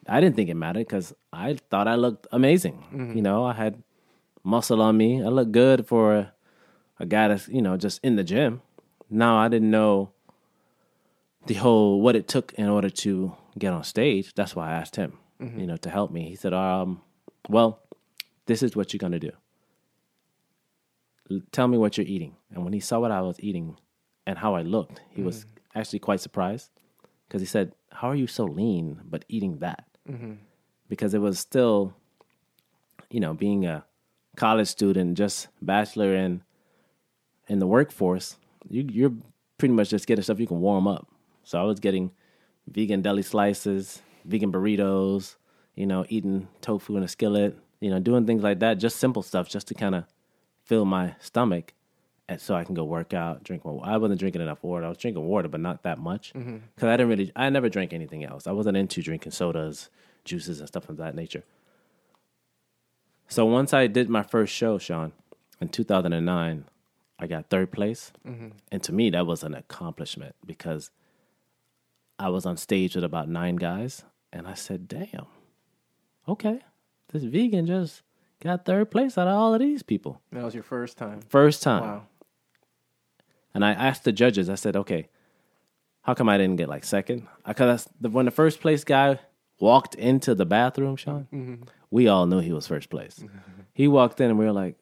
I 0.08 0.20
didn't 0.22 0.36
think 0.36 0.50
it 0.50 0.56
mattered 0.56 0.88
because 0.88 1.14
I 1.34 1.58
thought 1.70 1.88
I 1.88 1.96
looked 1.96 2.28
amazing. 2.32 2.84
Mm-hmm. 2.94 3.18
You 3.18 3.22
know, 3.24 3.44
I 3.44 3.54
had 3.54 3.82
muscle 4.44 4.82
on 4.82 4.96
me. 4.98 5.24
I 5.24 5.28
looked 5.28 5.52
good 5.52 5.88
for 5.88 6.16
a, 6.16 6.34
a 7.00 7.06
guy 7.06 7.28
that's, 7.30 7.48
you 7.48 7.62
know, 7.62 7.76
just 7.76 8.00
in 8.04 8.16
the 8.16 8.24
gym. 8.24 8.62
Now 9.10 9.38
I 9.38 9.48
didn't 9.48 9.72
know 9.72 10.12
the 11.48 11.56
whole 11.56 12.02
what 12.02 12.16
it 12.16 12.28
took 12.28 12.54
in 12.54 12.68
order 12.68 12.90
to 12.90 13.36
get 13.58 13.74
on 13.74 13.84
stage. 13.84 14.34
That's 14.36 14.56
why 14.56 14.70
I 14.70 14.74
asked 14.74 14.96
him, 14.96 15.14
mm-hmm. 15.42 15.60
you 15.60 15.68
know, 15.68 15.78
to 15.78 15.90
help 15.90 16.12
me. 16.12 16.30
He 16.30 16.36
said, 16.36 16.54
um, 16.54 17.02
well, 17.50 17.80
this 18.46 18.64
is 18.64 18.76
what 18.76 18.94
you're 18.94 19.00
gonna 19.00 19.20
do. 19.20 19.32
L- 21.32 21.42
Tell 21.52 21.68
me 21.68 21.78
what 21.78 21.98
you're 21.98 22.08
eating. 22.08 22.36
And 22.54 22.64
when 22.64 22.74
he 22.74 22.80
saw 22.80 23.00
what 23.00 23.12
I 23.12 23.22
was 23.22 23.38
eating 23.40 23.78
and 24.28 24.38
how 24.38 24.56
I 24.56 24.62
looked, 24.62 25.02
he 25.10 25.22
was 25.22 25.46
mm. 25.46 25.55
Actually 25.76 26.00
quite 26.00 26.22
surprised 26.22 26.72
because 27.28 27.42
he 27.42 27.46
said, 27.46 27.74
"How 27.92 28.10
are 28.10 28.16
you 28.16 28.28
so 28.28 28.46
lean 28.46 29.02
but 29.06 29.26
eating 29.28 29.60
that?" 29.60 29.86
Mm-hmm. 30.10 30.34
Because 30.88 31.14
it 31.14 31.20
was 31.20 31.40
still, 31.40 31.94
you 33.10 33.20
know, 33.20 33.34
being 33.34 33.66
a 33.66 33.86
college 34.36 34.68
student, 34.68 35.18
just 35.18 35.48
bachelor 35.62 36.16
in 36.16 36.44
in 37.48 37.60
the 37.60 37.68
workforce, 37.68 38.38
you, 38.70 38.88
you're 38.92 39.14
pretty 39.58 39.74
much 39.74 39.90
just 39.90 40.08
getting 40.08 40.24
stuff 40.24 40.40
you 40.40 40.48
can 40.48 40.62
warm 40.62 40.88
up. 40.88 41.08
So 41.44 41.60
I 41.60 41.64
was 41.64 41.80
getting 41.80 42.12
vegan 42.68 43.02
deli 43.02 43.22
slices, 43.22 44.02
vegan 44.26 44.52
burritos, 44.52 45.36
you 45.76 45.86
know, 45.86 46.06
eating 46.10 46.48
tofu 46.62 46.98
in 46.98 47.04
a 47.04 47.08
skillet, 47.08 47.58
you 47.80 47.90
know, 47.90 48.00
doing 48.00 48.26
things 48.26 48.44
like 48.44 48.60
that, 48.60 48.76
just 48.76 48.98
simple 48.98 49.22
stuff, 49.22 49.48
just 49.48 49.68
to 49.68 49.74
kind 49.74 49.96
of 49.96 50.06
fill 50.64 50.86
my 50.86 51.16
stomach, 51.20 51.74
and 52.28 52.42
so 52.42 52.56
I 52.56 52.64
can 52.64 52.74
go 52.74 52.84
work 52.84 53.14
out, 53.14 53.44
drink 53.44 53.64
more. 53.66 53.82
I 53.84 53.98
wasn't 53.98 54.20
drinking 54.20 54.42
enough 54.42 54.64
water. 54.64 54.86
I 54.86 54.90
was 54.90 54.98
drinking 54.98 55.26
water, 55.26 55.48
but 55.48 55.60
not 55.60 55.84
that 55.84 56.00
much 56.00 56.34
mm-hmm. 56.34 56.58
because 56.74 56.88
I 56.88 56.98
didn't 56.98 57.10
really. 57.10 57.32
I 57.36 57.50
never 57.50 57.70
drank 57.70 57.94
anything 57.94 58.24
else. 58.24 58.48
I 58.48 58.52
wasn't 58.52 58.78
into 58.78 59.02
drinking 59.02 59.32
sodas, 59.32 59.90
juices, 60.24 60.60
and 60.60 60.68
stuff 60.68 60.90
of 60.90 60.98
that 60.98 61.16
nature. 61.16 61.44
So 63.28 63.46
once 63.46 63.74
I 63.74 63.88
did 63.88 64.10
my 64.10 64.24
first 64.24 64.54
show, 64.54 64.78
Sean, 64.78 65.12
in 65.60 65.70
2009, 65.70 66.66
I 67.18 67.28
got 67.28 67.50
third 67.50 67.72
place. 67.72 68.12
Mm-hmm. 68.28 68.50
And 68.72 68.84
to 68.84 68.94
me, 68.94 69.10
that 69.12 69.26
was 69.26 69.44
an 69.44 69.54
accomplishment 69.54 70.36
because 70.46 70.92
I 72.20 72.30
was 72.30 72.46
on 72.46 72.58
stage 72.58 72.96
with 72.96 73.04
about 73.04 73.30
nine 73.30 73.56
guys. 73.56 74.04
And 74.32 74.48
I 74.48 74.54
said, 74.54 74.88
damn, 74.88 75.28
okay, 76.28 76.60
this 77.12 77.24
vegan 77.24 77.68
just 77.68 78.02
got 78.42 78.66
third 78.66 78.92
place 78.92 79.18
out 79.18 79.28
of 79.28 79.34
all 79.34 79.54
of 79.54 79.60
these 79.60 79.82
people. 79.82 80.22
That 80.32 80.44
was 80.44 80.54
your 80.54 80.64
first 80.64 80.98
time. 80.98 81.22
First 81.22 81.64
time. 81.64 81.84
Wow. 81.84 82.04
And 83.56 83.64
I 83.64 83.72
asked 83.72 84.04
the 84.04 84.12
judges, 84.12 84.50
I 84.50 84.56
said, 84.56 84.76
okay, 84.76 85.08
how 86.02 86.14
come 86.14 86.28
I 86.28 86.38
didn't 86.38 86.58
get 86.58 86.68
like 86.68 86.84
second? 86.84 87.26
Because 87.48 87.88
when 88.00 88.26
the 88.26 88.32
first 88.32 88.60
place 88.60 88.84
guy 88.84 89.18
walked 89.60 89.96
into 89.96 90.36
the 90.36 90.46
bathroom, 90.46 90.98
Sean, 90.98 91.28
mm-hmm. 91.34 91.64
we 91.90 92.10
all 92.10 92.28
knew 92.28 92.40
he 92.40 92.52
was 92.52 92.68
first 92.68 92.90
place. 92.92 93.24
He 93.74 93.90
walked 93.90 94.22
in 94.22 94.30
and 94.30 94.40
we 94.40 94.46
were 94.46 94.54
like, 94.54 94.78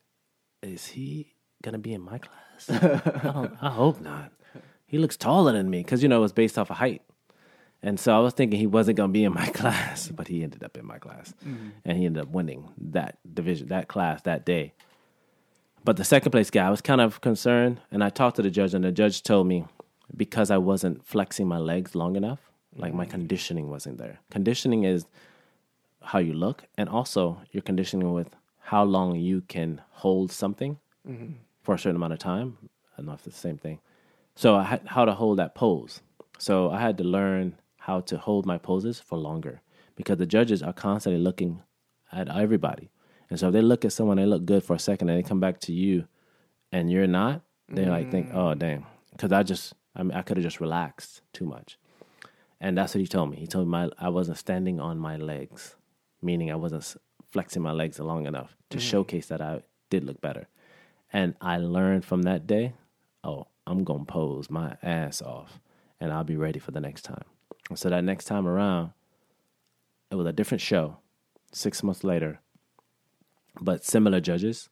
is 0.61 0.85
he 0.85 1.33
going 1.63 1.73
to 1.73 1.79
be 1.79 1.95
in 1.95 2.01
my 2.01 2.19
class? 2.19 2.69
I, 2.69 3.49
I 3.59 3.71
hope 3.71 3.99
not. 3.99 4.31
He 4.85 4.99
looks 4.99 5.17
taller 5.17 5.51
than 5.51 5.67
me 5.67 5.79
because, 5.79 6.03
you 6.03 6.09
know, 6.09 6.19
it 6.19 6.21
was 6.21 6.31
based 6.31 6.59
off 6.59 6.69
of 6.69 6.77
height. 6.77 7.01
And 7.81 7.99
so 7.99 8.15
I 8.15 8.19
was 8.19 8.35
thinking 8.35 8.59
he 8.59 8.67
wasn't 8.67 8.97
going 8.97 9.09
to 9.09 9.13
be 9.13 9.23
in 9.23 9.33
my 9.33 9.47
class, 9.61 10.09
but 10.09 10.27
he 10.27 10.43
ended 10.43 10.63
up 10.63 10.77
in 10.77 10.85
my 10.85 10.99
class. 10.99 11.33
Mm-hmm. 11.43 11.69
And 11.85 11.97
he 11.97 12.05
ended 12.05 12.21
up 12.21 12.29
winning 12.29 12.69
that 12.77 13.17
division, 13.33 13.69
that 13.69 13.87
class 13.87 14.21
that 14.21 14.45
day. 14.45 14.73
But 15.83 15.97
the 15.97 16.05
second 16.05 16.31
place 16.31 16.49
guy, 16.49 16.65
I 16.65 16.69
was 16.69 16.81
kind 16.81 17.01
of 17.01 17.19
concerned, 17.21 17.81
and 17.91 18.03
I 18.03 18.09
talked 18.09 18.37
to 18.37 18.41
the 18.41 18.49
judge, 18.49 18.73
and 18.73 18.83
the 18.83 18.91
judge 18.91 19.21
told 19.23 19.47
me 19.47 19.65
because 20.15 20.49
I 20.49 20.57
wasn't 20.57 21.05
flexing 21.05 21.47
my 21.47 21.57
legs 21.57 21.95
long 21.95 22.15
enough, 22.15 22.39
like 22.75 22.93
my 22.93 23.05
mm. 23.05 23.09
conditioning 23.09 23.69
wasn't 23.69 23.97
there. 23.97 24.19
Conditioning 24.31 24.83
is 24.83 25.05
how 26.01 26.19
you 26.19 26.33
look, 26.33 26.63
and 26.77 26.87
also 26.87 27.41
your 27.51 27.61
conditioning 27.61 28.13
with 28.13 28.29
how 28.59 28.83
long 28.83 29.15
you 29.15 29.41
can 29.41 29.81
hold 29.91 30.31
something 30.31 30.79
mm-hmm. 31.07 31.33
for 31.61 31.75
a 31.75 31.79
certain 31.79 31.97
amount 31.97 32.13
of 32.13 32.19
time. 32.19 32.57
I 32.93 32.97
don't 32.97 33.07
know 33.07 33.13
if 33.13 33.27
it's 33.27 33.35
the 33.35 33.41
same 33.41 33.57
thing. 33.57 33.79
So 34.35 34.55
I 34.55 34.63
had 34.63 34.81
how 34.85 35.05
to 35.05 35.13
hold 35.13 35.37
that 35.39 35.53
pose. 35.53 36.01
So 36.37 36.71
I 36.71 36.79
had 36.79 36.97
to 36.97 37.03
learn 37.03 37.57
how 37.77 37.99
to 38.01 38.17
hold 38.17 38.45
my 38.45 38.57
poses 38.57 38.99
for 38.99 39.17
longer 39.17 39.61
because 39.95 40.17
the 40.17 40.25
judges 40.25 40.63
are 40.63 40.73
constantly 40.73 41.21
looking 41.21 41.61
at 42.11 42.29
everybody. 42.29 42.89
And 43.33 43.39
so 43.39 43.47
if 43.47 43.53
they 43.53 43.63
look 43.63 43.83
at 43.83 43.91
someone, 43.91 44.17
they 44.17 44.27
look 44.27 44.45
good 44.45 44.63
for 44.63 44.75
a 44.75 44.79
second, 44.79 45.09
and 45.09 45.17
they 45.17 45.27
come 45.27 45.39
back 45.39 45.59
to 45.61 45.73
you, 45.73 46.07
and 46.71 46.91
you're 46.91 47.07
not. 47.07 47.41
They 47.67 47.83
like 47.83 48.11
think, 48.11 48.29
mm. 48.29 48.35
oh 48.35 48.53
damn, 48.53 48.85
because 49.11 49.31
I 49.31 49.41
just, 49.41 49.73
I 49.95 50.03
mean, 50.03 50.11
I 50.11 50.21
could 50.21 50.37
have 50.37 50.43
just 50.43 50.61
relaxed 50.61 51.21
too 51.33 51.45
much. 51.45 51.79
And 52.61 52.77
that's 52.77 52.93
what 52.93 53.01
he 53.01 53.07
told 53.07 53.31
me. 53.31 53.37
He 53.37 53.47
told 53.47 53.65
me 53.65 53.71
my, 53.71 53.89
I 53.97 54.09
wasn't 54.09 54.37
standing 54.37 54.79
on 54.79 54.99
my 54.99 55.17
legs, 55.17 55.75
meaning 56.21 56.51
I 56.51 56.55
wasn't 56.57 56.95
flexing 57.31 57.63
my 57.63 57.71
legs 57.71 57.97
long 57.97 58.27
enough 58.27 58.55
to 58.69 58.77
mm. 58.77 58.81
showcase 58.81 59.25
that 59.29 59.41
I 59.41 59.63
did 59.89 60.03
look 60.03 60.21
better. 60.21 60.47
And 61.11 61.33
I 61.41 61.57
learned 61.57 62.05
from 62.05 62.21
that 62.23 62.45
day, 62.45 62.73
oh, 63.23 63.47
I'm 63.65 63.83
gonna 63.83 64.05
pose 64.05 64.47
my 64.51 64.77
ass 64.83 65.23
off, 65.23 65.59
and 65.99 66.13
I'll 66.13 66.23
be 66.23 66.37
ready 66.37 66.59
for 66.59 66.69
the 66.69 66.81
next 66.81 67.01
time. 67.01 67.25
And 67.71 67.79
so 67.79 67.89
that 67.89 68.03
next 68.03 68.25
time 68.25 68.47
around, 68.47 68.91
it 70.11 70.15
was 70.17 70.27
a 70.27 70.33
different 70.33 70.61
show. 70.61 70.97
Six 71.51 71.81
months 71.81 72.03
later, 72.03 72.39
but 73.61 73.83
similar 73.83 74.19
judges. 74.19 74.69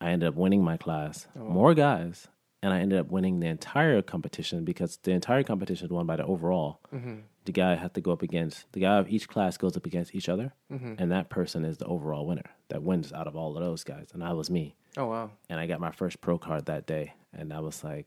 I 0.00 0.10
ended 0.10 0.28
up 0.28 0.34
winning 0.34 0.62
my 0.62 0.76
class, 0.76 1.26
oh, 1.38 1.44
more 1.44 1.74
guys, 1.74 2.28
and 2.62 2.72
I 2.72 2.80
ended 2.80 2.98
up 2.98 3.10
winning 3.10 3.40
the 3.40 3.46
entire 3.46 4.02
competition 4.02 4.64
because 4.64 4.98
the 5.02 5.12
entire 5.12 5.42
competition 5.42 5.86
was 5.86 5.92
won 5.92 6.06
by 6.06 6.16
the 6.16 6.24
overall. 6.24 6.80
Mm-hmm. 6.94 7.16
The 7.44 7.52
guy 7.52 7.76
had 7.76 7.94
to 7.94 8.00
go 8.00 8.12
up 8.12 8.22
against 8.22 8.66
the 8.72 8.80
guy 8.80 8.98
of 8.98 9.08
each 9.08 9.28
class 9.28 9.56
goes 9.56 9.76
up 9.76 9.86
against 9.86 10.14
each 10.14 10.28
other, 10.28 10.52
mm-hmm. 10.70 10.94
and 10.98 11.12
that 11.12 11.30
person 11.30 11.64
is 11.64 11.78
the 11.78 11.86
overall 11.86 12.26
winner 12.26 12.50
that 12.68 12.82
wins 12.82 13.12
out 13.12 13.26
of 13.26 13.36
all 13.36 13.56
of 13.56 13.62
those 13.62 13.84
guys, 13.84 14.08
and 14.12 14.22
I 14.22 14.32
was 14.32 14.50
me. 14.50 14.74
Oh 14.96 15.06
wow. 15.06 15.30
And 15.48 15.60
I 15.60 15.66
got 15.66 15.80
my 15.80 15.92
first 15.92 16.20
pro 16.20 16.38
card 16.38 16.66
that 16.66 16.86
day, 16.86 17.14
and 17.32 17.52
I 17.52 17.60
was 17.60 17.84
like, 17.84 18.06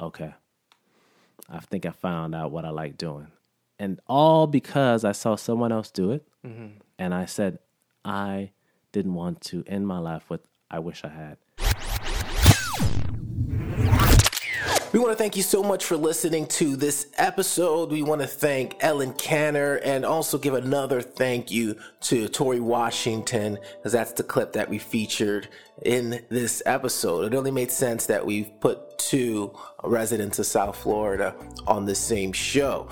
okay, 0.00 0.34
I 1.48 1.60
think 1.60 1.86
I 1.86 1.90
found 1.90 2.34
out 2.34 2.52
what 2.52 2.64
I 2.64 2.70
like 2.70 2.98
doing, 2.98 3.28
and 3.78 4.00
all 4.06 4.46
because 4.46 5.04
I 5.04 5.12
saw 5.12 5.34
someone 5.34 5.72
else 5.72 5.90
do 5.90 6.12
it, 6.12 6.28
mm-hmm. 6.46 6.78
and 6.98 7.14
I 7.14 7.24
said 7.24 7.58
I 8.04 8.50
didn't 8.94 9.14
want 9.14 9.40
to 9.40 9.64
end 9.66 9.86
my 9.86 9.98
life 9.98 10.30
with 10.30 10.46
I 10.70 10.78
wish 10.78 11.02
I 11.04 11.08
had. 11.08 11.36
We 14.92 15.00
want 15.00 15.10
to 15.10 15.16
thank 15.16 15.36
you 15.36 15.42
so 15.42 15.60
much 15.64 15.84
for 15.84 15.96
listening 15.96 16.46
to 16.46 16.76
this 16.76 17.08
episode. 17.18 17.90
We 17.90 18.02
want 18.02 18.20
to 18.20 18.28
thank 18.28 18.76
Ellen 18.78 19.12
Kanner 19.14 19.80
and 19.84 20.04
also 20.04 20.38
give 20.38 20.54
another 20.54 21.02
thank 21.02 21.50
you 21.50 21.76
to 22.02 22.28
Tori 22.28 22.60
Washington, 22.60 23.58
because 23.76 23.90
that's 23.90 24.12
the 24.12 24.22
clip 24.22 24.52
that 24.52 24.70
we 24.70 24.78
featured 24.78 25.48
in 25.82 26.24
this 26.28 26.62
episode. 26.64 27.32
It 27.32 27.36
only 27.36 27.50
made 27.50 27.72
sense 27.72 28.06
that 28.06 28.24
we've 28.24 28.48
put 28.60 28.96
two 28.98 29.52
residents 29.82 30.38
of 30.38 30.46
South 30.46 30.76
Florida 30.76 31.34
on 31.66 31.86
the 31.86 31.96
same 31.96 32.32
show. 32.32 32.88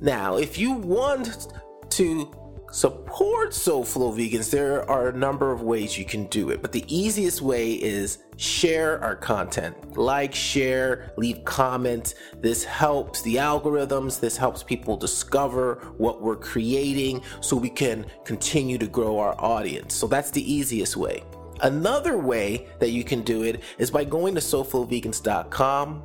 Now, 0.00 0.38
if 0.38 0.56
you 0.56 0.72
want 0.72 1.48
to 1.90 2.32
support 2.72 3.50
SoFlo 3.50 4.14
Vegans, 4.14 4.50
there 4.50 4.88
are 4.90 5.08
a 5.08 5.12
number 5.16 5.52
of 5.52 5.62
ways 5.62 5.96
you 5.98 6.04
can 6.04 6.26
do 6.26 6.50
it, 6.50 6.62
but 6.62 6.72
the 6.72 6.84
easiest 6.94 7.40
way 7.40 7.72
is 7.72 8.18
share 8.36 9.02
our 9.02 9.16
content. 9.16 9.96
Like, 9.96 10.34
share, 10.34 11.12
leave 11.16 11.44
comments. 11.44 12.14
This 12.40 12.64
helps 12.64 13.22
the 13.22 13.36
algorithms, 13.36 14.20
this 14.20 14.36
helps 14.36 14.62
people 14.62 14.96
discover 14.96 15.92
what 15.96 16.20
we're 16.20 16.36
creating 16.36 17.22
so 17.40 17.56
we 17.56 17.70
can 17.70 18.06
continue 18.24 18.78
to 18.78 18.86
grow 18.86 19.18
our 19.18 19.40
audience. 19.40 19.94
So 19.94 20.06
that's 20.06 20.30
the 20.30 20.52
easiest 20.52 20.96
way. 20.96 21.22
Another 21.62 22.18
way 22.18 22.68
that 22.80 22.90
you 22.90 23.02
can 23.02 23.22
do 23.22 23.42
it 23.42 23.62
is 23.78 23.90
by 23.90 24.04
going 24.04 24.34
to 24.34 24.40
soflovegans.com 24.40 26.02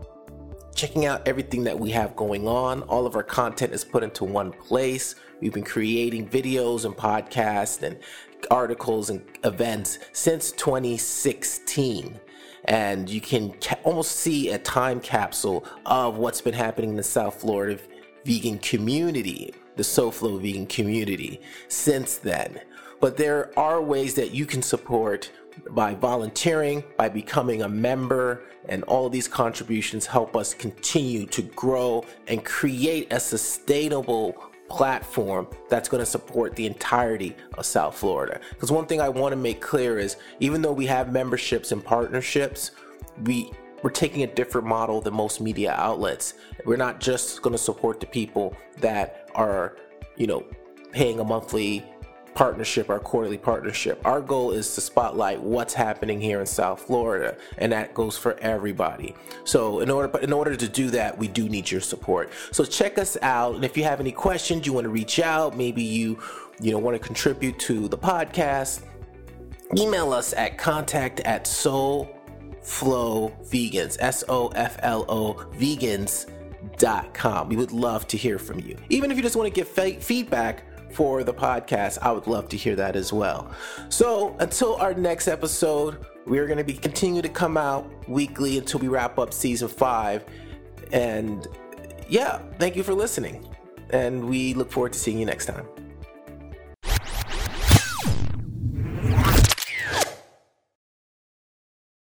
checking 0.74 1.06
out 1.06 1.28
everything 1.28 1.64
that 1.64 1.78
we 1.78 1.92
have 1.92 2.16
going 2.16 2.48
on. 2.48 2.82
All 2.84 3.06
of 3.06 3.16
our 3.16 3.24
content 3.24 3.74
is 3.74 3.84
put 3.84 4.04
into 4.04 4.24
one 4.24 4.52
place. 4.52 5.16
We've 5.42 5.52
been 5.52 5.64
creating 5.64 6.30
videos 6.30 6.86
and 6.86 6.96
podcasts 6.96 7.82
and 7.82 7.98
articles 8.52 9.10
and 9.10 9.24
events 9.44 9.98
since 10.14 10.52
2016. 10.52 12.20
And 12.66 13.10
you 13.10 13.20
can 13.20 13.54
ca- 13.60 13.80
almost 13.84 14.12
see 14.18 14.52
a 14.52 14.60
time 14.60 15.00
capsule 15.00 15.66
of 15.86 16.18
what's 16.18 16.42
been 16.42 16.54
happening 16.54 16.92
in 16.92 16.96
the 16.96 17.04
South 17.04 17.42
Florida 17.42 17.82
vegan 18.24 18.60
community, 18.60 19.52
the 19.78 19.84
SoFlo 19.84 20.40
vegan 20.40 20.68
community 20.68 21.42
since 21.68 22.18
then. 22.18 22.62
But 23.00 23.18
there 23.18 23.58
are 23.58 23.82
ways 23.82 24.14
that 24.14 24.32
you 24.32 24.46
can 24.46 24.62
support 24.62 25.32
by 25.72 25.96
volunteering, 25.96 26.84
by 26.98 27.10
becoming 27.10 27.64
a 27.64 27.70
member, 27.70 28.44
and 28.70 28.84
all 28.84 29.10
these 29.10 29.28
contributions 29.28 30.06
help 30.06 30.36
us 30.36 30.54
continue 30.54 31.26
to 31.26 31.42
grow 31.42 32.06
and 32.28 32.46
create 32.46 33.12
a 33.12 33.20
sustainable 33.20 34.51
platform 34.72 35.48
that's 35.70 35.90
going 35.90 36.00
to 36.00 36.06
support 36.06 36.56
the 36.56 36.66
entirety 36.66 37.36
of 37.58 37.66
South 37.66 37.96
Florida. 37.98 38.40
Because 38.52 38.72
one 38.72 38.86
thing 38.86 39.02
I 39.02 39.10
want 39.10 39.34
to 39.34 39.36
make 39.36 39.62
clear 39.62 40.00
is 40.00 40.16
even 40.40 40.62
though 40.62 40.72
we 40.72 40.86
have 40.86 41.12
memberships 41.12 41.72
and 41.74 41.84
partnerships, 41.84 42.72
we 43.26 43.52
we're 43.84 43.90
taking 43.90 44.24
a 44.24 44.28
different 44.28 44.68
model 44.68 45.02
than 45.02 45.14
most 45.14 45.42
media 45.42 45.74
outlets. 45.74 46.36
We're 46.66 46.78
not 46.78 47.00
just 47.00 47.42
going 47.42 47.54
to 47.54 47.58
support 47.58 48.00
the 48.00 48.06
people 48.06 48.56
that 48.78 49.30
are, 49.34 49.76
you 50.18 50.28
know, 50.28 50.46
paying 50.92 51.20
a 51.20 51.24
monthly 51.24 51.84
partnership, 52.34 52.90
our 52.90 53.00
quarterly 53.00 53.38
partnership. 53.38 54.02
Our 54.06 54.22
goal 54.22 54.52
is 54.52 54.74
to 54.76 54.82
spotlight 54.82 55.42
what's 55.42 55.74
happening 55.74 56.22
here 56.22 56.40
in 56.40 56.46
South 56.46 56.82
Florida, 56.82 57.36
and 57.58 57.72
that 57.72 57.94
goes 57.94 58.18
for 58.18 58.38
everybody. 58.40 59.16
So, 59.44 59.80
in 59.80 59.90
order, 59.90 60.08
but 60.08 60.24
in 60.24 60.34
order 60.34 60.56
to 60.56 60.68
do 60.68 60.90
that, 60.92 61.18
we 61.18 61.28
do 61.28 61.50
need 61.50 61.70
your 61.70 61.82
support. 61.82 62.32
So, 62.52 62.64
check 62.64 62.98
us 62.98 63.18
out, 63.22 63.56
and 63.56 63.66
if 63.66 63.76
you 63.78 63.84
have 63.84 64.00
any 64.00 64.12
questions, 64.12 64.66
you 64.66 64.74
want 64.74 64.86
to 64.86 64.90
reach 64.90 65.20
out, 65.20 65.58
maybe 65.58 65.84
you, 65.84 66.20
you 66.60 66.72
know, 66.72 66.80
want 66.80 67.00
to 67.00 67.06
contribute 67.06 67.60
to 67.60 67.88
the 67.88 67.98
podcast, 67.98 68.84
email 69.78 70.12
us 70.14 70.34
at 70.34 70.58
contact 70.58 71.22
at 71.22 71.46
soflo 71.46 72.10
vegans 72.62 73.98
s-o-f-l-o 74.00 75.34
vegans.com 75.58 77.48
we 77.48 77.56
would 77.56 77.72
love 77.72 78.06
to 78.08 78.18
hear 78.18 78.38
from 78.38 78.60
you 78.60 78.76
even 78.90 79.10
if 79.12 79.18
you 79.18 79.24
just 79.24 79.38
want 79.38 79.48
to 79.48 79.54
give 79.54 79.68
feedback 80.04 80.66
for 80.94 81.24
the 81.24 81.34
podcast, 81.34 81.98
I 82.02 82.12
would 82.12 82.28
love 82.28 82.50
to 82.50 82.58
hear 82.58 82.76
that 82.76 82.96
as 82.96 83.12
well. 83.12 83.52
So 83.90 84.36
until 84.40 84.76
our 84.76 84.94
next 84.94 85.28
episode, 85.28 86.06
we're 86.26 86.46
going 86.46 86.58
to 86.58 86.64
be 86.64 86.74
continue 86.74 87.22
to 87.22 87.30
come 87.30 87.58
out 87.58 87.90
weekly 88.08 88.58
until 88.58 88.80
we 88.80 88.88
wrap 88.88 89.18
up 89.18 89.34
season 89.34 89.68
five. 89.68 90.24
And 90.92 91.48
yeah, 92.08 92.40
thank 92.60 92.76
you 92.76 92.84
for 92.84 92.94
listening. 92.94 93.48
And 93.90 94.30
we 94.30 94.54
look 94.54 94.72
forward 94.72 94.94
to 94.94 95.00
seeing 95.00 95.20
you 95.20 95.26
next 95.26 95.46
time. 95.46 95.68